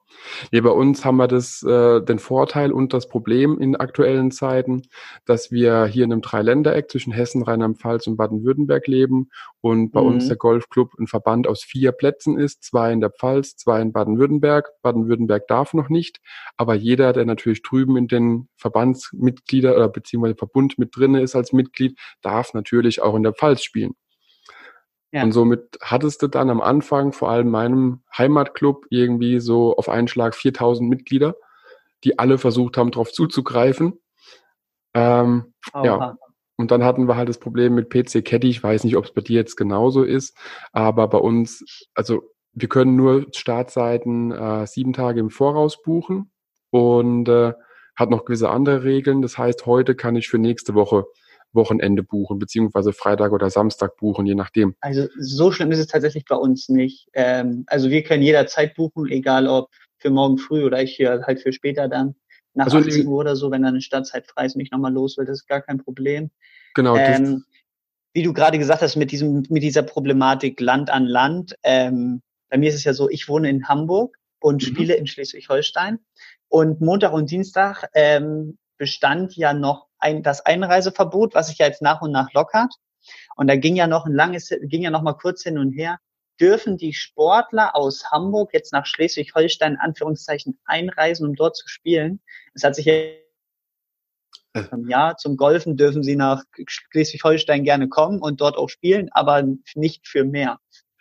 Nee, 0.52 0.60
bei 0.60 0.70
uns 0.70 1.04
haben 1.04 1.16
wir 1.16 1.28
das, 1.28 1.62
äh, 1.62 2.00
den 2.02 2.18
Vorteil 2.18 2.72
und 2.72 2.92
das 2.92 3.08
Problem 3.08 3.58
in 3.58 3.76
aktuellen 3.76 4.30
Zeiten, 4.30 4.82
dass 5.24 5.50
wir 5.50 5.86
hier 5.86 6.04
in 6.04 6.12
einem 6.12 6.22
Dreiländereck 6.22 6.90
zwischen 6.90 7.12
Hessen, 7.12 7.42
Rheinland-Pfalz 7.42 8.06
und 8.06 8.16
Baden-Württemberg 8.16 8.86
leben 8.86 9.30
und 9.60 9.92
bei 9.92 10.00
mhm. 10.00 10.06
uns 10.08 10.28
der 10.28 10.36
Golfclub 10.36 10.92
ein 10.98 11.06
Verband 11.06 11.46
aus 11.46 11.62
vier 11.62 11.92
Plätzen 11.92 12.38
ist, 12.38 12.64
zwei 12.64 12.92
in 12.92 13.00
der 13.00 13.10
Pfalz, 13.10 13.56
zwei 13.56 13.80
in 13.80 13.92
Baden-Württemberg. 13.92 14.70
Baden-Württemberg 14.82 15.46
darf 15.48 15.74
noch 15.74 15.88
nicht, 15.88 16.20
aber 16.56 16.74
jeder, 16.74 17.12
der 17.12 17.24
natürlich 17.24 17.62
drüben 17.62 17.96
in 17.96 18.08
den 18.08 18.48
Verbandsmitglieder 18.56 19.74
oder 19.76 19.88
beziehungsweise 19.88 20.36
Verbund 20.36 20.78
mit 20.78 20.96
drinne 20.96 21.20
ist 21.20 21.36
als 21.36 21.52
Mitglied, 21.52 21.98
darf 22.22 22.54
natürlich 22.54 23.02
auch 23.02 23.14
in 23.14 23.22
der 23.22 23.34
Pfalz 23.34 23.62
spielen. 23.62 23.94
Ja. 25.16 25.22
Und 25.22 25.32
somit 25.32 25.78
hattest 25.80 26.20
du 26.20 26.26
dann 26.26 26.50
am 26.50 26.60
Anfang 26.60 27.12
vor 27.12 27.30
allem 27.30 27.48
meinem 27.48 28.00
Heimatclub 28.18 28.84
irgendwie 28.90 29.40
so 29.40 29.74
auf 29.74 29.88
einen 29.88 30.08
Schlag 30.08 30.34
4000 30.34 30.90
Mitglieder, 30.90 31.36
die 32.04 32.18
alle 32.18 32.36
versucht 32.36 32.76
haben, 32.76 32.90
darauf 32.90 33.10
zuzugreifen. 33.10 33.98
Ähm, 34.92 35.54
ja. 35.82 36.18
Und 36.58 36.70
dann 36.70 36.84
hatten 36.84 37.08
wir 37.08 37.16
halt 37.16 37.30
das 37.30 37.38
Problem 37.38 37.74
mit 37.74 37.88
PC 37.88 38.26
Caddy. 38.26 38.50
Ich 38.50 38.62
weiß 38.62 38.84
nicht, 38.84 38.98
ob 38.98 39.06
es 39.06 39.12
bei 39.14 39.22
dir 39.22 39.36
jetzt 39.36 39.56
genauso 39.56 40.02
ist, 40.02 40.36
aber 40.72 41.08
bei 41.08 41.18
uns, 41.18 41.64
also 41.94 42.34
wir 42.52 42.68
können 42.68 42.94
nur 42.94 43.24
Startseiten 43.34 44.32
äh, 44.32 44.66
sieben 44.66 44.92
Tage 44.92 45.20
im 45.20 45.30
Voraus 45.30 45.80
buchen 45.80 46.30
und 46.68 47.26
äh, 47.30 47.54
hat 47.94 48.10
noch 48.10 48.26
gewisse 48.26 48.50
andere 48.50 48.84
Regeln. 48.84 49.22
Das 49.22 49.38
heißt, 49.38 49.64
heute 49.64 49.94
kann 49.94 50.14
ich 50.14 50.28
für 50.28 50.38
nächste 50.38 50.74
Woche 50.74 51.06
Wochenende 51.56 52.02
buchen, 52.02 52.38
beziehungsweise 52.38 52.92
Freitag 52.92 53.32
oder 53.32 53.50
Samstag 53.50 53.96
buchen, 53.96 54.26
je 54.26 54.34
nachdem. 54.34 54.76
Also 54.80 55.08
so 55.18 55.50
schlimm 55.50 55.72
ist 55.72 55.80
es 55.80 55.88
tatsächlich 55.88 56.24
bei 56.24 56.36
uns 56.36 56.68
nicht. 56.68 57.08
Ähm, 57.14 57.64
also 57.66 57.90
wir 57.90 58.04
können 58.04 58.22
jederzeit 58.22 58.74
buchen, 58.74 59.08
egal 59.08 59.48
ob 59.48 59.70
für 59.98 60.10
morgen 60.10 60.38
früh 60.38 60.64
oder 60.64 60.82
ich 60.82 60.94
hier 60.94 61.22
halt 61.26 61.40
für 61.40 61.52
später 61.52 61.88
dann. 61.88 62.14
Nach 62.54 62.66
also 62.66 62.78
18 62.78 63.06
Uhr 63.06 63.18
oder 63.18 63.36
so, 63.36 63.50
wenn 63.50 63.62
dann 63.62 63.74
eine 63.74 63.82
Stadtzeit 63.82 64.26
frei 64.26 64.46
ist 64.46 64.54
und 64.54 64.62
ich 64.62 64.70
nochmal 64.70 64.92
los 64.92 65.18
will, 65.18 65.26
das 65.26 65.40
ist 65.40 65.48
gar 65.48 65.60
kein 65.60 65.78
Problem. 65.78 66.30
Genau. 66.74 66.96
Ähm, 66.96 67.44
wie 68.14 68.22
du 68.22 68.32
gerade 68.32 68.58
gesagt 68.58 68.80
hast, 68.80 68.96
mit 68.96 69.10
diesem, 69.10 69.44
mit 69.50 69.62
dieser 69.62 69.82
Problematik 69.82 70.60
Land 70.60 70.88
an 70.88 71.04
Land, 71.04 71.54
ähm, 71.64 72.22
bei 72.48 72.56
mir 72.56 72.70
ist 72.70 72.76
es 72.76 72.84
ja 72.84 72.94
so, 72.94 73.10
ich 73.10 73.28
wohne 73.28 73.50
in 73.50 73.68
Hamburg 73.68 74.16
und 74.40 74.62
mhm. 74.62 74.66
spiele 74.66 74.94
in 74.94 75.06
Schleswig-Holstein. 75.06 75.98
Und 76.48 76.80
Montag 76.80 77.12
und 77.12 77.30
Dienstag 77.30 77.88
ähm, 77.94 78.56
bestand 78.78 79.36
ja 79.36 79.52
noch 79.52 79.85
ein, 79.98 80.22
das 80.22 80.44
Einreiseverbot, 80.44 81.34
was 81.34 81.48
sich 81.48 81.58
ja 81.58 81.66
jetzt 81.66 81.82
nach 81.82 82.02
und 82.02 82.12
nach 82.12 82.32
lockert. 82.32 82.72
Und 83.36 83.48
da 83.48 83.56
ging 83.56 83.76
ja 83.76 83.86
noch 83.86 84.06
ein 84.06 84.14
langes, 84.14 84.50
ging 84.62 84.82
ja 84.82 84.90
noch 84.90 85.02
mal 85.02 85.14
kurz 85.14 85.42
hin 85.42 85.58
und 85.58 85.72
her. 85.72 85.98
Dürfen 86.40 86.76
die 86.76 86.92
Sportler 86.92 87.74
aus 87.74 88.10
Hamburg 88.10 88.52
jetzt 88.52 88.72
nach 88.72 88.84
Schleswig-Holstein 88.84 89.74
in 89.74 89.78
Anführungszeichen 89.78 90.58
einreisen, 90.66 91.26
um 91.26 91.34
dort 91.34 91.56
zu 91.56 91.68
spielen? 91.68 92.20
Es 92.54 92.62
hat 92.62 92.74
sich 92.74 92.86
ja 92.86 92.94
ja, 94.88 95.16
zum 95.16 95.36
Golfen 95.36 95.76
dürfen 95.76 96.02
sie 96.02 96.16
nach 96.16 96.42
Schleswig-Holstein 96.66 97.64
gerne 97.64 97.88
kommen 97.88 98.20
und 98.20 98.40
dort 98.40 98.56
auch 98.56 98.68
spielen, 98.68 99.10
aber 99.12 99.42
nicht 99.74 100.06
für 100.08 100.24
mehr. 100.24 100.58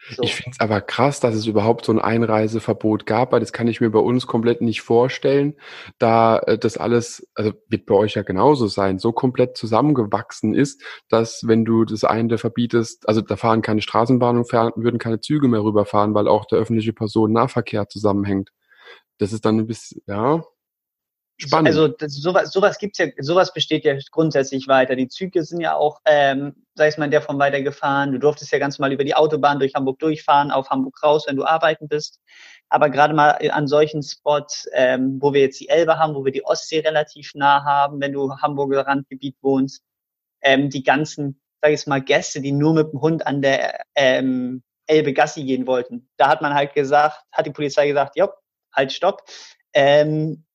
So. 0.10 0.24
Ich 0.24 0.36
finde 0.36 0.52
es 0.52 0.60
aber 0.60 0.82
krass, 0.82 1.20
dass 1.20 1.34
es 1.34 1.48
überhaupt 1.48 1.86
so 1.86 1.92
ein 1.92 2.00
Einreiseverbot 2.00 3.06
gab, 3.06 3.32
weil 3.32 3.40
das 3.40 3.54
kann 3.54 3.68
ich 3.68 3.82
mir 3.82 3.90
bei 3.90 4.00
uns 4.00 4.28
komplett 4.28 4.62
nicht 4.62 4.82
vorstellen, 4.82 5.56
da 5.98 6.40
äh, 6.40 6.58
das 6.58 6.78
alles, 6.78 7.28
also 7.34 7.54
wird 7.70 7.86
bei 7.86 7.96
euch 7.96 8.14
ja 8.14 8.22
genauso 8.22 8.68
sein, 8.68 9.00
so 9.00 9.12
komplett 9.12 9.58
zusammengewachsen 9.58 10.54
ist, 10.54 10.84
dass 11.10 11.48
wenn 11.48 11.66
du 11.66 11.86
das 11.86 12.04
eine 12.04 12.38
verbietest, 12.38 13.08
also 13.10 13.22
da 13.22 13.36
fahren 13.36 13.62
keine 13.62 13.82
Straßenbahnen 13.82 14.44
und 14.44 14.52
würden 14.52 15.00
keine 15.00 15.20
Züge 15.22 15.48
mehr 15.48 15.64
rüberfahren, 15.64 16.14
weil 16.14 16.28
auch 16.28 16.46
der 16.46 16.60
öffentliche 16.60 16.94
Personennahverkehr 16.94 17.88
zusammenhängt. 17.90 18.52
Das 19.18 19.34
ist 19.34 19.46
dann 19.46 19.60
ein 19.60 19.68
bisschen, 19.68 20.02
ja, 20.08 20.44
Spannend. 21.38 21.68
Also 21.68 21.94
sowas, 22.08 22.52
sowas 22.52 22.78
gibt's 22.78 22.98
ja, 22.98 23.08
sowas 23.20 23.54
besteht 23.54 23.84
ja 23.84 23.96
grundsätzlich 24.12 24.70
weiter. 24.70 24.96
Die 24.96 25.10
Züge 25.10 25.44
sind 25.44 25.60
ja 25.60 25.76
auch, 25.76 26.00
ähm, 26.06 26.56
sei 26.76 26.88
es 26.88 26.98
mal 26.98 27.10
der 27.10 27.22
von 27.22 27.38
weiter 27.40 27.62
gefahren. 27.62 28.14
Du 28.14 28.20
durftest 28.20 28.54
ja 28.54 28.60
ganz 28.60 28.80
mal 28.80 28.94
über 28.94 29.04
die 29.04 29.16
Autobahn 29.16 29.60
durch 29.60 29.76
Hamburg 29.76 30.00
durchfahren, 30.00 30.52
auf 30.52 30.70
Hamburg 30.70 31.04
raus, 31.04 31.26
wenn 31.28 31.36
du 31.36 31.44
arbeiten 31.44 31.90
bist. 31.90 32.22
Aber 32.70 32.90
gerade 32.90 33.14
mal 33.14 33.38
an 33.52 33.68
solchen 33.68 34.02
Spots, 34.02 34.68
ähm, 34.74 35.18
wo 35.22 35.34
wir 35.34 35.42
jetzt 35.42 35.60
die 35.60 35.68
Elbe 35.68 36.00
haben, 36.00 36.16
wo 36.16 36.24
wir 36.24 36.32
die 36.32 36.46
Ostsee 36.46 36.80
relativ 36.80 37.32
nah 37.36 37.64
haben, 37.66 38.00
wenn 38.00 38.14
du 38.14 38.34
Hamburger 38.38 38.88
Randgebiet 38.88 39.36
wohnst, 39.42 39.84
ähm, 40.42 40.70
die 40.70 40.84
ganzen, 40.84 41.42
sag 41.62 41.72
ich 41.72 41.86
mal, 41.86 42.02
Gäste, 42.02 42.40
die 42.40 42.54
nur 42.54 42.74
mit 42.74 42.94
dem 42.94 43.02
Hund 43.02 43.28
an 43.28 43.42
der 43.42 43.82
ähm, 43.96 44.64
Elbe 44.88 45.12
Gassi 45.14 45.44
gehen 45.44 45.68
wollten. 45.68 46.08
Da 46.16 46.30
hat 46.30 46.42
man 46.42 46.54
halt 46.54 46.74
gesagt, 46.74 47.24
hat 47.32 47.46
die 47.46 47.52
Polizei 47.52 47.88
gesagt, 47.88 48.16
ja, 48.16 48.30
halt 48.72 48.94
stopp. 48.94 49.24
Ähm, 49.74 50.46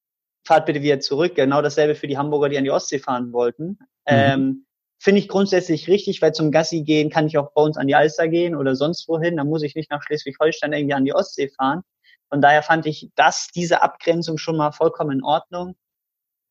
fahrt 0.44 0.66
bitte 0.66 0.82
wieder 0.82 1.00
zurück. 1.00 1.34
Genau 1.34 1.62
dasselbe 1.62 1.94
für 1.94 2.06
die 2.06 2.18
Hamburger, 2.18 2.48
die 2.48 2.58
an 2.58 2.64
die 2.64 2.70
Ostsee 2.70 2.98
fahren 2.98 3.32
wollten. 3.32 3.64
Mhm. 3.64 3.78
Ähm, 4.06 4.66
Finde 5.02 5.20
ich 5.20 5.28
grundsätzlich 5.28 5.88
richtig, 5.88 6.20
weil 6.20 6.32
zum 6.32 6.50
Gassi 6.50 6.82
gehen 6.82 7.08
kann 7.08 7.26
ich 7.26 7.38
auch 7.38 7.52
bei 7.52 7.62
uns 7.62 7.78
an 7.78 7.86
die 7.86 7.94
Alster 7.94 8.28
gehen 8.28 8.54
oder 8.54 8.76
sonst 8.76 9.08
wohin. 9.08 9.38
Da 9.38 9.44
muss 9.44 9.62
ich 9.62 9.74
nicht 9.74 9.90
nach 9.90 10.02
Schleswig-Holstein 10.02 10.74
irgendwie 10.74 10.94
an 10.94 11.06
die 11.06 11.14
Ostsee 11.14 11.48
fahren. 11.48 11.82
Von 12.28 12.42
daher 12.42 12.62
fand 12.62 12.84
ich 12.84 13.10
das, 13.16 13.48
diese 13.54 13.80
Abgrenzung 13.80 14.36
schon 14.36 14.58
mal 14.58 14.72
vollkommen 14.72 15.18
in 15.18 15.24
Ordnung. 15.24 15.74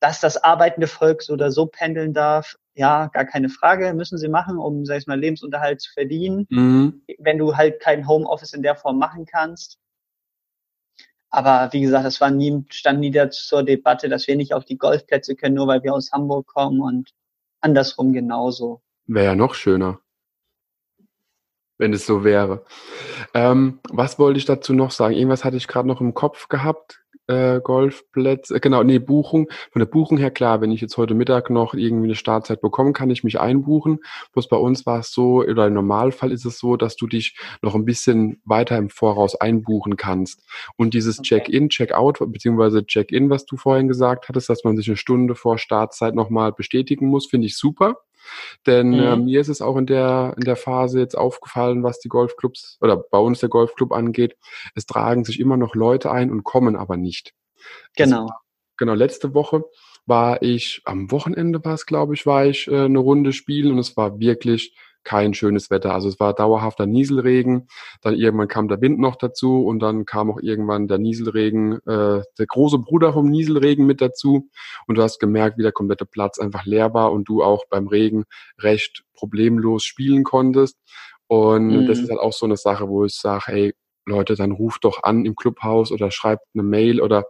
Dass 0.01 0.19
das 0.19 0.37
arbeitende 0.37 0.87
Volk 0.87 1.21
so 1.21 1.33
oder 1.33 1.51
so 1.51 1.67
pendeln 1.67 2.13
darf, 2.13 2.55
ja, 2.73 3.07
gar 3.07 3.25
keine 3.25 3.49
Frage, 3.49 3.93
müssen 3.93 4.17
sie 4.17 4.29
machen, 4.29 4.57
um, 4.57 4.85
sag 4.85 4.97
ich 4.97 5.07
mal, 5.07 5.19
Lebensunterhalt 5.19 5.81
zu 5.81 5.91
verdienen, 5.91 6.47
mhm. 6.49 7.03
wenn 7.19 7.37
du 7.37 7.57
halt 7.57 7.81
kein 7.81 8.07
Homeoffice 8.07 8.53
in 8.53 8.63
der 8.63 8.75
Form 8.75 8.97
machen 8.97 9.25
kannst. 9.25 9.77
Aber 11.29 11.69
wie 11.71 11.81
gesagt, 11.81 12.05
es 12.05 12.19
war 12.21 12.31
nie, 12.31 12.65
stand 12.69 12.99
nie 12.99 13.13
zur 13.29 13.63
Debatte, 13.63 14.09
dass 14.09 14.27
wir 14.27 14.35
nicht 14.35 14.53
auf 14.53 14.65
die 14.65 14.77
Golfplätze 14.77 15.35
können, 15.35 15.55
nur 15.55 15.67
weil 15.67 15.83
wir 15.83 15.93
aus 15.93 16.11
Hamburg 16.11 16.47
kommen 16.47 16.81
und 16.81 17.11
andersrum 17.61 18.13
genauso. 18.13 18.81
Wäre 19.05 19.25
ja 19.25 19.35
noch 19.35 19.53
schöner, 19.53 19.99
wenn 21.77 21.93
es 21.93 22.05
so 22.05 22.23
wäre. 22.23 22.65
Ähm, 23.33 23.79
was 23.89 24.17
wollte 24.17 24.39
ich 24.39 24.45
dazu 24.45 24.73
noch 24.73 24.91
sagen? 24.91 25.13
Irgendwas 25.13 25.43
hatte 25.43 25.57
ich 25.57 25.67
gerade 25.67 25.87
noch 25.87 26.01
im 26.01 26.13
Kopf 26.13 26.47
gehabt 26.47 27.03
äh, 27.29 27.61
Golfplätze, 27.63 28.55
äh, 28.55 28.59
genau, 28.59 28.83
nee, 28.83 28.99
Buchung. 28.99 29.47
Von 29.71 29.79
der 29.79 29.85
Buchung 29.85 30.17
her 30.17 30.31
klar, 30.31 30.61
wenn 30.61 30.71
ich 30.71 30.81
jetzt 30.81 30.97
heute 30.97 31.13
Mittag 31.13 31.49
noch 31.49 31.73
irgendwie 31.73 32.07
eine 32.07 32.15
Startzeit 32.15 32.59
bekomme, 32.61 32.91
kann 32.93 33.09
ich 33.09 33.23
mich 33.23 33.39
einbuchen. 33.39 33.99
Bloß 34.33 34.49
bei 34.49 34.57
uns 34.57 34.85
war 34.85 34.99
es 34.99 35.11
so, 35.11 35.43
oder 35.43 35.67
im 35.67 35.73
Normalfall 35.73 36.31
ist 36.31 36.45
es 36.45 36.57
so, 36.57 36.75
dass 36.75 36.95
du 36.95 37.07
dich 37.07 37.37
noch 37.61 37.75
ein 37.75 37.85
bisschen 37.85 38.41
weiter 38.45 38.77
im 38.77 38.89
Voraus 38.89 39.35
einbuchen 39.35 39.95
kannst. 39.95 40.43
Und 40.75 40.93
dieses 40.93 41.19
okay. 41.19 41.39
Check-in, 41.39 41.69
Check-out, 41.69 42.19
beziehungsweise 42.19 42.85
Check-in, 42.85 43.29
was 43.29 43.45
du 43.45 43.57
vorhin 43.57 43.87
gesagt 43.87 44.27
hattest, 44.27 44.49
dass 44.49 44.63
man 44.63 44.75
sich 44.75 44.87
eine 44.87 44.97
Stunde 44.97 45.35
vor 45.35 45.59
Startzeit 45.59 46.15
nochmal 46.15 46.51
bestätigen 46.51 47.07
muss, 47.07 47.27
finde 47.27 47.47
ich 47.47 47.57
super. 47.57 47.97
Denn 48.65 48.89
mhm. 48.89 48.99
äh, 48.99 49.15
mir 49.15 49.41
ist 49.41 49.49
es 49.49 49.61
auch 49.61 49.77
in 49.77 49.85
der, 49.85 50.33
in 50.37 50.43
der 50.43 50.55
Phase 50.55 50.99
jetzt 50.99 51.17
aufgefallen, 51.17 51.83
was 51.83 51.99
die 51.99 52.09
Golfclubs 52.09 52.77
oder 52.81 52.97
bei 52.97 53.17
uns 53.17 53.39
der 53.39 53.49
Golfclub 53.49 53.91
angeht. 53.91 54.35
Es 54.75 54.85
tragen 54.85 55.23
sich 55.23 55.39
immer 55.39 55.57
noch 55.57 55.75
Leute 55.75 56.11
ein 56.11 56.31
und 56.31 56.43
kommen 56.43 56.75
aber 56.75 56.97
nicht. 56.97 57.33
Genau. 57.95 58.25
War, 58.25 58.41
genau, 58.77 58.93
letzte 58.93 59.33
Woche 59.33 59.63
war 60.05 60.41
ich, 60.41 60.81
am 60.85 61.11
Wochenende 61.11 61.63
war 61.63 61.75
es, 61.75 61.85
glaube 61.85 62.15
ich, 62.15 62.25
war 62.25 62.45
ich 62.45 62.67
äh, 62.67 62.85
eine 62.85 62.99
Runde 62.99 63.31
spielen 63.31 63.71
und 63.71 63.79
es 63.79 63.95
war 63.95 64.19
wirklich 64.19 64.75
kein 65.03 65.33
schönes 65.33 65.69
Wetter. 65.69 65.93
Also 65.93 66.09
es 66.09 66.19
war 66.19 66.33
dauerhafter 66.33 66.85
Nieselregen, 66.85 67.67
dann 68.01 68.15
irgendwann 68.15 68.47
kam 68.47 68.67
der 68.67 68.81
Wind 68.81 68.99
noch 68.99 69.15
dazu 69.15 69.63
und 69.65 69.79
dann 69.79 70.05
kam 70.05 70.31
auch 70.31 70.39
irgendwann 70.41 70.87
der 70.87 70.97
Nieselregen, 70.97 71.79
äh, 71.85 72.21
der 72.37 72.45
große 72.47 72.79
Bruder 72.79 73.13
vom 73.13 73.29
Nieselregen 73.29 73.85
mit 73.85 74.01
dazu 74.01 74.49
und 74.87 74.97
du 74.97 75.03
hast 75.03 75.19
gemerkt, 75.19 75.57
wie 75.57 75.63
der 75.63 75.71
komplette 75.71 76.05
Platz 76.05 76.39
einfach 76.39 76.65
leer 76.65 76.93
war 76.93 77.11
und 77.11 77.27
du 77.29 77.43
auch 77.43 77.65
beim 77.69 77.87
Regen 77.87 78.25
recht 78.59 79.03
problemlos 79.13 79.83
spielen 79.83 80.23
konntest. 80.23 80.77
Und 81.27 81.67
mhm. 81.67 81.87
das 81.87 81.99
ist 81.99 82.09
halt 82.09 82.19
auch 82.19 82.33
so 82.33 82.45
eine 82.45 82.57
Sache, 82.57 82.89
wo 82.89 83.05
ich 83.05 83.13
sage, 83.13 83.43
hey 83.45 83.73
Leute, 84.05 84.35
dann 84.35 84.51
ruft 84.51 84.83
doch 84.83 85.03
an 85.03 85.25
im 85.25 85.35
Clubhaus 85.35 85.91
oder 85.91 86.11
schreibt 86.11 86.43
eine 86.53 86.63
Mail 86.63 86.99
oder 86.99 87.25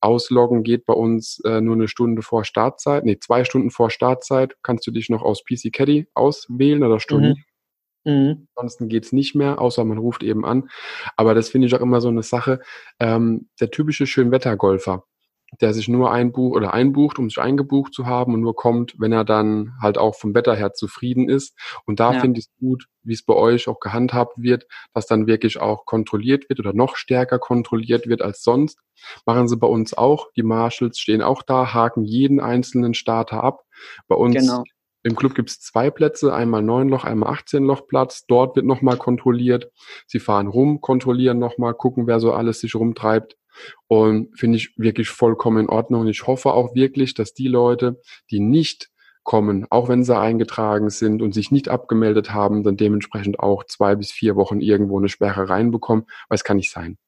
Ausloggen 0.00 0.62
geht 0.62 0.86
bei 0.86 0.94
uns 0.94 1.40
äh, 1.44 1.60
nur 1.60 1.74
eine 1.74 1.88
Stunde 1.88 2.22
vor 2.22 2.44
Startzeit, 2.44 3.04
nee, 3.04 3.18
zwei 3.18 3.44
Stunden 3.44 3.70
vor 3.70 3.90
Startzeit 3.90 4.56
kannst 4.62 4.86
du 4.86 4.90
dich 4.90 5.10
noch 5.10 5.22
aus 5.22 5.44
PC 5.44 5.72
Caddy 5.72 6.08
auswählen 6.14 6.82
oder 6.82 7.00
stornieren. 7.00 7.36
Mhm. 7.36 7.44
Mhm. 8.04 8.48
Ansonsten 8.54 8.88
geht's 8.88 9.12
nicht 9.12 9.34
mehr, 9.34 9.60
außer 9.60 9.84
man 9.84 9.98
ruft 9.98 10.22
eben 10.22 10.44
an. 10.44 10.70
Aber 11.16 11.34
das 11.34 11.50
finde 11.50 11.66
ich 11.66 11.74
auch 11.74 11.80
immer 11.80 12.00
so 12.00 12.08
eine 12.08 12.22
Sache. 12.22 12.60
Ähm, 12.98 13.48
der 13.60 13.70
typische 13.70 14.06
Schönwettergolfer, 14.06 15.04
der 15.60 15.74
sich 15.74 15.88
nur 15.88 16.12
einbucht 16.12 16.56
oder 16.56 16.72
einbucht, 16.74 17.18
um 17.18 17.28
sich 17.28 17.38
eingebucht 17.38 17.92
zu 17.92 18.06
haben 18.06 18.34
und 18.34 18.40
nur 18.40 18.54
kommt, 18.54 18.94
wenn 18.98 19.12
er 19.12 19.24
dann 19.24 19.74
halt 19.80 19.98
auch 19.98 20.14
vom 20.14 20.34
Wetter 20.34 20.54
her 20.54 20.72
zufrieden 20.72 21.28
ist. 21.28 21.56
Und 21.86 22.00
da 22.00 22.14
ja. 22.14 22.20
finde 22.20 22.40
ich 22.40 22.46
es 22.46 22.52
gut, 22.58 22.86
wie 23.02 23.14
es 23.14 23.24
bei 23.24 23.34
euch 23.34 23.68
auch 23.68 23.80
gehandhabt 23.80 24.34
wird, 24.36 24.66
dass 24.94 25.06
dann 25.06 25.26
wirklich 25.26 25.60
auch 25.60 25.84
kontrolliert 25.86 26.48
wird 26.48 26.60
oder 26.60 26.72
noch 26.72 26.96
stärker 26.96 27.38
kontrolliert 27.38 28.06
wird 28.06 28.22
als 28.22 28.42
sonst. 28.42 28.78
Machen 29.26 29.48
sie 29.48 29.56
bei 29.56 29.66
uns 29.66 29.94
auch. 29.94 30.28
Die 30.36 30.42
Marshals 30.42 30.98
stehen 30.98 31.22
auch 31.22 31.42
da, 31.42 31.72
haken 31.72 32.04
jeden 32.04 32.40
einzelnen 32.40 32.94
Starter 32.94 33.42
ab. 33.42 33.64
Bei 34.08 34.16
uns 34.16 34.34
genau. 34.34 34.64
Im 35.02 35.16
Club 35.16 35.34
gibt 35.34 35.48
es 35.48 35.60
zwei 35.60 35.90
Plätze, 35.90 36.34
einmal 36.34 36.62
9 36.62 36.90
Loch, 36.90 37.04
einmal 37.04 37.32
18 37.32 37.64
Loch 37.64 37.86
Platz. 37.88 38.26
Dort 38.26 38.56
wird 38.56 38.66
nochmal 38.66 38.98
kontrolliert. 38.98 39.72
Sie 40.06 40.20
fahren 40.20 40.46
rum, 40.46 40.82
kontrollieren 40.82 41.38
nochmal, 41.38 41.72
gucken, 41.72 42.06
wer 42.06 42.20
so 42.20 42.32
alles 42.34 42.60
sich 42.60 42.74
rumtreibt. 42.74 43.36
Und 43.88 44.38
finde 44.38 44.58
ich 44.58 44.74
wirklich 44.76 45.08
vollkommen 45.08 45.64
in 45.64 45.68
Ordnung. 45.68 46.02
Und 46.02 46.08
ich 46.08 46.26
hoffe 46.26 46.52
auch 46.52 46.74
wirklich, 46.74 47.14
dass 47.14 47.34
die 47.34 47.48
Leute, 47.48 48.00
die 48.30 48.40
nicht 48.40 48.90
kommen, 49.22 49.66
auch 49.70 49.88
wenn 49.88 50.02
sie 50.02 50.18
eingetragen 50.18 50.90
sind 50.90 51.22
und 51.22 51.34
sich 51.34 51.50
nicht 51.50 51.68
abgemeldet 51.68 52.32
haben, 52.32 52.62
dann 52.62 52.76
dementsprechend 52.76 53.38
auch 53.38 53.64
zwei 53.64 53.94
bis 53.94 54.10
vier 54.10 54.34
Wochen 54.36 54.60
irgendwo 54.60 54.98
eine 54.98 55.08
Sperre 55.08 55.48
reinbekommen, 55.48 56.06
weil 56.28 56.36
es 56.36 56.44
kann 56.44 56.56
nicht 56.56 56.70
sein. 56.70 56.98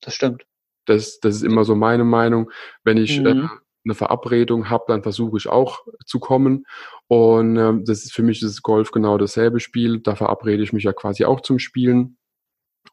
Das 0.00 0.14
stimmt. 0.14 0.46
Das, 0.84 1.18
das 1.20 1.36
ist 1.36 1.42
immer 1.42 1.64
so 1.64 1.74
meine 1.74 2.04
Meinung. 2.04 2.50
Wenn 2.84 2.96
ich 2.96 3.18
mhm. 3.18 3.26
äh, 3.26 3.48
eine 3.84 3.94
Verabredung 3.94 4.70
habe, 4.70 4.84
dann 4.88 5.02
versuche 5.02 5.36
ich 5.36 5.48
auch 5.48 5.80
zu 6.04 6.20
kommen. 6.20 6.66
Und 7.08 7.56
äh, 7.56 7.72
das 7.84 8.04
ist 8.04 8.12
für 8.12 8.22
mich 8.22 8.40
das 8.40 8.62
Golf 8.62 8.90
genau 8.90 9.18
dasselbe 9.18 9.58
Spiel. 9.60 10.00
Da 10.00 10.14
verabrede 10.14 10.62
ich 10.62 10.72
mich 10.72 10.84
ja 10.84 10.92
quasi 10.92 11.24
auch 11.24 11.40
zum 11.40 11.58
Spielen. 11.58 12.18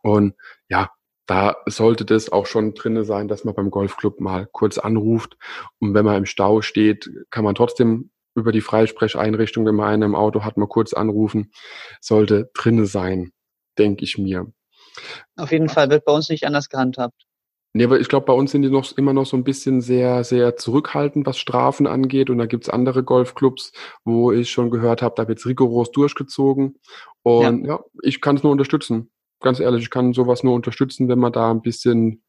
Und 0.01 0.33
ja, 0.69 0.91
da 1.25 1.55
sollte 1.65 2.05
das 2.05 2.31
auch 2.31 2.45
schon 2.45 2.73
drinne 2.73 3.05
sein, 3.05 3.27
dass 3.27 3.45
man 3.45 3.55
beim 3.55 3.71
Golfclub 3.71 4.19
mal 4.19 4.47
kurz 4.51 4.77
anruft. 4.77 5.37
Und 5.79 5.93
wenn 5.93 6.05
man 6.05 6.17
im 6.17 6.25
Stau 6.25 6.61
steht, 6.61 7.09
kann 7.29 7.43
man 7.43 7.55
trotzdem 7.55 8.11
über 8.35 8.51
die 8.51 8.61
Freisprecheinrichtung, 8.61 9.65
wenn 9.65 9.75
man 9.75 9.87
einen 9.87 10.03
im 10.03 10.15
Auto 10.15 10.43
hat, 10.43 10.57
mal 10.57 10.67
kurz 10.67 10.93
anrufen. 10.93 11.51
Sollte 12.01 12.49
drinne 12.53 12.85
sein, 12.85 13.31
denke 13.77 14.03
ich 14.03 14.17
mir. 14.17 14.51
Auf 15.37 15.51
jeden 15.51 15.69
Fall 15.69 15.89
wird 15.89 16.05
bei 16.05 16.13
uns 16.13 16.29
nicht 16.29 16.45
anders 16.45 16.69
gehandhabt. 16.69 17.25
Nee, 17.75 17.85
aber 17.85 17.99
ich 17.99 18.07
glaube, 18.07 18.27
bei 18.27 18.33
uns 18.33 18.51
sind 18.51 18.61
die 18.61 18.69
noch 18.69 18.95
immer 18.97 19.13
noch 19.13 19.25
so 19.25 19.35
ein 19.35 19.43
bisschen 19.43 19.81
sehr, 19.81 20.23
sehr 20.23 20.57
zurückhaltend, 20.57 21.25
was 21.25 21.39
Strafen 21.39 21.87
angeht. 21.87 22.29
Und 22.29 22.37
da 22.37 22.45
gibt's 22.45 22.69
andere 22.69 23.03
Golfclubs, 23.03 23.71
wo 24.03 24.31
ich 24.31 24.51
schon 24.51 24.69
gehört 24.69 25.01
habe, 25.01 25.15
da 25.15 25.27
wird's 25.27 25.47
rigoros 25.47 25.91
durchgezogen. 25.91 26.79
Und 27.23 27.65
ja, 27.65 27.75
ja 27.75 27.83
ich 28.03 28.21
kann 28.21 28.35
es 28.35 28.43
nur 28.43 28.51
unterstützen 28.51 29.09
ganz 29.43 29.59
ehrlich, 29.59 29.83
ich 29.83 29.89
kann 29.91 30.13
sowas 30.13 30.43
nur 30.43 30.55
unterstützen, 30.55 31.07
wenn 31.07 31.19
man 31.19 31.31
da 31.31 31.51
ein 31.51 31.61
bisschen 31.61 32.23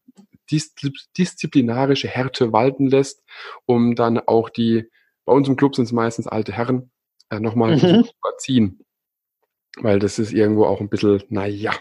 disziplinarische 0.50 2.08
Härte 2.08 2.52
walten 2.52 2.86
lässt, 2.86 3.24
um 3.64 3.94
dann 3.94 4.18
auch 4.18 4.50
die, 4.50 4.90
bei 5.24 5.32
uns 5.32 5.48
im 5.48 5.56
Club 5.56 5.74
sind 5.74 5.86
es 5.86 5.92
meistens 5.92 6.26
alte 6.26 6.52
Herren, 6.52 6.90
äh, 7.30 7.40
nochmal 7.40 7.76
mhm. 7.76 7.80
zu 8.04 8.12
überziehen. 8.18 8.84
Weil 9.78 9.98
das 9.98 10.18
ist 10.18 10.32
irgendwo 10.32 10.66
auch 10.66 10.80
ein 10.80 10.90
bisschen, 10.90 11.22
naja. 11.28 11.72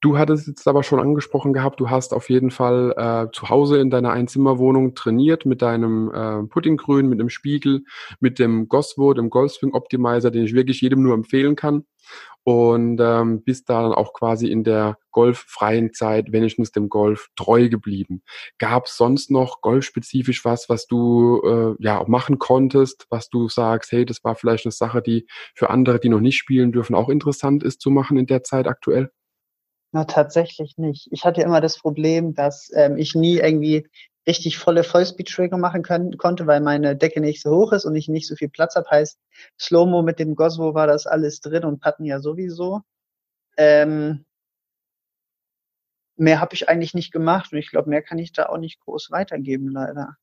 Du 0.00 0.16
hattest 0.16 0.46
jetzt 0.46 0.68
aber 0.68 0.84
schon 0.84 1.00
angesprochen 1.00 1.52
gehabt, 1.52 1.80
du 1.80 1.90
hast 1.90 2.14
auf 2.14 2.30
jeden 2.30 2.52
Fall 2.52 2.94
äh, 2.96 3.32
zu 3.32 3.48
Hause 3.48 3.78
in 3.80 3.90
deiner 3.90 4.12
Einzimmerwohnung 4.12 4.94
trainiert 4.94 5.44
mit 5.44 5.60
deinem 5.60 6.10
äh, 6.12 6.44
Puddinggrün, 6.46 7.08
mit 7.08 7.18
dem 7.18 7.28
Spiegel, 7.28 7.82
mit 8.20 8.38
dem 8.38 8.68
Goswo, 8.68 9.12
dem 9.12 9.28
Golfswing 9.28 9.74
Optimizer, 9.74 10.30
den 10.30 10.44
ich 10.44 10.54
wirklich 10.54 10.80
jedem 10.82 11.02
nur 11.02 11.14
empfehlen 11.14 11.56
kann 11.56 11.84
und 12.44 13.00
ähm, 13.00 13.42
bist 13.42 13.68
da 13.68 13.82
dann 13.82 13.92
auch 13.92 14.12
quasi 14.12 14.46
in 14.48 14.64
der 14.64 14.98
golffreien 15.10 15.92
Zeit 15.92 16.32
wenigstens 16.32 16.70
dem 16.70 16.88
Golf 16.88 17.28
treu 17.36 17.68
geblieben. 17.68 18.22
Gab 18.58 18.86
es 18.86 18.96
sonst 18.96 19.30
noch 19.32 19.60
golfspezifisch 19.62 20.44
was, 20.44 20.68
was 20.68 20.86
du 20.86 21.42
äh, 21.44 21.74
ja 21.84 21.98
auch 21.98 22.08
machen 22.08 22.38
konntest, 22.38 23.06
was 23.10 23.28
du 23.30 23.48
sagst, 23.48 23.92
hey, 23.92 24.06
das 24.06 24.22
war 24.22 24.36
vielleicht 24.36 24.64
eine 24.64 24.72
Sache, 24.72 25.02
die 25.02 25.26
für 25.54 25.70
andere, 25.70 25.98
die 25.98 26.08
noch 26.08 26.20
nicht 26.20 26.38
spielen 26.38 26.72
dürfen, 26.72 26.94
auch 26.94 27.08
interessant 27.08 27.64
ist 27.64 27.80
zu 27.80 27.90
machen 27.90 28.16
in 28.16 28.26
der 28.26 28.44
Zeit 28.44 28.68
aktuell? 28.68 29.10
Na, 29.92 30.04
tatsächlich 30.04 30.76
nicht. 30.76 31.08
Ich 31.10 31.24
hatte 31.24 31.40
immer 31.42 31.60
das 31.60 31.78
Problem, 31.78 32.34
dass 32.34 32.70
ähm, 32.74 32.98
ich 32.98 33.14
nie 33.14 33.38
irgendwie 33.38 33.88
richtig 34.26 34.58
volle 34.58 34.84
Vollspeed-Trigger 34.84 35.56
machen 35.56 35.82
können, 35.82 36.18
konnte, 36.18 36.46
weil 36.46 36.60
meine 36.60 36.94
Decke 36.96 37.20
nicht 37.20 37.40
so 37.42 37.50
hoch 37.50 37.72
ist 37.72 37.86
und 37.86 37.96
ich 37.96 38.08
nicht 38.08 38.26
so 38.28 38.36
viel 38.36 38.50
Platz 38.50 38.76
habe. 38.76 38.90
Heißt, 38.90 39.18
Slow-Mo 39.58 40.02
mit 40.02 40.18
dem 40.18 40.34
Goswo 40.36 40.74
war 40.74 40.86
das 40.86 41.06
alles 41.06 41.40
drin 41.40 41.64
und 41.64 41.80
Patten 41.80 42.04
ja 42.04 42.20
sowieso. 42.20 42.82
Ähm, 43.56 44.26
mehr 46.16 46.40
habe 46.40 46.54
ich 46.54 46.68
eigentlich 46.68 46.94
nicht 46.94 47.12
gemacht 47.12 47.52
und 47.52 47.58
ich 47.58 47.70
glaube, 47.70 47.88
mehr 47.88 48.02
kann 48.02 48.18
ich 48.18 48.32
da 48.32 48.46
auch 48.50 48.58
nicht 48.58 48.80
groß 48.80 49.10
weitergeben, 49.10 49.70
leider. 49.70 50.16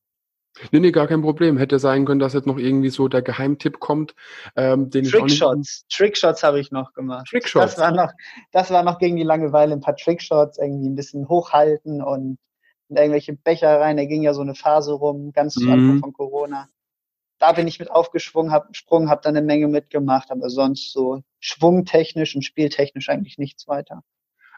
Nee, 0.71 0.79
nee, 0.79 0.91
gar 0.91 1.07
kein 1.07 1.21
Problem. 1.21 1.57
Hätte 1.57 1.79
sein 1.79 2.05
können, 2.05 2.19
dass 2.19 2.33
jetzt 2.33 2.47
noch 2.47 2.57
irgendwie 2.57 2.89
so 2.89 3.07
der 3.07 3.21
Geheimtipp 3.21 3.79
kommt, 3.79 4.15
ähm, 4.55 4.89
den 4.89 5.05
Trickshots. 5.05 5.85
Trickshots 5.89 6.43
habe 6.43 6.59
ich 6.59 6.71
noch 6.71 6.93
gemacht. 6.93 7.27
Trickshots. 7.29 7.75
Das 7.75 7.77
war 7.77 7.91
noch, 7.91 8.11
das 8.51 8.71
war 8.71 8.83
noch 8.83 8.99
gegen 8.99 9.17
die 9.17 9.23
Langeweile 9.23 9.73
ein 9.73 9.81
paar 9.81 9.95
Trickshots, 9.97 10.57
irgendwie 10.57 10.87
ein 10.87 10.95
bisschen 10.95 11.27
hochhalten 11.27 12.01
und 12.01 12.37
in 12.89 12.95
irgendwelche 12.95 13.33
Becher 13.33 13.79
rein. 13.79 13.97
Da 13.97 14.05
ging 14.05 14.23
ja 14.23 14.33
so 14.33 14.41
eine 14.41 14.55
Phase 14.55 14.93
rum, 14.93 15.31
ganz 15.33 15.55
zu 15.55 15.63
Anfang 15.63 15.95
mhm. 15.95 15.99
von 15.99 16.13
Corona. 16.13 16.69
Da 17.37 17.51
bin 17.51 17.67
ich 17.67 17.79
mit 17.79 17.91
aufgesprungen, 17.91 18.51
habe 18.51 18.69
Sprung, 18.71 19.09
habe 19.09 19.21
dann 19.21 19.35
eine 19.35 19.45
Menge 19.45 19.67
mitgemacht, 19.67 20.31
aber 20.31 20.49
sonst 20.49 20.93
so 20.93 21.21
schwungtechnisch 21.39 22.33
und 22.35 22.43
spieltechnisch 22.43 23.09
eigentlich 23.09 23.37
nichts 23.37 23.67
weiter. 23.67 24.03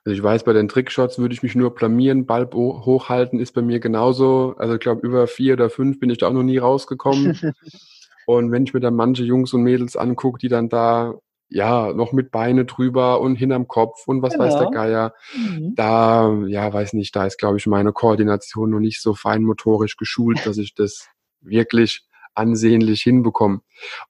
Also 0.06 0.16
ich 0.16 0.24
weiß, 0.24 0.44
bei 0.44 0.54
den 0.54 0.68
Trickshots 0.68 1.20
würde 1.20 1.34
ich 1.34 1.44
mich 1.44 1.56
nur 1.56 1.74
blamieren, 1.74 2.26
Ball 2.26 2.50
hochhalten 2.54 3.40
ist 3.40 3.54
bei 3.54 3.62
mir 3.62 3.80
genauso. 3.80 4.56
Also 4.58 4.76
ich 4.76 4.80
glaube, 4.80 5.06
über 5.06 5.28
vier 5.28 5.54
oder 5.54 5.70
fünf 5.70 6.00
bin 6.00 6.10
ich 6.10 6.20
da 6.20 6.28
auch 6.28 6.34
noch 6.34 6.44
nie 6.44 6.58
rausgekommen. 6.58 7.38
und 8.26 8.52
wenn 8.52 8.64
ich 8.64 8.74
mir 8.74 8.80
dann 8.80 8.96
manche 8.96 9.24
Jungs 9.24 9.54
und 9.54 9.64
Mädels 9.64 9.96
angucke, 9.96 10.40
die 10.40 10.50
dann 10.50 10.70
da 10.70 11.16
ja, 11.50 11.94
noch 11.94 12.12
mit 12.12 12.32
Beine 12.32 12.66
drüber 12.66 13.22
und 13.22 13.36
hinterm 13.36 13.68
Kopf 13.68 14.08
und 14.08 14.22
was 14.22 14.34
genau. 14.34 14.46
weiß 14.46 14.60
der. 14.60 14.70
Geier. 14.70 15.14
Mhm. 15.34 15.76
Da, 15.76 16.34
ja, 16.48 16.72
weiß 16.72 16.94
nicht, 16.94 17.16
da 17.16 17.26
ist, 17.26 17.38
glaube 17.38 17.58
ich, 17.58 17.68
meine 17.68 17.94
Koordination 17.94 18.70
noch 18.72 18.80
nicht 18.80 19.02
so 19.02 19.14
feinmotorisch 19.14 19.96
geschult, 19.96 20.46
dass 20.46 20.58
ich 20.58 20.76
das 20.76 21.08
wirklich 21.40 22.06
ansehnlich 22.36 23.02
hinbekomme. 23.02 23.62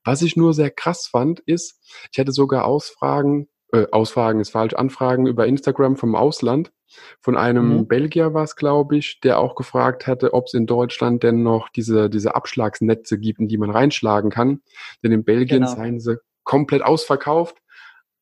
Was 0.03 0.21
ich 0.21 0.35
nur 0.35 0.53
sehr 0.53 0.71
krass 0.71 1.07
fand, 1.07 1.39
ist, 1.41 1.79
ich 2.11 2.17
hätte 2.17 2.31
sogar 2.31 2.65
Ausfragen, 2.65 3.47
äh, 3.71 3.85
Ausfragen 3.91 4.39
ist 4.39 4.51
falsch, 4.51 4.73
Anfragen 4.73 5.27
über 5.27 5.47
Instagram 5.47 5.97
vom 5.97 6.15
Ausland. 6.15 6.71
Von 7.19 7.35
einem 7.35 7.79
mhm. 7.79 7.87
Belgier 7.87 8.33
war 8.33 8.43
es, 8.43 8.55
glaube 8.55 8.97
ich, 8.97 9.19
der 9.19 9.39
auch 9.39 9.55
gefragt 9.55 10.07
hatte, 10.07 10.33
ob 10.33 10.45
es 10.47 10.53
in 10.53 10.65
Deutschland 10.65 11.23
denn 11.23 11.43
noch 11.43 11.69
diese, 11.69 12.09
diese 12.09 12.35
Abschlagsnetze 12.35 13.19
gibt, 13.19 13.39
in 13.39 13.47
die 13.47 13.57
man 13.57 13.69
reinschlagen 13.69 14.29
kann. 14.29 14.61
Denn 15.03 15.11
in 15.11 15.23
Belgien 15.25 15.61
genau. 15.61 15.75
seien 15.75 15.99
sie 15.99 16.17
komplett 16.43 16.81
ausverkauft. 16.81 17.57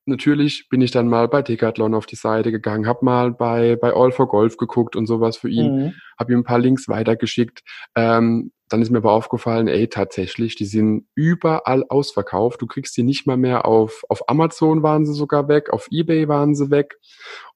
Natürlich 0.06 0.70
bin 0.70 0.82
ich 0.82 0.92
dann 0.92 1.08
mal 1.08 1.28
bei 1.28 1.42
Decathlon 1.42 1.96
auf 1.96 2.06
die 2.06 2.16
Seite 2.16 2.52
gegangen, 2.52 2.86
habe 2.86 3.04
mal 3.04 3.32
bei, 3.32 3.76
bei 3.76 3.92
All 3.92 4.12
for 4.12 4.28
Golf 4.28 4.58
geguckt 4.58 4.96
und 4.96 5.08
sowas 5.08 5.38
für 5.38 5.50
ihn, 5.50 5.78
mhm. 5.78 5.94
habe 6.20 6.34
ihm 6.34 6.40
ein 6.40 6.44
paar 6.44 6.60
Links 6.60 6.88
weitergeschickt. 6.88 7.64
Ähm, 7.96 8.52
dann 8.70 8.82
ist 8.82 8.90
mir 8.90 8.98
aber 8.98 9.12
aufgefallen, 9.12 9.68
ey, 9.68 9.88
tatsächlich, 9.88 10.56
die 10.56 10.66
sind 10.66 11.08
überall 11.16 11.84
ausverkauft. 11.88 12.62
Du 12.62 12.68
kriegst 12.68 12.98
die 12.98 13.04
nicht 13.04 13.28
mal 13.28 13.38
mehr 13.38 13.66
auf, 13.66 14.04
auf 14.10 14.28
Amazon 14.30 14.84
waren 14.84 15.06
sie 15.06 15.14
sogar 15.14 15.48
weg, 15.48 15.72
auf 15.72 15.88
Ebay 15.92 16.28
waren 16.28 16.56
sie 16.56 16.72
weg. 16.72 16.98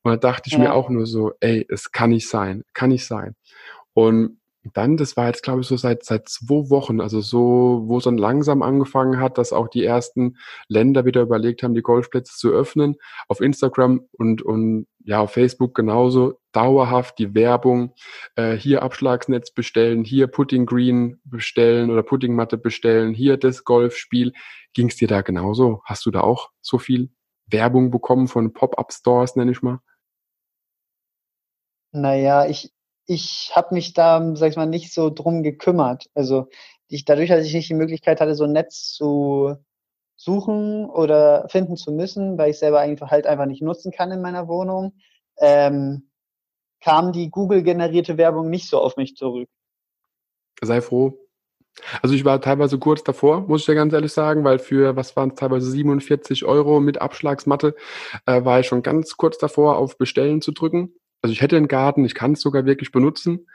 Und 0.02 0.12
da 0.12 0.18
dachte 0.18 0.48
ich 0.48 0.54
ja. 0.54 0.60
mir 0.60 0.74
auch 0.74 0.90
nur 0.90 1.06
so, 1.06 1.34
ey, 1.40 1.66
es 1.70 1.92
kann 1.92 2.12
nicht 2.12 2.30
sein, 2.30 2.64
kann 2.74 2.90
nicht 2.90 3.06
sein. 3.06 3.36
Und 3.94 4.39
dann, 4.74 4.98
das 4.98 5.18
war 5.18 5.28
jetzt, 5.28 5.44
glaube 5.44 5.62
ich, 5.62 5.68
so 5.68 5.78
seit, 5.78 6.04
seit 6.04 6.30
zwei 6.30 6.70
Wochen, 6.70 7.02
also 7.02 7.22
so, 7.22 7.84
wo 7.86 7.98
es 7.98 8.04
dann 8.04 8.18
langsam 8.18 8.62
angefangen 8.62 9.20
hat, 9.20 9.38
dass 9.38 9.54
auch 9.54 9.68
die 9.68 9.84
ersten 9.84 10.38
Länder 10.68 11.06
wieder 11.06 11.22
überlegt 11.22 11.64
haben, 11.64 11.74
die 11.74 11.82
Golfplätze 11.82 12.36
zu 12.38 12.52
öffnen. 12.52 12.96
Auf 13.28 13.42
Instagram 13.42 14.08
und, 14.18 14.42
und 14.42 14.88
ja, 15.04 15.22
auf 15.22 15.32
Facebook 15.32 15.76
genauso 15.76 16.40
dauerhaft 16.52 17.20
die 17.20 17.34
Werbung, 17.34 17.94
äh, 18.36 18.54
hier 18.54 18.84
Abschlagsnetz 18.84 19.52
bestellen, 19.52 20.04
hier 20.04 20.28
Putting 20.28 20.66
Green 20.66 21.20
bestellen 21.24 21.90
oder 21.90 22.04
Puttingmatte 22.04 22.58
bestellen, 22.58 23.14
hier 23.14 23.38
das 23.38 23.64
Golfspiel. 23.64 24.34
Ging 24.74 24.88
es 24.90 24.98
dir 24.98 25.08
da 25.08 25.22
genauso? 25.22 25.82
Hast 25.86 26.06
du 26.06 26.12
da 26.12 26.22
auch 26.22 26.50
so 26.62 26.78
viel 26.78 27.10
Werbung 27.48 27.92
bekommen 27.92 28.28
von 28.28 28.54
Pop-Up-Stores, 28.54 29.36
nenne 29.36 29.52
ich 29.52 29.62
mal? 29.62 29.80
Naja, 31.92 32.46
ich, 32.46 32.72
ich 33.10 33.52
habe 33.56 33.74
mich 33.74 33.94
da, 33.94 34.36
sag 34.36 34.52
ich 34.52 34.56
mal, 34.56 34.68
nicht 34.68 34.94
so 34.94 35.10
drum 35.10 35.42
gekümmert. 35.42 36.12
Also 36.14 36.48
ich, 36.88 37.06
dadurch, 37.06 37.30
dass 37.30 37.44
ich 37.44 37.56
nicht 37.56 37.68
die 37.68 37.74
Möglichkeit 37.74 38.22
hatte, 38.22 38.36
so 38.36 38.44
ein 38.44 38.52
Netz 38.52 38.92
zu 38.92 39.56
suchen 40.16 40.88
oder 40.88 41.50
finden 41.50 41.76
zu 41.76 41.92
müssen, 41.92 42.38
weil 42.38 42.52
ich 42.52 42.60
selber 42.60 42.82
einfach 42.82 43.10
halt 43.10 43.26
einfach 43.26 43.48
nicht 43.48 43.64
nutzen 43.64 43.92
kann 43.92 44.12
in 44.12 44.22
meiner 44.22 44.48
Wohnung, 44.48 44.94
ähm, 45.40 46.12
kam 46.82 47.12
die 47.12 47.32
Google-generierte 47.32 48.18
Werbung 48.18 48.52
nicht 48.52 48.70
so 48.70 48.80
auf 48.80 48.96
mich 48.96 49.16
zurück. 49.16 49.50
Sei 50.62 50.80
froh. 50.80 51.18
Also 52.04 52.14
ich 52.14 52.26
war 52.26 52.40
teilweise 52.40 52.78
kurz 52.78 53.04
davor, 53.04 53.42
muss 53.42 53.62
ich 53.62 53.66
dir 53.66 53.76
ganz 53.76 53.92
ehrlich 53.92 54.14
sagen, 54.14 54.44
weil 54.44 54.60
für, 54.60 54.96
was 54.96 55.16
waren 55.16 55.30
es 55.30 55.36
teilweise 55.36 55.72
47 55.72 56.46
Euro 56.46 56.80
mit 56.80 57.02
Abschlagsmatte, 57.02 57.76
äh, 58.28 58.46
war 58.46 58.60
ich 58.60 58.68
schon 58.68 58.84
ganz 58.84 59.18
kurz 59.18 59.40
davor, 59.40 59.78
auf 59.78 59.98
Bestellen 59.98 60.42
zu 60.42 60.52
drücken 60.52 60.94
also 61.22 61.34
ich 61.34 61.42
hätte 61.42 61.58
einen 61.58 61.68
Garten, 61.68 62.06
ich 62.06 62.16
kann 62.16 62.34
es 62.34 62.42
sogar 62.42 62.66
wirklich 62.66 62.92
benutzen. 62.92 63.48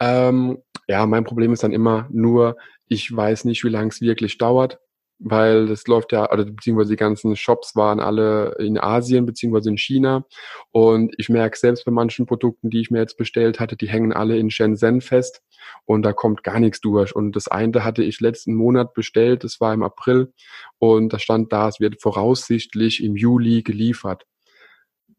Ähm, 0.00 0.58
ja, 0.88 1.06
mein 1.06 1.24
Problem 1.24 1.52
ist 1.52 1.62
dann 1.62 1.72
immer 1.72 2.08
nur, 2.10 2.56
ich 2.88 3.14
weiß 3.14 3.44
nicht, 3.44 3.64
wie 3.64 3.68
lange 3.68 3.88
es 3.88 4.00
wirklich 4.00 4.38
dauert, 4.38 4.78
weil 5.18 5.66
das 5.66 5.86
läuft 5.86 6.12
ja, 6.12 6.30
oder 6.32 6.44
beziehungsweise 6.44 6.90
die 6.90 6.96
ganzen 6.96 7.36
Shops 7.36 7.76
waren 7.76 8.00
alle 8.00 8.56
in 8.58 8.76
Asien 8.78 9.24
beziehungsweise 9.24 9.70
in 9.70 9.78
China. 9.78 10.24
Und 10.72 11.14
ich 11.16 11.28
merke 11.28 11.56
selbst 11.56 11.84
bei 11.84 11.92
manchen 11.92 12.26
Produkten, 12.26 12.70
die 12.70 12.80
ich 12.80 12.90
mir 12.90 12.98
jetzt 12.98 13.16
bestellt 13.16 13.60
hatte, 13.60 13.76
die 13.76 13.88
hängen 13.88 14.12
alle 14.12 14.36
in 14.36 14.50
Shenzhen 14.50 15.00
fest 15.00 15.42
und 15.84 16.02
da 16.02 16.12
kommt 16.12 16.42
gar 16.42 16.58
nichts 16.58 16.80
durch. 16.80 17.14
Und 17.14 17.36
das 17.36 17.46
eine 17.46 17.84
hatte 17.84 18.02
ich 18.02 18.20
letzten 18.20 18.54
Monat 18.54 18.94
bestellt, 18.94 19.44
das 19.44 19.60
war 19.60 19.72
im 19.72 19.84
April 19.84 20.32
und 20.78 21.12
da 21.12 21.18
stand 21.20 21.52
da, 21.52 21.68
es 21.68 21.78
wird 21.78 22.02
voraussichtlich 22.02 23.02
im 23.02 23.16
Juli 23.16 23.62
geliefert. 23.62 24.26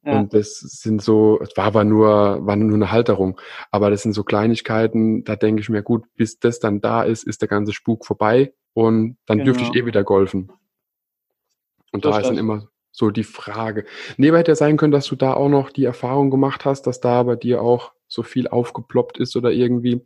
Ja. 0.05 0.19
Und 0.19 0.33
das 0.33 0.59
sind 0.59 1.01
so, 1.01 1.39
es 1.41 1.55
war 1.55 1.65
aber 1.65 1.83
nur, 1.85 2.45
war 2.45 2.55
nur 2.55 2.75
eine 2.75 2.91
Halterung. 2.91 3.39
Aber 3.71 3.89
das 3.89 4.01
sind 4.01 4.13
so 4.13 4.23
Kleinigkeiten, 4.23 5.23
da 5.23 5.35
denke 5.35 5.61
ich 5.61 5.69
mir, 5.69 5.81
gut, 5.81 6.03
bis 6.15 6.39
das 6.39 6.59
dann 6.59 6.81
da 6.81 7.03
ist, 7.03 7.23
ist 7.23 7.41
der 7.41 7.47
ganze 7.47 7.71
Spuk 7.71 8.05
vorbei 8.05 8.53
und 8.73 9.17
dann 9.25 9.37
genau. 9.37 9.45
dürfte 9.45 9.63
ich 9.63 9.71
genau. 9.71 9.83
eh 9.83 9.87
wieder 9.87 10.03
golfen. 10.03 10.51
Und 11.91 12.05
das 12.05 12.15
da 12.15 12.21
ist 12.21 12.27
dann 12.27 12.37
immer 12.37 12.67
so 12.91 13.11
die 13.11 13.23
Frage. 13.23 13.85
Nee, 14.17 14.31
hätte 14.31 14.51
ja 14.51 14.55
sein 14.55 14.77
können, 14.77 14.91
dass 14.91 15.07
du 15.07 15.15
da 15.15 15.33
auch 15.33 15.49
noch 15.49 15.71
die 15.71 15.85
Erfahrung 15.85 16.29
gemacht 16.29 16.65
hast, 16.65 16.83
dass 16.83 16.99
da 16.99 17.23
bei 17.23 17.35
dir 17.35 17.61
auch 17.61 17.93
so 18.13 18.23
viel 18.23 18.47
aufgeploppt 18.47 19.17
ist 19.17 19.35
oder 19.35 19.51
irgendwie. 19.51 20.01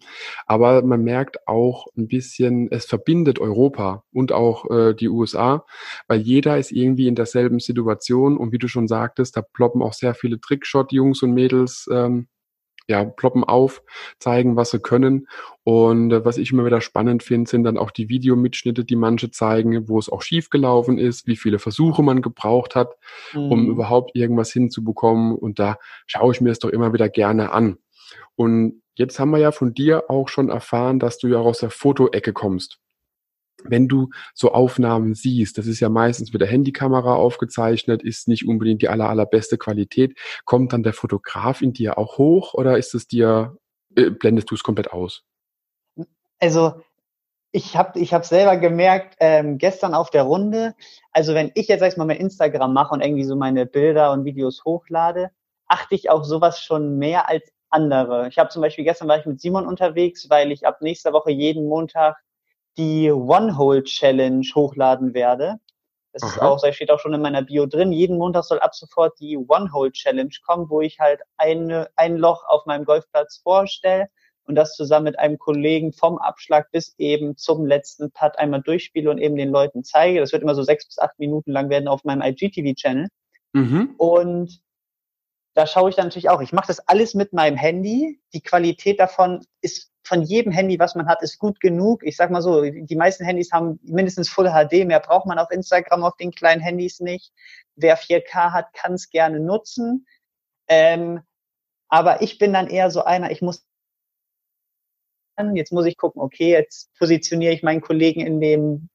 Aber 0.46 0.82
man 0.84 1.04
merkt 1.04 1.48
auch 1.48 1.88
ein 1.98 2.08
bisschen, 2.08 2.72
es 2.72 2.86
verbindet 2.86 3.40
Europa 3.40 4.04
und 4.14 4.32
auch 4.32 4.70
äh, 4.70 4.94
die 4.94 5.10
USA, 5.10 5.66
weil 6.08 6.22
jeder 6.22 6.58
ist 6.58 6.72
irgendwie 6.72 7.08
in 7.08 7.16
derselben 7.16 7.60
Situation 7.60 8.38
und 8.38 8.52
wie 8.52 8.60
du 8.60 8.68
schon 8.68 8.88
sagtest, 8.88 9.38
da 9.38 9.42
ploppen 9.42 9.82
auch 9.82 9.94
sehr 9.94 10.14
viele 10.14 10.40
Trickshot-Jungs 10.40 11.22
und 11.24 11.34
Mädels 11.34 11.88
ähm, 11.92 12.28
ja, 12.88 13.04
ploppen 13.04 13.44
auf, 13.44 13.84
zeigen, 14.18 14.56
was 14.56 14.72
sie 14.72 14.80
können. 14.80 15.28
Und 15.64 16.12
äh, 16.12 16.24
was 16.24 16.38
ich 16.38 16.52
immer 16.52 16.66
wieder 16.66 16.80
spannend 16.80 17.22
finde, 17.22 17.50
sind 17.50 17.64
dann 17.66 17.78
auch 17.78 17.92
die 17.92 18.08
Videomitschnitte, 18.10 18.86
die 18.86 18.96
manche 18.96 19.30
zeigen, 19.30 19.90
wo 19.90 20.00
es 20.00 20.10
auch 20.10 20.22
schief 20.22 20.50
gelaufen 20.50 20.98
ist, 20.98 21.28
wie 21.28 21.36
viele 21.36 21.60
Versuche 21.60 22.02
man 22.02 22.22
gebraucht 22.22 22.76
hat, 22.76 22.96
mhm. 23.34 23.52
um 23.52 23.70
überhaupt 23.70 24.16
irgendwas 24.16 24.52
hinzubekommen. 24.52 25.36
Und 25.36 25.60
da 25.60 25.78
schaue 26.06 26.34
ich 26.34 26.42
mir 26.42 26.52
es 26.52 26.60
doch 26.60 26.70
immer 26.70 26.94
wieder 26.94 27.10
gerne 27.10 27.52
an. 27.52 27.78
Und 28.36 28.82
jetzt 28.96 29.20
haben 29.20 29.32
wir 29.32 29.40
ja 29.40 29.52
von 29.52 29.74
dir 29.74 30.10
auch 30.10 30.30
schon 30.30 30.50
erfahren, 30.50 31.00
dass 31.00 31.18
du 31.18 31.28
ja 31.28 31.38
aus 31.38 31.60
der 31.60 31.70
Fotoecke 31.70 32.34
kommst. 32.34 32.80
Wenn 33.64 33.88
du 33.88 34.10
so 34.36 34.52
Aufnahmen 34.52 35.16
siehst, 35.16 35.58
das 35.58 35.66
ist 35.66 35.80
ja 35.80 35.90
meistens 35.90 36.32
mit 36.32 36.42
der 36.42 36.48
Handykamera 36.48 37.16
aufgezeichnet, 37.16 38.04
ist 38.04 38.28
nicht 38.28 38.48
unbedingt 38.48 38.82
die 38.82 38.90
aller, 38.90 39.10
allerbeste 39.10 39.58
Qualität. 39.58 40.18
Kommt 40.46 40.74
dann 40.74 40.84
der 40.84 40.94
Fotograf 40.94 41.62
in 41.62 41.74
dir 41.74 41.98
auch 41.98 42.18
hoch 42.18 42.54
oder 42.54 42.78
ist 42.78 42.94
es 42.94 43.08
dir, 43.08 43.58
äh, 43.96 44.12
blendest 44.12 44.52
du 44.52 44.56
es 44.56 44.64
komplett 44.64 44.92
aus? 44.92 45.24
Also 46.40 46.82
ich 47.52 47.76
habe 47.76 48.00
ich 48.00 48.14
hab 48.14 48.26
selber 48.26 48.58
gemerkt, 48.58 49.16
ähm, 49.20 49.58
gestern 49.58 49.96
auf 49.96 50.12
der 50.12 50.24
Runde, 50.24 50.76
also 51.12 51.34
wenn 51.34 51.52
ich 51.56 51.68
jetzt 51.68 51.80
sag 51.80 51.98
mal 51.98 52.06
mein 52.06 52.18
Instagram 52.18 52.74
mache 52.74 52.94
und 52.94 53.02
irgendwie 53.02 53.24
so 53.24 53.36
meine 53.36 53.66
Bilder 53.66 54.12
und 54.12 54.26
Videos 54.26 54.64
hochlade, 54.66 55.32
achte 55.68 55.96
ich 55.96 56.10
auf 56.10 56.26
sowas 56.26 56.62
schon 56.62 56.98
mehr 56.98 57.28
als 57.30 57.52
andere. 57.70 58.28
Ich 58.28 58.38
habe 58.38 58.50
zum 58.50 58.62
Beispiel 58.62 58.84
gestern 58.84 59.08
war 59.08 59.20
ich 59.20 59.26
mit 59.26 59.42
Simon 59.42 59.68
unterwegs, 59.68 60.30
weil 60.30 60.52
ich 60.52 60.66
ab 60.66 60.82
nächster 60.82 61.14
Woche 61.14 61.32
jeden 61.32 61.68
Montag 61.68 62.18
die 62.78 63.12
One-Hole-Challenge 63.12 64.46
hochladen 64.56 65.14
werde. 65.14 65.60
Das 66.14 66.24
Aha. 66.24 66.32
ist 66.32 66.42
auch, 66.42 66.62
das 66.62 66.76
steht 66.76 66.92
auch 66.92 67.00
schon 67.00 67.14
in 67.14 67.22
meiner 67.22 67.42
Bio 67.42 67.66
drin. 67.66 67.92
Jeden 67.92 68.18
Montag 68.18 68.44
soll 68.44 68.60
ab 68.60 68.74
sofort 68.74 69.20
die 69.20 69.38
One-Hole-Challenge 69.38 70.34
kommen, 70.46 70.70
wo 70.70 70.82
ich 70.82 71.00
halt 71.00 71.22
eine, 71.38 71.90
ein 71.96 72.18
Loch 72.18 72.44
auf 72.48 72.66
meinem 72.66 72.86
Golfplatz 72.86 73.38
vorstelle 73.38 74.10
und 74.46 74.56
das 74.56 74.76
zusammen 74.76 75.06
mit 75.06 75.20
einem 75.20 75.38
Kollegen 75.38 75.94
vom 75.94 76.18
Abschlag 76.18 76.72
bis 76.72 76.96
eben 76.98 77.36
zum 77.36 77.66
letzten 77.66 78.12
Putt 78.12 78.40
einmal 78.40 78.62
durchspiele 78.62 79.12
und 79.12 79.18
eben 79.18 79.36
den 79.36 79.50
Leuten 79.50 79.84
zeige. 79.84 80.20
Das 80.20 80.32
wird 80.32 80.42
immer 80.42 80.56
so 80.56 80.64
sechs 80.64 80.88
bis 80.88 81.00
acht 81.00 81.20
Minuten 81.20 81.52
lang 81.52 81.70
werden 81.70 81.88
auf 81.88 82.04
meinem 82.04 82.22
IGTV-Channel. 82.22 83.10
Mhm. 83.54 83.96
Und 83.98 84.62
da 85.58 85.66
schaue 85.66 85.90
ich 85.90 85.96
dann 85.96 86.06
natürlich 86.06 86.30
auch. 86.30 86.42
Ich 86.42 86.54
mache 86.54 86.68
das 86.68 86.88
alles 86.88 87.16
mit 87.16 87.34
meinem 87.34 87.58
Handy. 87.58 88.22
Die 88.32 88.42
Qualität 88.42 89.00
davon 89.00 89.44
ist 89.62 89.92
von 90.04 90.22
jedem 90.22 90.52
Handy, 90.52 90.78
was 90.78 90.94
man 90.94 91.08
hat, 91.08 91.24
ist 91.24 91.40
gut 91.40 91.60
genug. 91.60 92.04
Ich 92.04 92.16
sag 92.16 92.30
mal 92.30 92.44
so, 92.44 92.62
die 92.62 92.96
meisten 92.96 93.26
Handys 93.26 93.52
haben 93.52 93.80
mindestens 93.82 94.30
Full 94.30 94.52
HD. 94.52 94.86
Mehr 94.86 95.00
braucht 95.00 95.26
man 95.26 95.40
auf 95.40 95.50
Instagram 95.50 96.04
auf 96.04 96.16
den 96.18 96.30
kleinen 96.30 96.62
Handys 96.62 97.00
nicht. 97.00 97.34
Wer 97.76 97.98
4K 97.98 98.52
hat, 98.54 98.72
kann 98.74 98.94
es 98.94 99.10
gerne 99.10 99.40
nutzen. 99.40 100.06
Ähm, 100.68 101.24
aber 101.90 102.22
ich 102.22 102.38
bin 102.38 102.54
dann 102.54 102.68
eher 102.68 102.92
so 102.92 103.04
einer, 103.04 103.32
ich 103.32 103.42
muss 103.42 103.66
jetzt 105.56 105.72
muss 105.72 105.88
ich 105.88 105.98
gucken, 105.98 106.22
okay, 106.22 106.52
jetzt 106.52 106.94
positioniere 107.00 107.54
ich 107.54 107.64
meinen 107.64 107.82
Kollegen 107.82 108.22
in 108.22 108.40
dem 108.40 108.90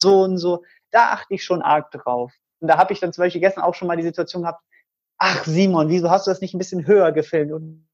so 0.00 0.22
und 0.22 0.38
so. 0.38 0.62
Da 0.92 1.10
achte 1.10 1.34
ich 1.34 1.42
schon 1.42 1.60
arg 1.60 1.90
drauf. 1.90 2.32
Und 2.60 2.68
da 2.68 2.78
habe 2.78 2.92
ich 2.92 3.00
dann 3.00 3.12
zum 3.12 3.22
Beispiel 3.22 3.40
gestern 3.40 3.64
auch 3.64 3.74
schon 3.74 3.88
mal 3.88 3.96
die 3.96 4.04
Situation 4.04 4.42
gehabt, 4.42 4.62
ach 5.18 5.44
Simon, 5.44 5.88
wieso 5.88 6.10
hast 6.10 6.26
du 6.26 6.30
das 6.30 6.40
nicht 6.40 6.54
ein 6.54 6.58
bisschen 6.58 6.86
höher 6.86 7.12
gefilmt? 7.12 7.52
Und 7.52 7.88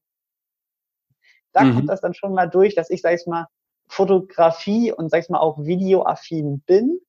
da 1.51 1.63
mhm. 1.63 1.75
kommt 1.75 1.89
das 1.89 2.01
dann 2.01 2.13
schon 2.13 2.33
mal 2.33 2.47
durch, 2.47 2.75
dass 2.75 2.89
ich, 2.89 3.01
sag 3.01 3.13
ich 3.13 3.25
mal, 3.27 3.47
Fotografie 3.87 4.91
und, 4.91 5.09
sag 5.09 5.23
ich 5.23 5.29
mal, 5.29 5.39
auch 5.39 5.59
videoaffin 5.59 6.61
bin 6.61 6.99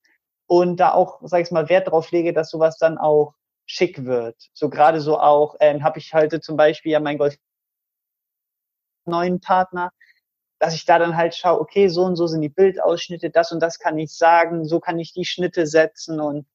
und 0.47 0.79
da 0.79 0.93
auch, 0.93 1.19
sag 1.23 1.41
ich 1.41 1.51
mal, 1.51 1.69
Wert 1.69 1.89
drauf 1.89 2.11
lege, 2.11 2.33
dass 2.33 2.49
sowas 2.49 2.77
dann 2.77 2.97
auch 2.97 3.33
schick 3.65 4.05
wird. 4.05 4.35
So 4.53 4.69
gerade 4.69 5.01
so 5.01 5.19
auch, 5.19 5.55
ähm, 5.59 5.83
habe 5.83 5.99
ich 5.99 6.13
halt 6.13 6.43
zum 6.43 6.57
Beispiel 6.57 6.91
ja 6.93 6.99
mein 6.99 7.17
Golf 7.17 7.35
neuen 9.05 9.39
Partner, 9.39 9.91
dass 10.59 10.75
ich 10.75 10.85
da 10.85 10.99
dann 10.99 11.15
halt 11.15 11.35
schaue, 11.35 11.59
okay, 11.59 11.87
so 11.87 12.03
und 12.03 12.15
so 12.15 12.27
sind 12.27 12.41
die 12.41 12.49
Bildausschnitte, 12.49 13.29
das 13.29 13.51
und 13.51 13.59
das 13.59 13.79
kann 13.79 13.97
ich 13.97 14.15
sagen, 14.15 14.65
so 14.65 14.79
kann 14.79 14.99
ich 14.99 15.13
die 15.13 15.25
Schnitte 15.25 15.67
setzen 15.67 16.19
und 16.19 16.45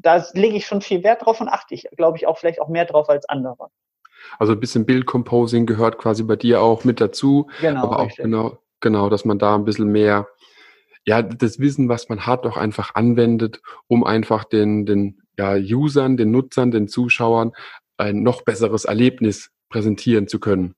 da 0.00 0.24
lege 0.32 0.56
ich 0.56 0.66
schon 0.66 0.80
viel 0.80 1.02
Wert 1.02 1.24
drauf 1.24 1.40
und 1.40 1.48
achte 1.48 1.74
ich, 1.74 1.88
glaube 1.96 2.16
ich, 2.16 2.26
auch 2.26 2.38
vielleicht 2.38 2.60
auch 2.60 2.68
mehr 2.68 2.84
drauf 2.84 3.08
als 3.08 3.28
andere. 3.28 3.68
Also 4.38 4.52
ein 4.52 4.60
bisschen 4.60 4.86
Bildcomposing 4.86 5.66
gehört 5.66 5.98
quasi 5.98 6.22
bei 6.22 6.36
dir 6.36 6.60
auch 6.62 6.84
mit 6.84 7.00
dazu. 7.00 7.48
Genau. 7.60 7.82
Aber 7.82 8.00
auch 8.00 8.06
richtig. 8.06 8.24
genau, 8.24 8.58
genau, 8.80 9.08
dass 9.08 9.24
man 9.24 9.38
da 9.38 9.54
ein 9.54 9.64
bisschen 9.64 9.90
mehr, 9.90 10.28
ja, 11.04 11.22
das 11.22 11.58
Wissen, 11.58 11.88
was 11.88 12.08
man 12.08 12.26
hat, 12.26 12.46
auch 12.46 12.56
einfach 12.56 12.94
anwendet, 12.94 13.60
um 13.86 14.04
einfach 14.04 14.44
den, 14.44 14.86
den 14.86 15.22
ja, 15.36 15.54
Usern, 15.54 16.16
den 16.16 16.30
Nutzern, 16.30 16.70
den 16.70 16.88
Zuschauern 16.88 17.52
ein 17.96 18.22
noch 18.22 18.42
besseres 18.42 18.84
Erlebnis 18.84 19.50
präsentieren 19.68 20.28
zu 20.28 20.38
können. 20.38 20.74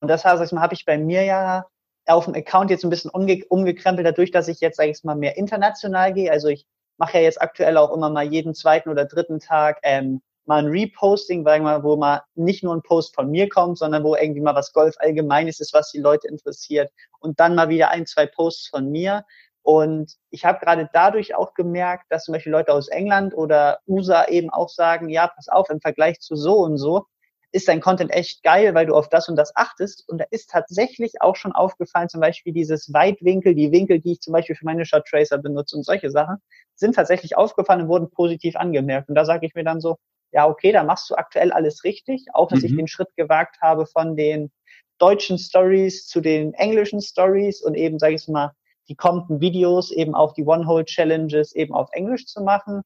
Und 0.00 0.08
das 0.08 0.24
heißt, 0.24 0.52
habe 0.52 0.74
ich 0.74 0.84
bei 0.84 0.98
mir 0.98 1.24
ja 1.24 1.66
auf 2.06 2.26
dem 2.26 2.34
Account 2.34 2.70
jetzt 2.70 2.84
ein 2.84 2.90
bisschen 2.90 3.10
umge 3.10 3.42
umgekrempelt, 3.48 4.06
dadurch, 4.06 4.30
dass 4.30 4.46
ich 4.46 4.60
jetzt, 4.60 4.76
sage 4.76 4.90
ich 4.90 5.02
mal, 5.02 5.16
mehr 5.16 5.36
international 5.36 6.12
gehe. 6.12 6.30
Also 6.30 6.48
ich 6.48 6.66
mache 6.98 7.18
ja 7.18 7.24
jetzt 7.24 7.40
aktuell 7.40 7.76
auch 7.76 7.92
immer 7.92 8.10
mal 8.10 8.24
jeden 8.24 8.54
zweiten 8.54 8.88
oder 8.88 9.04
dritten 9.04 9.40
Tag 9.40 9.78
ähm, 9.82 10.22
mal 10.46 10.62
ein 10.62 10.68
Reposting, 10.68 11.44
weil 11.44 11.60
mal, 11.60 11.82
wo 11.82 11.96
mal 11.96 12.22
nicht 12.34 12.62
nur 12.62 12.74
ein 12.74 12.82
Post 12.82 13.14
von 13.14 13.30
mir 13.30 13.48
kommt, 13.48 13.78
sondern 13.78 14.04
wo 14.04 14.14
irgendwie 14.14 14.40
mal 14.40 14.54
was 14.54 14.72
Golf 14.72 14.94
allgemeines 14.98 15.60
ist, 15.60 15.74
was 15.74 15.90
die 15.90 15.98
Leute 15.98 16.28
interessiert 16.28 16.90
und 17.20 17.40
dann 17.40 17.54
mal 17.54 17.68
wieder 17.68 17.90
ein, 17.90 18.06
zwei 18.06 18.26
Posts 18.26 18.68
von 18.68 18.90
mir. 18.90 19.24
Und 19.62 20.12
ich 20.30 20.44
habe 20.44 20.64
gerade 20.64 20.88
dadurch 20.92 21.34
auch 21.34 21.54
gemerkt, 21.54 22.04
dass 22.10 22.24
zum 22.24 22.34
Beispiel 22.34 22.52
Leute 22.52 22.72
aus 22.72 22.86
England 22.86 23.34
oder 23.34 23.80
USA 23.88 24.24
eben 24.26 24.48
auch 24.50 24.68
sagen, 24.68 25.08
ja, 25.08 25.26
pass 25.26 25.48
auf, 25.48 25.68
im 25.70 25.80
Vergleich 25.80 26.20
zu 26.20 26.36
so 26.36 26.58
und 26.58 26.76
so 26.78 27.06
ist 27.52 27.68
dein 27.68 27.80
Content 27.80 28.12
echt 28.12 28.42
geil, 28.42 28.74
weil 28.74 28.86
du 28.86 28.94
auf 28.94 29.08
das 29.08 29.28
und 29.28 29.36
das 29.36 29.54
achtest. 29.56 30.08
Und 30.08 30.18
da 30.18 30.24
ist 30.30 30.50
tatsächlich 30.50 31.20
auch 31.20 31.36
schon 31.36 31.52
aufgefallen, 31.52 32.08
zum 32.08 32.20
Beispiel 32.20 32.52
dieses 32.52 32.92
Weitwinkel, 32.92 33.54
die 33.54 33.72
Winkel, 33.72 34.00
die 34.00 34.12
ich 34.12 34.20
zum 34.20 34.32
Beispiel 34.32 34.56
für 34.56 34.64
meine 34.64 34.84
Shot 34.84 35.06
Tracer 35.06 35.38
benutze 35.38 35.76
und 35.76 35.84
solche 35.84 36.10
Sachen, 36.10 36.36
sind 36.74 36.94
tatsächlich 36.94 37.36
aufgefallen 37.36 37.82
und 37.82 37.88
wurden 37.88 38.10
positiv 38.10 38.56
angemerkt. 38.56 39.08
Und 39.08 39.14
da 39.14 39.24
sage 39.24 39.46
ich 39.46 39.54
mir 39.54 39.64
dann 39.64 39.80
so, 39.80 39.96
ja, 40.32 40.46
okay, 40.46 40.72
da 40.72 40.84
machst 40.84 41.08
du 41.08 41.14
aktuell 41.14 41.52
alles 41.52 41.84
richtig, 41.84 42.26
auch 42.34 42.48
dass 42.48 42.60
mhm. 42.60 42.66
ich 42.66 42.76
den 42.76 42.88
Schritt 42.88 43.14
gewagt 43.16 43.56
habe 43.62 43.86
von 43.86 44.16
den 44.16 44.50
deutschen 44.98 45.38
Stories 45.38 46.06
zu 46.06 46.20
den 46.20 46.52
englischen 46.54 47.00
Stories 47.00 47.62
und 47.62 47.74
eben, 47.74 47.98
sage 47.98 48.14
ich 48.14 48.28
mal, 48.28 48.52
die 48.88 48.96
kommenden 48.96 49.40
Videos 49.40 49.90
eben 49.90 50.14
auch 50.14 50.32
die 50.32 50.44
One-Hole-Challenges 50.44 51.54
eben 51.54 51.74
auf 51.74 51.88
Englisch 51.92 52.26
zu 52.26 52.42
machen. 52.42 52.82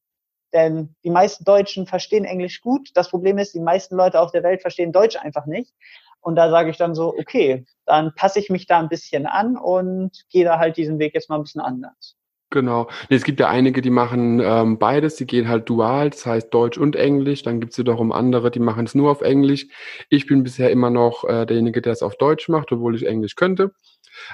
Denn 0.53 0.95
die 1.05 1.11
meisten 1.11 1.45
Deutschen 1.45 1.87
verstehen 1.87 2.25
Englisch 2.25 2.61
gut. 2.61 2.91
Das 2.95 3.11
Problem 3.11 3.39
ist, 3.39 3.55
die 3.55 3.61
meisten 3.61 3.97
Leute 3.97 4.21
auf 4.21 4.33
der 4.33 4.43
Welt 4.43 4.63
verstehen 4.63 4.93
Deutsch 4.93 5.17
einfach 5.17 5.47
nicht. 5.47 5.73
Und 6.21 6.37
da 6.37 6.51
sage 6.51 6.71
ich 6.71 6.77
dann 6.77 6.95
so, 6.95 7.15
okay, 7.17 7.65
dann 7.87 8.15
passe 8.15 8.39
ich 8.39 8.51
mich 8.51 8.67
da 8.67 8.79
ein 8.79 8.89
bisschen 8.89 9.27
an 9.27 9.57
und 9.57 10.11
gehe 10.31 10.45
da 10.45 10.59
halt 10.59 10.77
diesen 10.77 10.99
Weg 10.99 11.15
jetzt 11.15 11.31
mal 11.31 11.37
ein 11.37 11.43
bisschen 11.43 11.63
anders. 11.63 12.17
Genau. 12.51 12.89
Nee, 13.09 13.17
es 13.17 13.23
gibt 13.23 13.39
ja 13.39 13.49
einige, 13.49 13.81
die 13.81 13.91
machen 13.91 14.41
ähm, 14.41 14.79
beides, 14.79 15.15
die 15.15 15.25
gehen 15.25 15.49
halt 15.49 15.69
dual, 15.69 16.11
das 16.11 16.27
heißt 16.27 16.53
Deutsch 16.53 16.79
und 16.79 16.97
Englisch. 16.97 17.45
Dann 17.45 17.61
gibt 17.61 17.73
es 17.73 17.79
wiederum 17.79 18.11
andere, 18.11 18.51
die 18.51 18.59
machen 18.59 18.87
es 18.87 18.95
nur 18.97 19.11
auf 19.11 19.21
Englisch. 19.21 19.69
Ich 20.09 20.27
bin 20.27 20.43
bisher 20.43 20.71
immer 20.71 20.91
noch 20.91 21.23
äh, 21.25 21.47
derjenige, 21.47 21.81
der 21.81 21.93
es 21.93 22.03
auf 22.03 22.17
Deutsch 22.17 22.49
macht, 22.49 22.73
obwohl 22.73 22.97
ich 22.97 23.07
Englisch 23.07 23.37
könnte. 23.37 23.73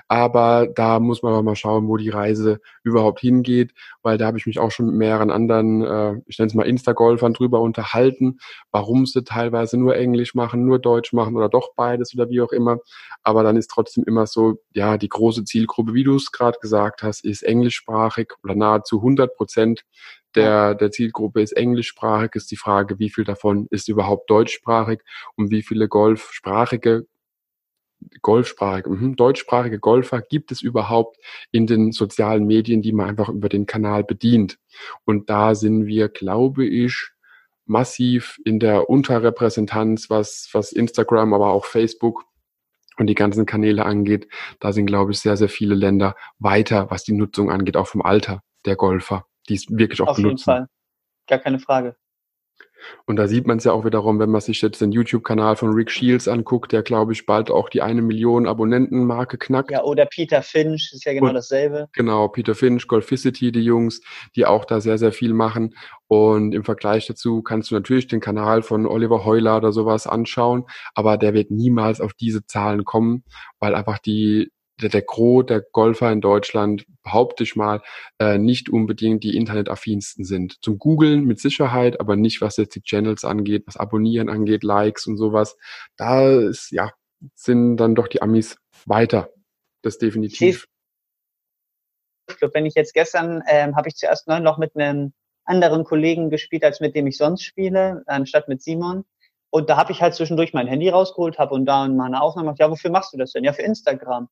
Aber 0.08 0.66
da 0.66 1.00
muss 1.00 1.22
man 1.22 1.32
aber 1.32 1.42
mal 1.42 1.56
schauen, 1.56 1.88
wo 1.88 1.96
die 1.96 2.10
Reise 2.10 2.60
überhaupt 2.82 3.20
hingeht, 3.20 3.72
weil 4.02 4.18
da 4.18 4.26
habe 4.26 4.38
ich 4.38 4.46
mich 4.46 4.58
auch 4.58 4.70
schon 4.70 4.86
mit 4.86 4.94
mehreren 4.94 5.30
anderen, 5.30 5.82
äh, 5.82 6.20
ich 6.26 6.38
nenne 6.38 6.48
es 6.48 6.54
mal 6.54 6.66
Insta-Golfern 6.66 7.32
drüber 7.32 7.60
unterhalten, 7.60 8.38
warum 8.70 9.06
sie 9.06 9.24
teilweise 9.24 9.78
nur 9.78 9.96
Englisch 9.96 10.34
machen, 10.34 10.64
nur 10.64 10.78
Deutsch 10.78 11.12
machen 11.12 11.36
oder 11.36 11.48
doch 11.48 11.74
beides 11.74 12.14
oder 12.14 12.28
wie 12.28 12.40
auch 12.40 12.52
immer. 12.52 12.78
Aber 13.22 13.42
dann 13.42 13.56
ist 13.56 13.70
trotzdem 13.70 14.04
immer 14.04 14.26
so, 14.26 14.60
ja, 14.72 14.98
die 14.98 15.08
große 15.08 15.44
Zielgruppe, 15.44 15.94
wie 15.94 16.04
du 16.04 16.16
es 16.16 16.32
gerade 16.32 16.58
gesagt 16.60 17.02
hast, 17.02 17.24
ist 17.24 17.42
englischsprachig 17.42 18.32
oder 18.42 18.54
nahezu 18.54 18.98
100 18.98 19.34
Prozent 19.36 19.84
der, 20.36 20.74
der 20.74 20.90
Zielgruppe 20.90 21.40
ist 21.40 21.52
englischsprachig, 21.52 22.34
ist 22.34 22.50
die 22.50 22.56
Frage, 22.56 22.98
wie 22.98 23.10
viel 23.10 23.24
davon 23.24 23.66
ist 23.70 23.88
überhaupt 23.88 24.30
deutschsprachig 24.30 25.00
und 25.34 25.50
wie 25.50 25.62
viele 25.62 25.88
golfsprachige 25.88 27.06
golfsprachige, 28.22 28.90
mh, 28.90 29.14
deutschsprachige 29.16 29.78
Golfer 29.78 30.20
gibt 30.20 30.52
es 30.52 30.62
überhaupt 30.62 31.18
in 31.52 31.66
den 31.66 31.92
sozialen 31.92 32.46
Medien, 32.46 32.82
die 32.82 32.92
man 32.92 33.08
einfach 33.08 33.28
über 33.28 33.48
den 33.48 33.66
Kanal 33.66 34.04
bedient. 34.04 34.58
Und 35.04 35.30
da 35.30 35.54
sind 35.54 35.86
wir, 35.86 36.08
glaube 36.08 36.66
ich, 36.66 37.10
massiv 37.64 38.38
in 38.44 38.60
der 38.60 38.88
Unterrepräsentanz, 38.88 40.08
was, 40.08 40.48
was 40.52 40.72
Instagram, 40.72 41.34
aber 41.34 41.50
auch 41.50 41.64
Facebook 41.64 42.24
und 42.96 43.08
die 43.08 43.14
ganzen 43.14 43.44
Kanäle 43.44 43.84
angeht. 43.84 44.28
Da 44.60 44.72
sind, 44.72 44.86
glaube 44.86 45.12
ich, 45.12 45.20
sehr, 45.20 45.36
sehr 45.36 45.48
viele 45.48 45.74
Länder 45.74 46.14
weiter, 46.38 46.90
was 46.90 47.04
die 47.04 47.12
Nutzung 47.12 47.50
angeht, 47.50 47.76
auch 47.76 47.88
vom 47.88 48.02
Alter 48.02 48.42
der 48.64 48.76
Golfer, 48.76 49.26
die 49.48 49.54
es 49.54 49.66
wirklich 49.68 50.00
auch 50.00 50.08
Auf 50.08 50.16
benutzen. 50.16 50.50
Auf 50.50 50.56
jeden 50.56 50.66
Fall. 50.66 50.68
Gar 51.28 51.38
keine 51.40 51.58
Frage. 51.58 51.96
Und 53.04 53.16
da 53.16 53.28
sieht 53.28 53.46
man 53.46 53.58
es 53.58 53.64
ja 53.64 53.72
auch 53.72 53.84
wiederum, 53.84 54.18
wenn 54.18 54.30
man 54.30 54.40
sich 54.40 54.62
jetzt 54.62 54.80
den 54.80 54.92
YouTube-Kanal 54.92 55.56
von 55.56 55.72
Rick 55.72 55.90
Shields 55.90 56.28
anguckt, 56.28 56.72
der, 56.72 56.82
glaube 56.82 57.12
ich, 57.12 57.26
bald 57.26 57.50
auch 57.50 57.68
die 57.68 57.82
eine 57.82 58.02
Million 58.02 58.46
Abonnenten-Marke 58.46 59.38
knackt. 59.38 59.70
Ja, 59.70 59.84
oder 59.84 60.06
Peter 60.06 60.42
Finch, 60.42 60.90
ist 60.92 61.04
ja 61.04 61.12
genau 61.12 61.28
Und, 61.28 61.34
dasselbe. 61.34 61.88
Genau, 61.92 62.28
Peter 62.28 62.54
Finch, 62.54 62.86
Golficity, 62.86 63.52
die 63.52 63.62
Jungs, 63.62 64.00
die 64.34 64.46
auch 64.46 64.64
da 64.64 64.80
sehr, 64.80 64.98
sehr 64.98 65.12
viel 65.12 65.34
machen. 65.34 65.74
Und 66.08 66.52
im 66.52 66.64
Vergleich 66.64 67.06
dazu 67.06 67.42
kannst 67.42 67.70
du 67.70 67.74
natürlich 67.74 68.06
den 68.06 68.20
Kanal 68.20 68.62
von 68.62 68.86
Oliver 68.86 69.24
Heuler 69.24 69.56
oder 69.56 69.72
sowas 69.72 70.06
anschauen, 70.06 70.64
aber 70.94 71.16
der 71.16 71.34
wird 71.34 71.50
niemals 71.50 72.00
auf 72.00 72.14
diese 72.14 72.46
Zahlen 72.46 72.84
kommen, 72.84 73.24
weil 73.58 73.74
einfach 73.74 73.98
die 73.98 74.50
der, 74.80 74.90
der 74.90 75.02
Gros 75.02 75.46
der 75.46 75.60
Golfer 75.60 76.12
in 76.12 76.20
Deutschland, 76.20 76.86
behaupte 77.02 77.44
ich 77.44 77.56
mal, 77.56 77.82
äh, 78.18 78.38
nicht 78.38 78.68
unbedingt 78.68 79.24
die 79.24 79.36
internetaffinsten 79.36 80.24
sind. 80.24 80.62
Zum 80.62 80.78
Googlen 80.78 81.24
mit 81.24 81.40
Sicherheit, 81.40 82.00
aber 82.00 82.16
nicht, 82.16 82.40
was 82.40 82.56
jetzt 82.56 82.74
die 82.74 82.82
Channels 82.82 83.24
angeht, 83.24 83.64
was 83.66 83.76
Abonnieren 83.76 84.28
angeht, 84.28 84.62
Likes 84.62 85.06
und 85.06 85.16
sowas. 85.16 85.56
Da 85.96 86.30
ist, 86.30 86.70
ja, 86.72 86.92
sind 87.34 87.76
dann 87.78 87.94
doch 87.94 88.08
die 88.08 88.22
Amis 88.22 88.56
weiter. 88.84 89.30
Das 89.82 89.98
definitiv. 89.98 90.66
Ich 92.28 92.38
glaube, 92.38 92.54
wenn 92.54 92.66
ich 92.66 92.74
jetzt 92.74 92.92
gestern, 92.92 93.42
ähm, 93.48 93.76
habe 93.76 93.88
ich 93.88 93.94
zuerst 93.94 94.26
noch 94.26 94.58
mit 94.58 94.74
einem 94.74 95.12
anderen 95.44 95.84
Kollegen 95.84 96.28
gespielt, 96.28 96.64
als 96.64 96.80
mit 96.80 96.96
dem 96.96 97.06
ich 97.06 97.16
sonst 97.16 97.44
spiele, 97.44 98.02
anstatt 98.06 98.48
mit 98.48 98.62
Simon. 98.62 99.04
Und 99.50 99.70
da 99.70 99.76
habe 99.76 99.92
ich 99.92 100.02
halt 100.02 100.14
zwischendurch 100.14 100.52
mein 100.52 100.66
Handy 100.66 100.88
rausgeholt, 100.88 101.38
habe 101.38 101.54
und 101.54 101.66
da 101.66 101.84
und 101.84 101.96
meine 101.96 102.20
Aufnahme 102.20 102.46
gemacht. 102.46 102.58
Ja, 102.58 102.68
wofür 102.68 102.90
machst 102.90 103.12
du 103.12 103.16
das 103.16 103.32
denn? 103.32 103.44
Ja, 103.44 103.52
für 103.52 103.62
Instagram 103.62 104.28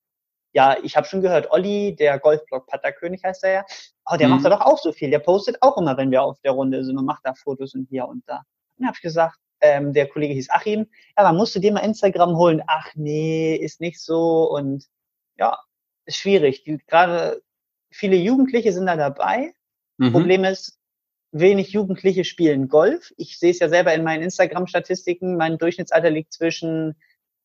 ja, 0.55 0.77
ich 0.83 0.97
habe 0.97 1.07
schon 1.07 1.21
gehört, 1.21 1.51
Olli, 1.51 1.97
der 1.97 2.19
Golfblog 2.21 2.67
Patterkönig 2.69 3.23
heißt 3.25 3.43
er 3.45 3.53
ja, 3.53 3.65
oh, 4.07 4.17
der 4.17 4.29
mhm. 4.29 4.35
macht 4.35 4.45
da 4.45 4.51
doch 4.51 4.61
auch 4.61 4.79
so 4.79 4.93
viel. 4.93 5.11
Der 5.11 5.19
postet 5.19 5.59
auch 5.61 5.77
immer, 5.77 5.97
wenn 5.97 6.11
wir 6.11 6.23
auf 6.23 6.41
der 6.41 6.53
Runde 6.53 6.85
sind 6.85 6.97
und 6.97 7.05
macht 7.05 7.25
da 7.25 7.35
Fotos 7.35 7.75
und 7.75 7.89
hier 7.91 8.07
und 8.07 8.23
da. 8.27 8.37
Und 8.37 8.45
dann 8.79 8.87
habe 8.87 8.97
ich 8.97 9.03
gesagt, 9.03 9.37
ähm, 9.61 9.93
der 9.93 10.09
Kollege 10.09 10.33
hieß 10.35 10.51
Achim, 10.51 10.87
ja, 11.17 11.25
dann 11.25 11.37
musst 11.37 11.55
du 11.57 11.61
dir 11.61 11.73
mal 11.73 11.81
Instagram 11.81 12.37
holen. 12.37 12.63
Ach 12.69 12.89
nee, 12.95 13.57
ist 13.57 13.81
nicht 13.81 14.01
so 14.01 14.49
und 14.51 14.87
ja, 15.37 15.59
ist 16.07 16.19
schwierig. 16.19 16.65
Gerade 16.87 17.43
viele 17.91 18.17
Jugendliche 18.17 18.73
sind 18.73 18.87
da 18.87 18.97
dabei. 18.97 19.55
Mhm. 19.97 20.13
Problem 20.13 20.45
ist, 20.45 20.79
wenig 21.33 21.71
Jugendliche 21.71 22.23
spielen 22.23 22.69
Golf. 22.69 23.13
Ich 23.17 23.41
sehe 23.41 23.51
es 23.51 23.59
ja 23.59 23.69
selber 23.69 23.93
in 23.93 24.05
meinen 24.05 24.23
Instagram-Statistiken. 24.23 25.37
Mein 25.37 25.59
Durchschnittsalter 25.59 26.11
liegt 26.11 26.33
zwischen 26.33 26.95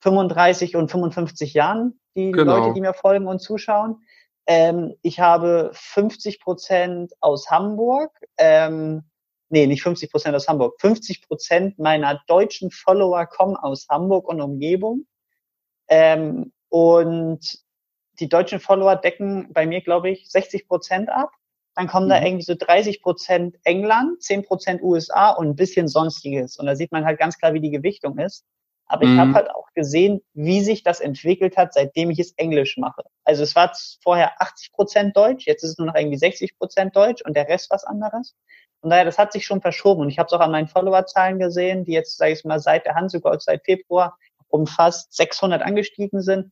35 0.02 0.76
und 0.76 0.92
55 0.92 1.54
Jahren, 1.54 2.00
die 2.20 2.32
genau. 2.32 2.58
Leute, 2.58 2.74
die 2.74 2.82
mir 2.82 2.94
folgen 2.94 3.28
und 3.28 3.40
zuschauen. 3.40 4.04
Ähm, 4.48 4.96
ich 5.02 5.20
habe 5.20 5.72
50 5.74 6.40
Prozent 6.40 7.14
aus 7.20 7.50
Hamburg. 7.52 8.12
Ähm, 8.38 9.04
nee, 9.50 9.68
nicht 9.68 9.84
50 9.84 10.12
Prozent 10.12 10.36
aus 10.36 10.48
Hamburg. 10.48 10.80
50 10.82 11.28
Prozent 11.28 11.80
meiner 11.80 12.22
deutschen 12.28 12.72
Follower 12.72 13.26
kommen 13.26 13.56
aus 13.56 13.88
Hamburg 13.90 14.28
und 14.28 14.42
Umgebung. 14.42 15.06
Ähm, 15.88 16.52
und 16.70 17.60
die 18.20 18.30
deutschen 18.30 18.60
Follower 18.60 18.96
decken 18.96 19.52
bei 19.54 19.66
mir, 19.66 19.82
glaube 19.82 20.10
ich, 20.10 20.30
60 20.30 20.68
Prozent 20.68 21.10
ab. 21.10 21.32
Dann 21.76 21.88
kommen 21.88 22.08
mhm. 22.08 22.10
da 22.10 22.22
irgendwie 22.22 22.44
so 22.44 22.56
30 22.58 23.02
Prozent 23.02 23.56
England, 23.64 24.22
10 24.22 24.46
Prozent 24.46 24.82
USA 24.82 25.30
und 25.30 25.48
ein 25.48 25.56
bisschen 25.56 25.88
Sonstiges. 25.88 26.58
Und 26.58 26.66
da 26.66 26.76
sieht 26.76 26.92
man 26.92 27.06
halt 27.06 27.20
ganz 27.20 27.38
klar, 27.38 27.54
wie 27.54 27.62
die 27.62 27.72
Gewichtung 27.72 28.18
ist. 28.18 28.46
Aber 28.90 29.04
ich 29.04 29.10
mhm. 29.10 29.20
habe 29.20 29.34
halt 29.36 29.52
auch 29.52 29.68
gesehen, 29.76 30.22
wie 30.34 30.62
sich 30.62 30.84
das 30.84 31.00
entwickelt 31.00 31.56
hat, 31.58 31.74
seitdem 31.74 32.10
ich 32.10 32.20
es 32.20 32.34
Englisch 32.34 32.76
mache. 32.78 33.04
Also 33.24 33.44
es 33.44 33.56
war 33.56 33.72
vorher 34.04 34.42
80 34.42 34.74
Prozent 34.74 35.16
Deutsch, 35.16 35.46
jetzt 35.46 35.64
ist 35.64 35.72
es 35.72 35.78
nur 35.78 35.88
noch 35.88 35.96
irgendwie 35.96 36.18
60 36.18 36.58
Prozent 36.58 36.96
Deutsch 36.96 37.22
und 37.22 37.36
der 37.36 37.48
Rest 37.48 37.70
was 37.70 37.84
anderes. 37.84 38.36
Und 38.82 38.90
daher, 38.90 39.06
das 39.06 39.20
hat 39.20 39.32
sich 39.32 39.46
schon 39.46 39.62
verschoben. 39.62 40.02
Und 40.02 40.10
ich 40.10 40.18
habe 40.18 40.28
es 40.28 40.34
auch 40.34 40.40
an 40.40 40.52
meinen 40.52 40.68
Followerzahlen 40.68 41.38
gesehen, 41.38 41.86
die 41.86 41.92
jetzt, 41.92 42.18
sage 42.18 42.34
ich 42.34 42.44
mal, 42.46 42.60
seit 42.60 42.86
der 42.86 42.96
Hansegolf, 42.96 43.42
seit 43.42 43.64
Februar 43.64 44.18
um 44.48 44.66
fast 44.66 45.14
600 45.14 45.62
angestiegen 45.62 46.22
sind. 46.22 46.52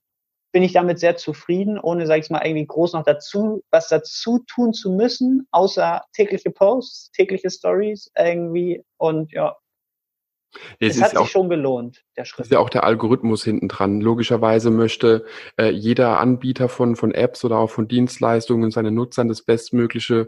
Bin 0.51 0.61
ich 0.61 0.73
damit 0.73 0.99
sehr 0.99 1.17
zufrieden, 1.17 1.79
ohne, 1.79 2.05
sage 2.05 2.21
ich 2.21 2.29
mal, 2.29 2.45
irgendwie 2.45 2.67
groß 2.67 2.93
noch 2.93 3.03
dazu, 3.03 3.63
was 3.71 3.89
dazu 3.89 4.43
tun 4.47 4.73
zu 4.73 4.91
müssen, 4.91 5.47
außer 5.51 6.03
tägliche 6.13 6.51
Posts, 6.51 7.11
tägliche 7.11 7.49
Stories 7.49 8.11
irgendwie. 8.17 8.83
Und 8.97 9.31
ja, 9.31 9.57
es, 10.79 10.95
es 10.95 11.01
hat 11.01 11.09
sich 11.11 11.19
auch, 11.19 11.27
schon 11.27 11.49
gelohnt, 11.49 12.03
der 12.15 12.25
Schritt. 12.25 12.45
Ist 12.45 12.51
ja 12.51 12.59
auch 12.59 12.69
der 12.69 12.83
Algorithmus 12.83 13.43
hinten 13.43 13.67
dran. 13.67 14.01
Logischerweise 14.01 14.71
möchte 14.71 15.25
äh, 15.57 15.69
jeder 15.69 16.19
Anbieter 16.19 16.69
von, 16.69 16.95
von 16.95 17.11
Apps 17.11 17.43
oder 17.43 17.57
auch 17.57 17.69
von 17.69 17.87
Dienstleistungen 17.87 18.71
seinen 18.71 18.95
Nutzern 18.95 19.27
das 19.27 19.41
bestmögliche 19.43 20.27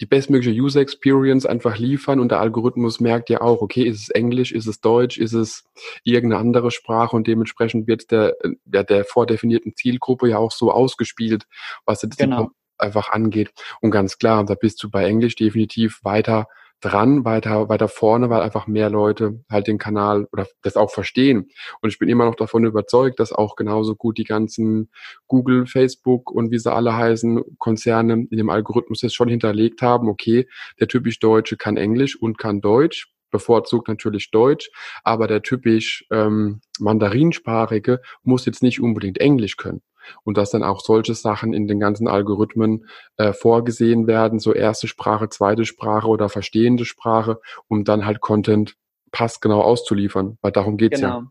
die 0.00 0.06
bestmögliche 0.06 0.58
User 0.58 0.80
Experience 0.80 1.44
einfach 1.44 1.76
liefern 1.76 2.20
und 2.20 2.30
der 2.30 2.40
Algorithmus 2.40 3.00
merkt 3.00 3.28
ja 3.28 3.42
auch, 3.42 3.60
okay, 3.60 3.82
ist 3.82 4.00
es 4.00 4.08
Englisch, 4.08 4.50
ist 4.50 4.66
es 4.66 4.80
Deutsch, 4.80 5.18
ist 5.18 5.34
es 5.34 5.64
irgendeine 6.04 6.40
andere 6.40 6.70
Sprache 6.70 7.14
und 7.14 7.26
dementsprechend 7.26 7.86
wird 7.86 8.10
der, 8.10 8.34
ja, 8.72 8.82
der 8.82 9.04
vordefinierten 9.04 9.74
Zielgruppe 9.76 10.30
ja 10.30 10.38
auch 10.38 10.52
so 10.52 10.72
ausgespielt, 10.72 11.44
was 11.84 12.00
jetzt 12.00 12.16
genau. 12.16 12.48
einfach 12.78 13.10
angeht. 13.10 13.50
Und 13.82 13.90
ganz 13.90 14.16
klar, 14.16 14.42
da 14.44 14.54
bist 14.54 14.82
du 14.82 14.90
bei 14.90 15.04
Englisch 15.04 15.36
definitiv 15.36 16.00
weiter 16.02 16.46
dran, 16.80 17.24
weiter, 17.24 17.68
weiter 17.68 17.88
vorne, 17.88 18.30
weil 18.30 18.42
einfach 18.42 18.66
mehr 18.66 18.90
Leute 18.90 19.44
halt 19.50 19.66
den 19.66 19.78
Kanal 19.78 20.26
oder 20.32 20.46
das 20.62 20.76
auch 20.76 20.90
verstehen. 20.90 21.48
Und 21.80 21.90
ich 21.90 21.98
bin 21.98 22.08
immer 22.08 22.24
noch 22.24 22.34
davon 22.34 22.64
überzeugt, 22.64 23.20
dass 23.20 23.32
auch 23.32 23.56
genauso 23.56 23.94
gut 23.96 24.18
die 24.18 24.24
ganzen 24.24 24.90
Google, 25.26 25.66
Facebook 25.66 26.30
und 26.30 26.50
wie 26.50 26.58
sie 26.58 26.72
alle 26.72 26.96
heißen, 26.96 27.42
Konzerne 27.58 28.26
in 28.30 28.36
dem 28.36 28.50
Algorithmus 28.50 29.02
jetzt 29.02 29.14
schon 29.14 29.28
hinterlegt 29.28 29.82
haben, 29.82 30.08
okay, 30.08 30.48
der 30.78 30.88
typisch 30.88 31.18
Deutsche 31.18 31.56
kann 31.56 31.76
Englisch 31.76 32.20
und 32.20 32.38
kann 32.38 32.60
Deutsch 32.60 33.12
bevorzugt 33.30 33.88
natürlich 33.88 34.30
Deutsch, 34.30 34.70
aber 35.04 35.28
der 35.28 35.42
typisch 35.42 36.04
ähm, 36.10 36.60
Mandarinsprachige 36.80 38.00
muss 38.22 38.44
jetzt 38.44 38.62
nicht 38.62 38.80
unbedingt 38.80 39.18
Englisch 39.18 39.56
können. 39.56 39.82
Und 40.24 40.36
dass 40.36 40.50
dann 40.50 40.62
auch 40.62 40.80
solche 40.80 41.14
Sachen 41.14 41.52
in 41.52 41.66
den 41.66 41.80
ganzen 41.80 42.08
Algorithmen 42.08 42.86
äh, 43.16 43.32
vorgesehen 43.32 44.06
werden, 44.06 44.38
so 44.38 44.52
erste 44.52 44.88
Sprache, 44.88 45.28
zweite 45.28 45.64
Sprache 45.64 46.08
oder 46.08 46.28
verstehende 46.28 46.84
Sprache, 46.84 47.40
um 47.68 47.84
dann 47.84 48.06
halt 48.06 48.20
Content 48.20 48.76
passgenau 49.12 49.62
auszuliefern, 49.62 50.38
weil 50.40 50.52
darum 50.52 50.76
geht's 50.76 51.00
genau. 51.00 51.20
ja. 51.20 51.26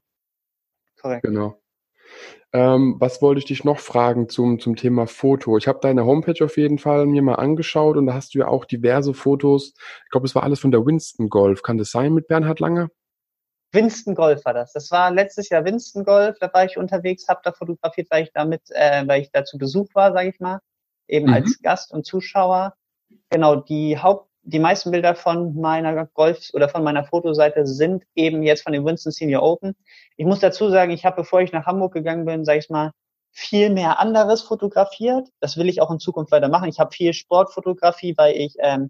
Korrekt. 1.02 1.24
Genau. 1.24 1.62
Ähm, 2.52 2.96
was 3.00 3.22
wollte 3.22 3.40
ich 3.40 3.46
dich 3.46 3.64
noch 3.64 3.80
fragen 3.80 4.28
zum, 4.28 4.60
zum 4.60 4.76
Thema 4.76 5.06
Foto? 5.06 5.58
Ich 5.58 5.68
habe 5.68 5.80
deine 5.82 6.06
Homepage 6.06 6.44
auf 6.44 6.58
jeden 6.58 6.80
Fall 6.80 7.06
mir 7.06 7.22
mal 7.22 7.36
angeschaut 7.36 7.96
und 7.96 8.08
da 8.08 8.16
hast 8.16 8.34
du 8.34 8.40
ja 8.40 8.48
auch 8.48 8.66
diverse 8.66 9.14
Fotos. 9.14 9.74
Ich 10.06 10.10
glaube, 10.10 10.26
es 10.26 10.34
war 10.34 10.44
alles 10.44 10.60
von 10.60 10.72
der 10.72 10.84
Winston 10.86 11.30
Golf. 11.30 11.62
Kann 11.62 11.78
das 11.78 11.92
sein 11.92 12.14
mit 12.14 12.28
Bernhard 12.28 12.60
Lange? 12.60 12.90
Winston 13.72 14.16
Golf 14.16 14.44
war 14.46 14.54
das. 14.54 14.74
Das 14.74 14.90
war 14.92 15.12
letztes 15.12 15.50
Jahr 15.50 15.66
Winston 15.66 16.04
Golf. 16.04 16.38
Da 16.40 16.52
war 16.54 16.66
ich 16.66 16.78
unterwegs, 16.78 17.28
habe 17.28 17.42
da 17.44 17.52
fotografiert, 17.52 18.08
weil 18.10 18.24
ich 18.24 18.32
damit, 18.34 18.62
äh, 18.70 19.08
weil 19.08 19.22
ich 19.22 19.32
da 19.32 19.46
zu 19.46 19.58
Besuch 19.58 19.88
war, 19.94 20.12
sage 20.14 20.30
ich 20.30 20.40
mal, 20.40 20.60
eben 21.08 21.28
mhm. 21.28 21.34
als 21.34 21.62
Gast 21.62 21.92
und 21.92 22.06
Zuschauer. 22.06 22.74
Genau, 23.30 23.56
die 23.56 23.98
Haupt 23.98 24.30
die 24.44 24.60
meisten 24.60 24.92
Bilder 24.92 25.16
von 25.16 25.56
meiner 25.56 26.06
Golf 26.08 26.50
oder 26.54 26.70
von 26.70 26.84
meiner 26.84 27.04
Fotoseite 27.04 27.68
sind 27.68 28.04
eben 28.16 28.42
jetzt 28.44 28.64
von 28.64 28.74
dem 28.74 28.86
Winston 28.86 29.12
Senior 29.12 29.44
Open. 29.44 29.76
Ich 30.18 30.26
muss 30.26 30.40
dazu 30.40 30.70
sagen, 30.70 30.92
ich 30.92 31.06
habe, 31.06 31.18
bevor 31.18 31.42
ich 31.42 31.52
nach 31.52 31.66
Hamburg 31.66 31.94
gegangen 31.94 32.26
bin, 32.26 32.46
sage 32.46 32.60
ich 32.60 32.70
mal, 32.70 32.92
viel 33.32 33.70
mehr 33.70 34.00
anderes 34.00 34.42
fotografiert. 34.42 35.28
Das 35.40 35.58
will 35.58 35.70
ich 35.70 35.82
auch 35.82 35.92
in 35.92 36.00
Zukunft 36.00 36.32
weitermachen. 36.32 36.70
Ich 36.70 36.80
habe 36.80 36.92
viel 36.92 37.14
Sportfotografie, 37.14 38.16
weil 38.18 38.36
ich 38.36 38.56
ähm, 38.60 38.90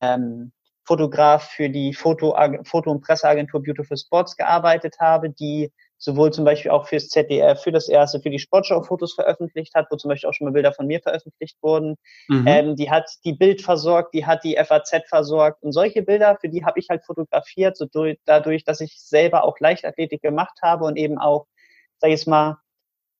ähm, 0.00 0.52
Fotograf 0.86 1.50
für 1.50 1.68
die 1.68 1.92
Foto, 1.92 2.36
Foto- 2.62 2.90
und 2.90 3.00
Presseagentur 3.00 3.62
Beautiful 3.62 3.96
Sports 3.96 4.36
gearbeitet 4.36 4.96
habe, 5.00 5.30
die 5.30 5.72
sowohl 5.98 6.32
zum 6.32 6.44
Beispiel 6.44 6.70
auch 6.70 6.86
fürs 6.86 7.08
ZDF, 7.08 7.62
für 7.62 7.72
das 7.72 7.88
erste, 7.88 8.20
für 8.20 8.30
die 8.30 8.38
Sportschau 8.38 8.82
Fotos 8.82 9.14
veröffentlicht 9.14 9.74
hat, 9.74 9.86
wo 9.90 9.96
zum 9.96 10.10
Beispiel 10.10 10.28
auch 10.28 10.34
schon 10.34 10.44
mal 10.44 10.52
Bilder 10.52 10.72
von 10.72 10.86
mir 10.86 11.00
veröffentlicht 11.00 11.56
wurden. 11.62 11.96
Mhm. 12.28 12.46
Ähm, 12.46 12.76
die 12.76 12.90
hat 12.90 13.10
die 13.24 13.32
Bild 13.32 13.62
versorgt, 13.62 14.14
die 14.14 14.26
hat 14.26 14.44
die 14.44 14.56
FAZ 14.56 15.08
versorgt 15.08 15.62
und 15.62 15.72
solche 15.72 16.02
Bilder, 16.02 16.36
für 16.40 16.48
die 16.48 16.64
habe 16.64 16.78
ich 16.78 16.88
halt 16.88 17.04
fotografiert, 17.04 17.76
so 17.76 17.86
durch, 17.86 18.18
dadurch, 18.24 18.64
dass 18.64 18.80
ich 18.80 19.00
selber 19.00 19.44
auch 19.44 19.58
Leichtathletik 19.58 20.22
gemacht 20.22 20.58
habe 20.62 20.84
und 20.84 20.96
eben 20.96 21.18
auch, 21.18 21.46
sag 21.98 22.10
ich 22.10 22.26
mal, 22.26 22.58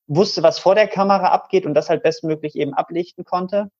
wusste, 0.06 0.42
was 0.42 0.58
vor 0.58 0.74
der 0.74 0.86
Kamera 0.86 1.28
abgeht 1.28 1.66
und 1.66 1.74
das 1.74 1.88
halt 1.88 2.02
bestmöglich 2.02 2.54
eben 2.54 2.74
ablichten 2.74 3.24
konnte. 3.24 3.70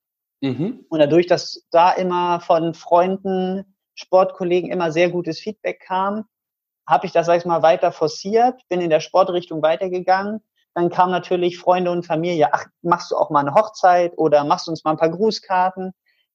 Mhm. 0.41 0.85
Und 0.89 0.99
dadurch, 0.99 1.27
dass 1.27 1.67
da 1.71 1.93
immer 1.93 2.41
von 2.41 2.75
Freunden, 2.75 3.76
Sportkollegen 3.97 4.71
immer 4.71 4.93
sehr 4.93 5.11
gutes 5.11 5.41
Feedback 5.41 5.81
kam, 5.81 6.27
habe 6.87 7.07
ich 7.07 7.13
das, 7.13 7.27
sag 7.27 7.39
ich 7.39 7.45
mal, 7.45 7.63
weiter 7.63 7.91
forciert, 7.91 8.63
bin 8.69 8.81
in 8.81 8.91
der 8.91 9.01
Sportrichtung 9.01 9.63
weitergegangen. 9.63 10.41
Dann 10.75 10.91
kamen 10.91 11.11
natürlich 11.11 11.59
Freunde 11.59 11.91
und 11.91 12.07
Familie, 12.07 12.53
ach, 12.53 12.67
machst 12.83 13.11
du 13.11 13.17
auch 13.17 13.31
mal 13.31 13.41
eine 13.41 13.55
Hochzeit 13.55 14.17
oder 14.17 14.45
machst 14.45 14.67
du 14.67 14.71
uns 14.71 14.85
mal 14.85 14.93
ein 14.93 14.99
paar 14.99 15.11
Grußkarten? 15.11 15.93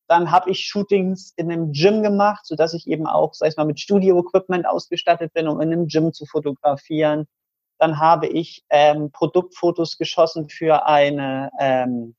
Dann 0.07 0.31
habe 0.31 0.49
ich 0.49 0.65
Shootings 0.65 1.33
in 1.37 1.49
einem 1.49 1.71
Gym 1.71 2.03
gemacht, 2.03 2.45
so 2.45 2.55
dass 2.55 2.73
ich 2.73 2.87
eben 2.87 3.07
auch, 3.07 3.33
sag 3.33 3.49
ich 3.49 3.55
mal, 3.55 3.65
mit 3.65 3.79
Studio-Equipment 3.79 4.67
ausgestattet 4.67 5.31
bin, 5.33 5.47
um 5.47 5.61
in 5.61 5.71
einem 5.71 5.87
Gym 5.87 6.11
zu 6.11 6.25
fotografieren. 6.25 7.27
Dann 7.77 7.99
habe 7.99 8.27
ich 8.27 8.65
ähm, 8.69 9.11
Produktfotos 9.11 9.97
geschossen 9.97 10.49
für 10.49 10.85
eine 10.85 11.49
ähm, 11.59 12.15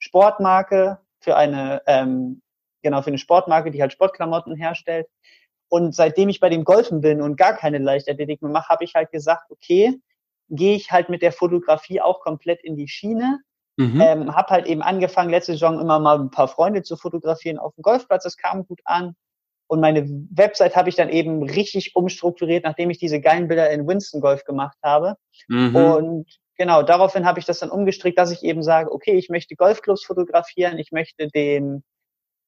Sportmarke, 0.00 0.98
für 1.20 1.36
eine 1.36 1.82
ähm, 1.86 2.42
genau 2.88 3.02
für 3.02 3.08
eine 3.08 3.18
Sportmarke, 3.18 3.70
die 3.70 3.80
halt 3.80 3.92
Sportklamotten 3.92 4.56
herstellt. 4.56 5.06
Und 5.68 5.94
seitdem 5.94 6.28
ich 6.28 6.40
bei 6.40 6.48
dem 6.48 6.64
Golfen 6.64 7.00
bin 7.00 7.20
und 7.20 7.36
gar 7.36 7.54
keine 7.54 7.78
Leichtathletik 7.78 8.42
mehr 8.42 8.50
mache, 8.50 8.68
habe 8.70 8.84
ich 8.84 8.94
halt 8.94 9.12
gesagt, 9.12 9.50
okay, 9.50 10.00
gehe 10.48 10.74
ich 10.74 10.90
halt 10.90 11.10
mit 11.10 11.22
der 11.22 11.32
Fotografie 11.32 12.00
auch 12.00 12.20
komplett 12.20 12.62
in 12.64 12.76
die 12.76 12.88
Schiene. 12.88 13.40
Mhm. 13.76 14.00
Ähm, 14.00 14.34
habe 14.34 14.48
halt 14.48 14.66
eben 14.66 14.82
angefangen, 14.82 15.30
letzte 15.30 15.52
Saison 15.52 15.78
immer 15.78 16.00
mal 16.00 16.18
ein 16.18 16.30
paar 16.30 16.48
Freunde 16.48 16.82
zu 16.82 16.96
fotografieren 16.96 17.58
auf 17.58 17.74
dem 17.74 17.82
Golfplatz. 17.82 18.24
Das 18.24 18.36
kam 18.36 18.66
gut 18.66 18.80
an. 18.84 19.14
Und 19.68 19.80
meine 19.80 20.08
Website 20.30 20.74
habe 20.74 20.88
ich 20.88 20.96
dann 20.96 21.10
eben 21.10 21.42
richtig 21.42 21.94
umstrukturiert, 21.94 22.64
nachdem 22.64 22.88
ich 22.88 22.98
diese 22.98 23.20
geilen 23.20 23.48
Bilder 23.48 23.70
in 23.70 23.86
Winston 23.86 24.22
Golf 24.22 24.44
gemacht 24.44 24.78
habe. 24.82 25.14
Mhm. 25.46 25.76
Und 25.76 26.38
genau, 26.56 26.82
daraufhin 26.82 27.26
habe 27.26 27.38
ich 27.38 27.44
das 27.44 27.58
dann 27.58 27.70
umgestrickt, 27.70 28.18
dass 28.18 28.32
ich 28.32 28.42
eben 28.42 28.62
sage, 28.62 28.90
okay, 28.90 29.12
ich 29.12 29.28
möchte 29.28 29.54
Golfclubs 29.56 30.04
fotografieren, 30.04 30.78
ich 30.78 30.90
möchte 30.90 31.28
den 31.28 31.84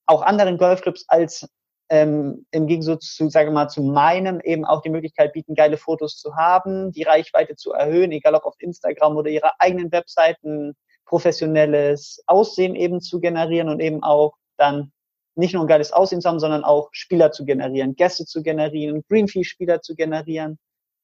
auch 0.07 0.23
anderen 0.23 0.59
Golfclubs 0.59 1.05
als 1.09 1.47
ähm, 1.91 2.47
im 2.53 2.67
Gegensatz 2.69 3.15
zu, 3.15 3.29
sage 3.29 3.51
mal, 3.51 3.69
zu 3.69 3.83
meinem 3.83 4.41
eben 4.41 4.65
auch 4.65 4.81
die 4.81 4.91
Möglichkeit 4.91 5.33
bieten, 5.33 5.55
geile 5.55 5.77
Fotos 5.77 6.17
zu 6.17 6.37
haben, 6.37 6.93
die 6.93 7.03
Reichweite 7.03 7.57
zu 7.57 7.73
erhöhen, 7.73 8.13
egal 8.13 8.35
ob 8.37 8.45
auf 8.45 8.55
Instagram 8.59 9.17
oder 9.17 9.29
ihrer 9.29 9.53
eigenen 9.59 9.91
Webseiten, 9.91 10.77
professionelles 11.05 12.23
Aussehen 12.27 12.77
eben 12.77 13.01
zu 13.01 13.21
generieren 13.21 13.69
und 13.69 13.81
eben 13.81 14.03
auch 14.05 14.35
dann 14.57 14.93
nicht 15.35 15.55
nur 15.55 15.65
ein 15.65 15.69
geiles 15.69 15.93
Aussehen 15.93 16.21
zu 16.21 16.29
haben, 16.29 16.39
sondern 16.39 16.63
auch 16.63 16.91
Spieler 16.93 17.33
zu 17.33 17.45
generieren, 17.45 17.97
Gäste 17.97 18.25
zu 18.25 18.43
generieren, 18.43 19.03
Greenfee-Spieler 19.09 19.83
zu 19.83 19.97
generieren. 19.97 20.59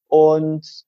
Und 0.06 0.84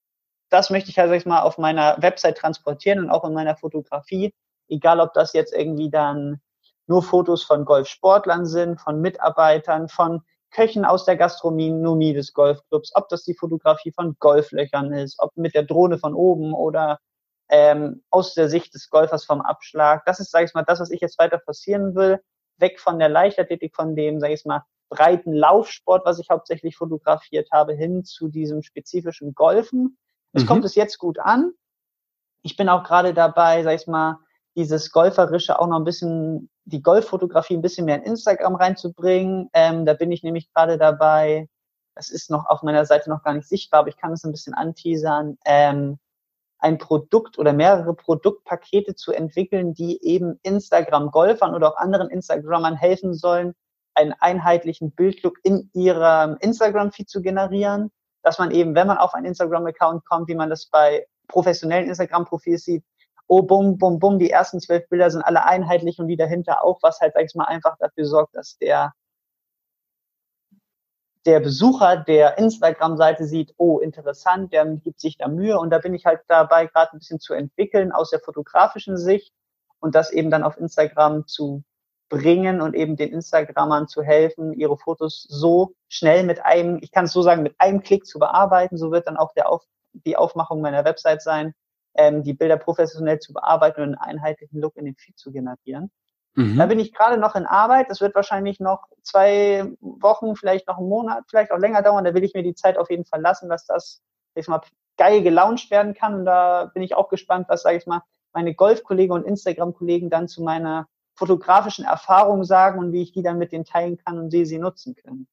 das 0.49 0.69
möchte 0.69 0.89
ich 0.89 0.97
halt, 0.97 1.09
sag 1.09 1.17
ich 1.17 1.25
mal, 1.25 1.41
auf 1.41 1.57
meiner 1.57 1.97
Website 1.99 2.37
transportieren 2.37 2.99
und 2.99 3.09
auch 3.09 3.25
in 3.25 3.33
meiner 3.33 3.57
Fotografie. 3.57 4.33
Egal, 4.69 5.01
ob 5.01 5.13
das 5.13 5.33
jetzt 5.33 5.53
irgendwie 5.53 5.89
dann 5.89 6.39
nur 6.89 7.03
Fotos 7.03 7.43
von 7.43 7.65
Golfsportlern 7.65 8.45
sind, 8.45 8.81
von 8.81 8.99
Mitarbeitern, 8.99 9.87
von 9.87 10.23
Köchen 10.51 10.85
aus 10.85 11.05
der 11.05 11.15
Gastronomie 11.15 12.13
des 12.13 12.33
Golfclubs, 12.33 12.91
ob 12.95 13.07
das 13.09 13.23
die 13.23 13.35
Fotografie 13.35 13.91
von 13.91 14.15
Golflöchern 14.19 14.91
ist, 14.93 15.17
ob 15.19 15.35
mit 15.37 15.53
der 15.53 15.63
Drohne 15.63 15.99
von 15.99 16.15
oben 16.15 16.53
oder 16.53 16.99
ähm, 17.49 18.03
aus 18.09 18.33
der 18.33 18.49
Sicht 18.49 18.73
des 18.73 18.89
Golfers 18.89 19.25
vom 19.25 19.41
Abschlag. 19.41 20.03
Das 20.05 20.19
ist, 20.19 20.31
sage 20.31 20.45
ich 20.45 20.53
mal, 20.55 20.63
das, 20.63 20.79
was 20.79 20.89
ich 20.89 21.01
jetzt 21.01 21.19
weiter 21.19 21.39
forcieren 21.39 21.93
will. 21.93 22.19
Weg 22.57 22.79
von 22.79 22.97
der 22.97 23.09
Leichtathletik, 23.09 23.75
von 23.75 23.95
dem, 23.95 24.19
sage 24.19 24.33
ich 24.33 24.45
mal, 24.45 24.63
breiten 24.89 25.33
Laufsport, 25.33 26.05
was 26.05 26.17
ich 26.17 26.31
hauptsächlich 26.31 26.75
fotografiert 26.75 27.49
habe, 27.51 27.73
hin 27.73 28.03
zu 28.03 28.27
diesem 28.27 28.63
spezifischen 28.63 29.35
Golfen. 29.35 29.97
Es 30.33 30.43
mhm. 30.43 30.47
kommt 30.47 30.65
es 30.65 30.73
jetzt 30.73 30.97
gut 30.97 31.19
an. 31.19 31.51
Ich 32.41 32.57
bin 32.57 32.69
auch 32.69 32.83
gerade 32.83 33.13
dabei, 33.13 33.61
sag 33.61 33.75
ich 33.75 33.85
mal, 33.85 34.17
dieses 34.59 34.91
Golferische 34.91 35.57
auch 35.57 35.67
noch 35.67 35.77
ein 35.77 35.85
bisschen, 35.85 36.49
die 36.65 36.81
Golffotografie 36.81 37.55
ein 37.55 37.61
bisschen 37.61 37.85
mehr 37.85 37.95
in 37.95 38.03
Instagram 38.03 38.55
reinzubringen. 38.55 39.49
Ähm, 39.53 39.85
da 39.85 39.93
bin 39.93 40.11
ich 40.11 40.21
nämlich 40.21 40.53
gerade 40.53 40.77
dabei, 40.77 41.47
das 41.95 42.09
ist 42.09 42.29
noch 42.29 42.45
auf 42.45 42.61
meiner 42.61 42.85
Seite 42.85 43.09
noch 43.09 43.23
gar 43.23 43.33
nicht 43.33 43.47
sichtbar, 43.47 43.79
aber 43.81 43.89
ich 43.89 43.95
kann 43.95 44.11
es 44.11 44.25
ein 44.25 44.31
bisschen 44.31 44.53
anteasern, 44.53 45.37
ähm, 45.45 45.97
ein 46.59 46.77
Produkt 46.77 47.39
oder 47.39 47.53
mehrere 47.53 47.93
Produktpakete 47.93 48.95
zu 48.95 49.13
entwickeln, 49.13 49.73
die 49.73 50.03
eben 50.03 50.37
Instagram-Golfern 50.43 51.55
oder 51.55 51.71
auch 51.71 51.77
anderen 51.77 52.09
Instagrammern 52.09 52.75
helfen 52.75 53.13
sollen, 53.13 53.53
einen 53.93 54.13
einheitlichen 54.19 54.91
Bildlook 54.91 55.37
in 55.43 55.69
ihrem 55.73 56.35
Instagram-Feed 56.41 57.09
zu 57.09 57.21
generieren, 57.21 57.91
dass 58.23 58.39
man 58.39 58.51
eben, 58.51 58.75
wenn 58.75 58.87
man 58.87 58.97
auf 58.97 59.13
einen 59.13 59.27
Instagram-Account 59.27 60.05
kommt, 60.05 60.27
wie 60.27 60.35
man 60.35 60.49
das 60.49 60.65
bei 60.65 61.07
professionellen 61.29 61.87
Instagram-Profils 61.87 62.65
sieht, 62.65 62.83
oh, 63.29 63.43
bum, 63.43 63.77
bum, 63.77 63.99
bum, 63.99 64.19
die 64.19 64.31
ersten 64.31 64.59
zwölf 64.59 64.89
Bilder 64.89 65.11
sind 65.11 65.21
alle 65.21 65.45
einheitlich 65.45 65.99
und 65.99 66.07
die 66.07 66.17
dahinter 66.17 66.63
auch, 66.63 66.79
was 66.81 66.99
halt, 66.99 67.13
sag 67.13 67.25
ich 67.25 67.35
mal, 67.35 67.45
einfach 67.45 67.77
dafür 67.79 68.05
sorgt, 68.05 68.35
dass 68.35 68.57
der, 68.57 68.93
der 71.25 71.39
Besucher 71.39 71.97
der 71.97 72.39
Instagram-Seite 72.39 73.25
sieht, 73.25 73.53
oh, 73.57 73.79
interessant, 73.79 74.51
der 74.51 74.65
gibt 74.65 74.99
sich 74.99 75.17
da 75.17 75.27
Mühe 75.27 75.59
und 75.59 75.69
da 75.69 75.77
bin 75.77 75.93
ich 75.93 76.05
halt 76.05 76.21
dabei, 76.27 76.65
gerade 76.65 76.93
ein 76.93 76.99
bisschen 76.99 77.19
zu 77.19 77.33
entwickeln 77.33 77.91
aus 77.91 78.09
der 78.09 78.19
fotografischen 78.19 78.97
Sicht 78.97 79.31
und 79.79 79.93
das 79.93 80.11
eben 80.11 80.31
dann 80.31 80.43
auf 80.43 80.57
Instagram 80.57 81.27
zu 81.27 81.63
bringen 82.09 82.61
und 82.61 82.73
eben 82.73 82.95
den 82.95 83.13
Instagrammern 83.13 83.87
zu 83.87 84.01
helfen, 84.01 84.53
ihre 84.53 84.75
Fotos 84.75 85.27
so 85.29 85.75
schnell 85.87 86.23
mit 86.23 86.43
einem, 86.43 86.79
ich 86.81 86.91
kann 86.91 87.05
es 87.05 87.13
so 87.13 87.21
sagen, 87.21 87.43
mit 87.43 87.53
einem 87.59 87.83
Klick 87.83 88.07
zu 88.07 88.17
bearbeiten. 88.17 88.77
So 88.77 88.91
wird 88.91 89.05
dann 89.07 89.17
auch 89.17 89.33
der 89.33 89.49
Auf, 89.49 89.63
die 89.93 90.17
Aufmachung 90.17 90.61
meiner 90.61 90.83
Website 90.83 91.21
sein, 91.21 91.53
ähm, 91.95 92.23
die 92.23 92.33
Bilder 92.33 92.57
professionell 92.57 93.19
zu 93.19 93.33
bearbeiten 93.33 93.81
und 93.81 93.95
einen 93.95 94.19
einheitlichen 94.19 94.59
Look 94.59 94.75
in 94.77 94.85
den 94.85 94.95
Feed 94.95 95.17
zu 95.17 95.31
generieren. 95.31 95.91
Mhm. 96.35 96.57
Da 96.57 96.65
bin 96.67 96.79
ich 96.79 96.93
gerade 96.93 97.17
noch 97.17 97.35
in 97.35 97.45
Arbeit. 97.45 97.89
Das 97.89 98.01
wird 98.01 98.15
wahrscheinlich 98.15 98.59
noch 98.59 98.83
zwei 99.01 99.71
Wochen, 99.81 100.35
vielleicht 100.35 100.67
noch 100.67 100.77
einen 100.77 100.89
Monat, 100.89 101.25
vielleicht 101.27 101.51
auch 101.51 101.57
länger 101.57 101.81
dauern. 101.81 102.05
Da 102.05 102.13
will 102.13 102.23
ich 102.23 102.33
mir 102.33 102.43
die 102.43 102.55
Zeit 102.55 102.77
auf 102.77 102.89
jeden 102.89 103.05
Fall 103.05 103.21
lassen, 103.21 103.49
dass 103.49 103.65
das 103.65 104.01
ich 104.35 104.47
mal 104.47 104.61
geil 104.97 105.21
gelauncht 105.21 105.71
werden 105.71 105.93
kann. 105.93 106.13
Und 106.13 106.25
da 106.25 106.65
bin 106.73 106.83
ich 106.83 106.95
auch 106.95 107.09
gespannt, 107.09 107.47
was, 107.49 107.63
sage 107.63 107.77
ich 107.77 107.87
mal, 107.87 108.03
meine 108.33 108.53
Golfkollegen 108.53 109.13
und 109.13 109.25
Instagram-Kollegen 109.25 110.09
dann 110.09 110.27
zu 110.27 110.43
meiner 110.43 110.87
fotografischen 111.15 111.83
Erfahrung 111.83 112.43
sagen 112.43 112.79
und 112.79 112.93
wie 112.93 113.01
ich 113.01 113.11
die 113.11 113.23
dann 113.23 113.37
mit 113.37 113.51
denen 113.51 113.65
teilen 113.65 113.97
kann 113.97 114.19
und 114.19 114.31
sie 114.31 114.45
sie 114.45 114.59
nutzen 114.59 114.95
können. 114.95 115.27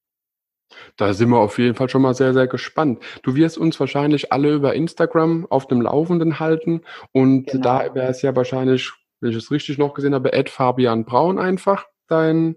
Da 0.97 1.13
sind 1.13 1.31
wir 1.31 1.39
auf 1.39 1.59
jeden 1.59 1.75
Fall 1.75 1.89
schon 1.89 2.03
mal 2.03 2.15
sehr, 2.15 2.35
sehr 2.35 2.47
gespannt. 2.47 3.03
Du 3.23 3.35
wirst 3.37 3.57
uns 3.57 3.79
wahrscheinlich 3.79 4.33
alle 4.33 4.53
über 4.53 4.75
Instagram 4.75 5.47
auf 5.49 5.67
dem 5.67 5.81
Laufenden 5.81 6.41
halten 6.41 6.83
und 7.13 7.47
genau. 7.47 7.63
da 7.63 7.95
wäre 7.95 8.09
es 8.09 8.23
ja 8.23 8.35
wahrscheinlich 8.35 8.93
wenn 9.21 9.31
ich 9.31 9.37
es 9.37 9.51
richtig 9.51 9.79
noch 9.79 9.95
gesehen 9.95 10.15
habe, 10.15 10.33
Ed 10.33 10.51
Fabian 10.51 11.05
Braun 11.05 11.39
einfach 11.39 11.87
dein. 12.09 12.57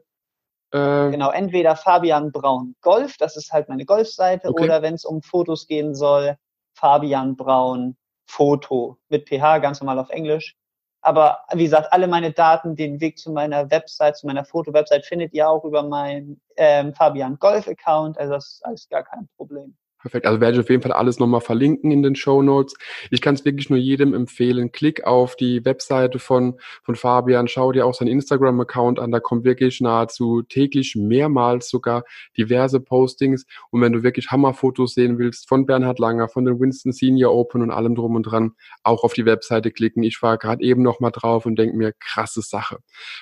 Äh 0.71 1.09
genau, 1.11 1.31
entweder 1.31 1.75
Fabian 1.75 2.31
Braun 2.31 2.75
Golf, 2.81 3.17
das 3.17 3.37
ist 3.37 3.51
halt 3.51 3.69
meine 3.69 3.85
Golfseite, 3.85 4.49
okay. 4.49 4.65
oder 4.65 4.81
wenn 4.81 4.93
es 4.93 5.05
um 5.05 5.21
Fotos 5.21 5.67
gehen 5.67 5.95
soll, 5.95 6.37
Fabian 6.75 7.35
Braun 7.35 7.97
Foto 8.27 8.97
mit 9.09 9.27
PH, 9.27 9.59
ganz 9.59 9.81
normal 9.81 9.99
auf 9.99 10.09
Englisch. 10.09 10.55
Aber 11.01 11.39
wie 11.53 11.63
gesagt, 11.63 11.93
alle 11.93 12.07
meine 12.07 12.31
Daten, 12.31 12.75
den 12.75 12.99
Weg 12.99 13.17
zu 13.17 13.31
meiner 13.31 13.71
Website, 13.71 14.17
zu 14.17 14.27
meiner 14.27 14.43
Foto-Website 14.43 15.05
findet 15.05 15.33
ihr 15.33 15.49
auch 15.49 15.63
über 15.63 15.83
meinen 15.83 16.41
ähm, 16.57 16.93
Fabian 16.93 17.37
Golf-Account. 17.39 18.17
Also 18.17 18.33
das 18.33 18.47
ist 18.53 18.65
alles 18.65 18.89
gar 18.89 19.03
kein 19.03 19.29
Problem. 19.37 19.77
Perfekt. 20.01 20.25
Also 20.25 20.39
werde 20.39 20.55
ich 20.55 20.63
auf 20.63 20.69
jeden 20.69 20.81
Fall 20.81 20.93
alles 20.93 21.19
nochmal 21.19 21.41
verlinken 21.41 21.91
in 21.91 22.01
den 22.01 22.15
Show 22.15 22.41
Notes. 22.41 22.73
Ich 23.11 23.21
kann 23.21 23.35
es 23.35 23.43
wirklich 23.43 23.69
nur 23.69 23.79
jedem 23.79 24.13
empfehlen. 24.13 24.71
Klick 24.71 25.03
auf 25.03 25.35
die 25.35 25.65
Webseite 25.65 26.19
von, 26.19 26.57
von 26.83 26.95
Fabian. 26.95 27.49
Schau 27.49 27.73
dir 27.73 27.85
auch 27.85 27.93
seinen 27.93 28.07
Instagram-Account 28.07 28.97
an. 28.97 29.11
Da 29.11 29.19
kommt 29.19 29.43
wirklich 29.43 29.81
nahezu 29.81 30.41
täglich 30.43 30.95
mehrmals 30.95 31.69
sogar 31.69 32.05
diverse 32.37 32.79
Postings. 32.79 33.45
Und 33.71 33.81
wenn 33.81 33.91
du 33.91 34.01
wirklich 34.01 34.31
Hammerfotos 34.31 34.93
sehen 34.93 35.19
willst 35.19 35.49
von 35.49 35.65
Bernhard 35.65 35.99
Langer, 35.99 36.29
von 36.29 36.45
den 36.45 36.61
Winston 36.61 36.93
Senior 36.93 37.33
Open 37.33 37.61
und 37.61 37.71
allem 37.71 37.95
drum 37.95 38.15
und 38.15 38.23
dran, 38.23 38.51
auch 38.83 39.03
auf 39.03 39.13
die 39.13 39.25
Webseite 39.25 39.69
klicken. 39.69 40.03
Ich 40.03 40.21
war 40.21 40.37
gerade 40.37 40.63
eben 40.63 40.81
nochmal 40.81 41.11
drauf 41.11 41.45
und 41.45 41.57
denke 41.59 41.75
mir, 41.75 41.91
krasse 41.99 42.41
Sache. 42.41 42.77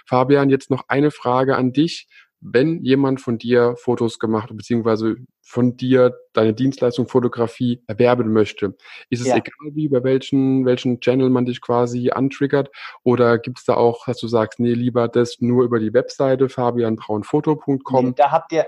Fabian, 0.05 0.51
jetzt 0.51 0.69
noch 0.69 0.83
eine 0.89 1.09
Frage 1.09 1.55
an 1.55 1.73
dich 1.73 2.07
wenn 2.39 2.83
jemand 2.83 3.21
von 3.21 3.37
dir 3.37 3.75
Fotos 3.77 4.19
gemacht 4.19 4.49
beziehungsweise 4.53 5.15
von 5.41 5.77
dir 5.77 6.15
deine 6.33 6.53
Dienstleistung 6.53 7.07
Fotografie 7.07 7.83
erwerben 7.87 8.31
möchte, 8.31 8.75
ist 9.09 9.21
es 9.21 9.27
ja. 9.27 9.37
egal 9.37 9.73
wie, 9.73 9.87
bei 9.87 10.03
welchen, 10.03 10.65
welchen 10.65 10.99
Channel 10.99 11.29
man 11.29 11.45
dich 11.45 11.61
quasi 11.61 12.11
antriggert 12.11 12.69
oder 13.03 13.39
gibt 13.39 13.59
es 13.59 13.65
da 13.65 13.75
auch, 13.75 14.05
dass 14.05 14.17
du 14.17 14.27
sagst, 14.27 14.59
nee, 14.59 14.73
lieber 14.73 15.07
das 15.07 15.37
nur 15.39 15.63
über 15.63 15.79
die 15.79 15.93
Webseite 15.93 16.49
fabianbraunfoto.com? 16.49 18.05
Nee, 18.05 18.13
da 18.15 18.31
habt 18.31 18.51
ihr 18.51 18.67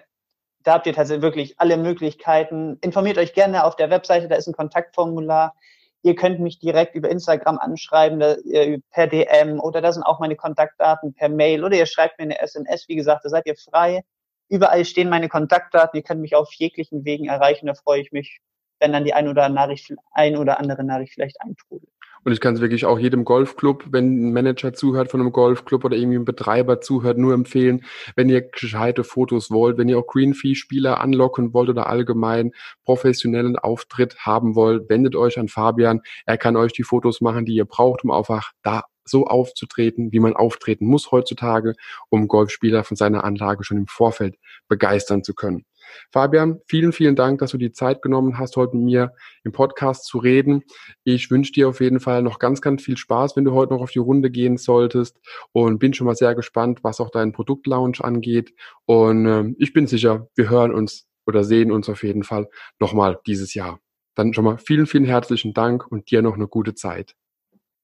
da 0.63 0.73
habt 0.73 0.87
ihr 0.87 0.93
tatsächlich 0.93 1.23
wirklich 1.23 1.55
alle 1.57 1.77
Möglichkeiten. 1.77 2.77
Informiert 2.81 3.17
euch 3.17 3.33
gerne 3.33 3.63
auf 3.63 3.77
der 3.77 3.89
Webseite, 3.89 4.27
da 4.27 4.35
ist 4.35 4.47
ein 4.47 4.53
Kontaktformular. 4.53 5.55
Ihr 6.01 6.15
könnt 6.15 6.39
mich 6.39 6.59
direkt 6.59 6.95
über 6.95 7.09
Instagram 7.09 7.57
anschreiben, 7.57 8.21
äh, 8.21 8.79
per 8.91 9.07
DM 9.07 9.59
oder 9.59 9.81
da 9.81 9.91
sind 9.91 10.03
auch 10.03 10.19
meine 10.19 10.35
Kontaktdaten 10.35 11.13
per 11.13 11.29
Mail 11.29 11.63
oder 11.63 11.75
ihr 11.75 11.85
schreibt 11.85 12.19
mir 12.19 12.23
eine 12.23 12.39
SMS. 12.39 12.87
Wie 12.87 12.95
gesagt, 12.95 13.25
da 13.25 13.29
seid 13.29 13.45
ihr 13.47 13.55
frei. 13.55 14.03
Überall 14.47 14.85
stehen 14.85 15.09
meine 15.09 15.29
Kontaktdaten. 15.29 15.97
Ihr 15.97 16.03
könnt 16.03 16.21
mich 16.21 16.35
auf 16.35 16.53
jeglichen 16.53 17.05
Wegen 17.05 17.25
erreichen. 17.27 17.67
Da 17.67 17.73
freue 17.73 18.01
ich 18.01 18.11
mich, 18.11 18.39
wenn 18.79 18.91
dann 18.91 19.03
die 19.03 19.13
ein 19.13 19.27
oder, 19.27 19.49
Nachricht, 19.49 19.93
ein 20.11 20.37
oder 20.37 20.59
andere 20.59 20.83
Nachricht 20.83 21.13
vielleicht 21.13 21.41
eintrudelt. 21.41 21.89
Und 22.25 22.33
ich 22.33 22.41
kann 22.41 22.55
es 22.55 22.61
wirklich 22.61 22.85
auch 22.85 22.99
jedem 22.99 23.23
Golfclub, 23.23 23.85
wenn 23.91 24.27
ein 24.27 24.33
Manager 24.33 24.73
zuhört 24.73 25.09
von 25.09 25.21
einem 25.21 25.31
Golfclub 25.31 25.85
oder 25.85 25.95
irgendwie 25.95 26.17
ein 26.17 26.25
Betreiber 26.25 26.81
zuhört, 26.81 27.17
nur 27.17 27.33
empfehlen, 27.33 27.85
wenn 28.15 28.29
ihr 28.29 28.41
gescheite 28.41 29.03
Fotos 29.03 29.51
wollt, 29.51 29.77
wenn 29.77 29.87
ihr 29.87 29.97
auch 29.97 30.07
Greenfee-Spieler 30.07 30.99
anlocken 30.99 31.53
wollt 31.53 31.69
oder 31.69 31.87
allgemein 31.87 32.51
professionellen 32.83 33.55
Auftritt 33.55 34.19
haben 34.19 34.55
wollt, 34.55 34.89
wendet 34.89 35.15
euch 35.15 35.39
an 35.39 35.47
Fabian. 35.47 36.01
Er 36.25 36.37
kann 36.37 36.57
euch 36.57 36.73
die 36.73 36.83
Fotos 36.83 37.21
machen, 37.21 37.45
die 37.45 37.55
ihr 37.55 37.65
braucht, 37.65 38.03
um 38.03 38.11
einfach 38.11 38.51
da 38.63 38.83
so 39.05 39.25
aufzutreten, 39.25 40.11
wie 40.11 40.19
man 40.19 40.35
auftreten 40.35 40.85
muss 40.85 41.11
heutzutage, 41.11 41.73
um 42.09 42.27
Golfspieler 42.27 42.83
von 42.83 42.95
seiner 42.95 43.23
Anlage 43.23 43.63
schon 43.63 43.77
im 43.77 43.87
Vorfeld 43.87 44.35
begeistern 44.67 45.23
zu 45.23 45.33
können. 45.33 45.65
Fabian, 46.11 46.59
vielen, 46.67 46.91
vielen 46.91 47.15
Dank, 47.15 47.39
dass 47.39 47.51
du 47.51 47.57
die 47.57 47.71
Zeit 47.71 48.01
genommen 48.01 48.37
hast, 48.37 48.55
heute 48.55 48.75
mit 48.75 48.85
mir 48.85 49.13
im 49.43 49.51
Podcast 49.51 50.05
zu 50.05 50.17
reden. 50.17 50.63
Ich 51.03 51.31
wünsche 51.31 51.51
dir 51.51 51.69
auf 51.69 51.81
jeden 51.81 51.99
Fall 51.99 52.21
noch 52.21 52.39
ganz, 52.39 52.61
ganz 52.61 52.83
viel 52.83 52.97
Spaß, 52.97 53.35
wenn 53.35 53.45
du 53.45 53.53
heute 53.53 53.73
noch 53.73 53.81
auf 53.81 53.91
die 53.91 53.99
Runde 53.99 54.29
gehen 54.29 54.57
solltest 54.57 55.17
und 55.51 55.79
bin 55.79 55.93
schon 55.93 56.05
mal 56.07 56.15
sehr 56.15 56.35
gespannt, 56.35 56.83
was 56.83 56.99
auch 56.99 57.09
deinen 57.09 57.31
Produktlaunch 57.31 58.01
angeht. 58.01 58.53
Und 58.85 59.25
äh, 59.25 59.53
ich 59.57 59.73
bin 59.73 59.87
sicher, 59.87 60.27
wir 60.35 60.49
hören 60.49 60.73
uns 60.73 61.07
oder 61.25 61.43
sehen 61.43 61.71
uns 61.71 61.89
auf 61.89 62.03
jeden 62.03 62.23
Fall 62.23 62.47
nochmal 62.79 63.19
dieses 63.25 63.53
Jahr. 63.53 63.79
Dann 64.15 64.33
schon 64.33 64.43
mal 64.43 64.57
vielen, 64.57 64.87
vielen 64.87 65.05
herzlichen 65.05 65.53
Dank 65.53 65.89
und 65.89 66.11
dir 66.11 66.21
noch 66.21 66.35
eine 66.35 66.47
gute 66.47 66.75
Zeit. 66.75 67.15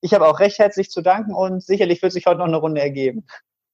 Ich 0.01 0.14
habe 0.14 0.28
auch 0.28 0.39
recht 0.39 0.60
herzlich 0.60 0.91
zu 0.91 1.01
danken 1.01 1.34
und 1.34 1.64
sicherlich 1.64 2.01
wird 2.01 2.12
sich 2.12 2.26
heute 2.26 2.39
noch 2.39 2.45
eine 2.45 2.58
Runde 2.58 2.82
ergeben. 2.82 3.26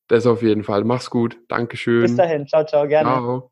Das 0.08 0.26
auf 0.26 0.42
jeden 0.44 0.64
Fall. 0.64 0.84
Mach's 0.84 1.10
gut. 1.10 1.38
Dankeschön. 1.48 2.02
Bis 2.02 2.16
dahin. 2.16 2.48
Ciao, 2.48 2.66
ciao. 2.66 2.88
Gerne. 2.88 3.10
Ciao. 3.10 3.52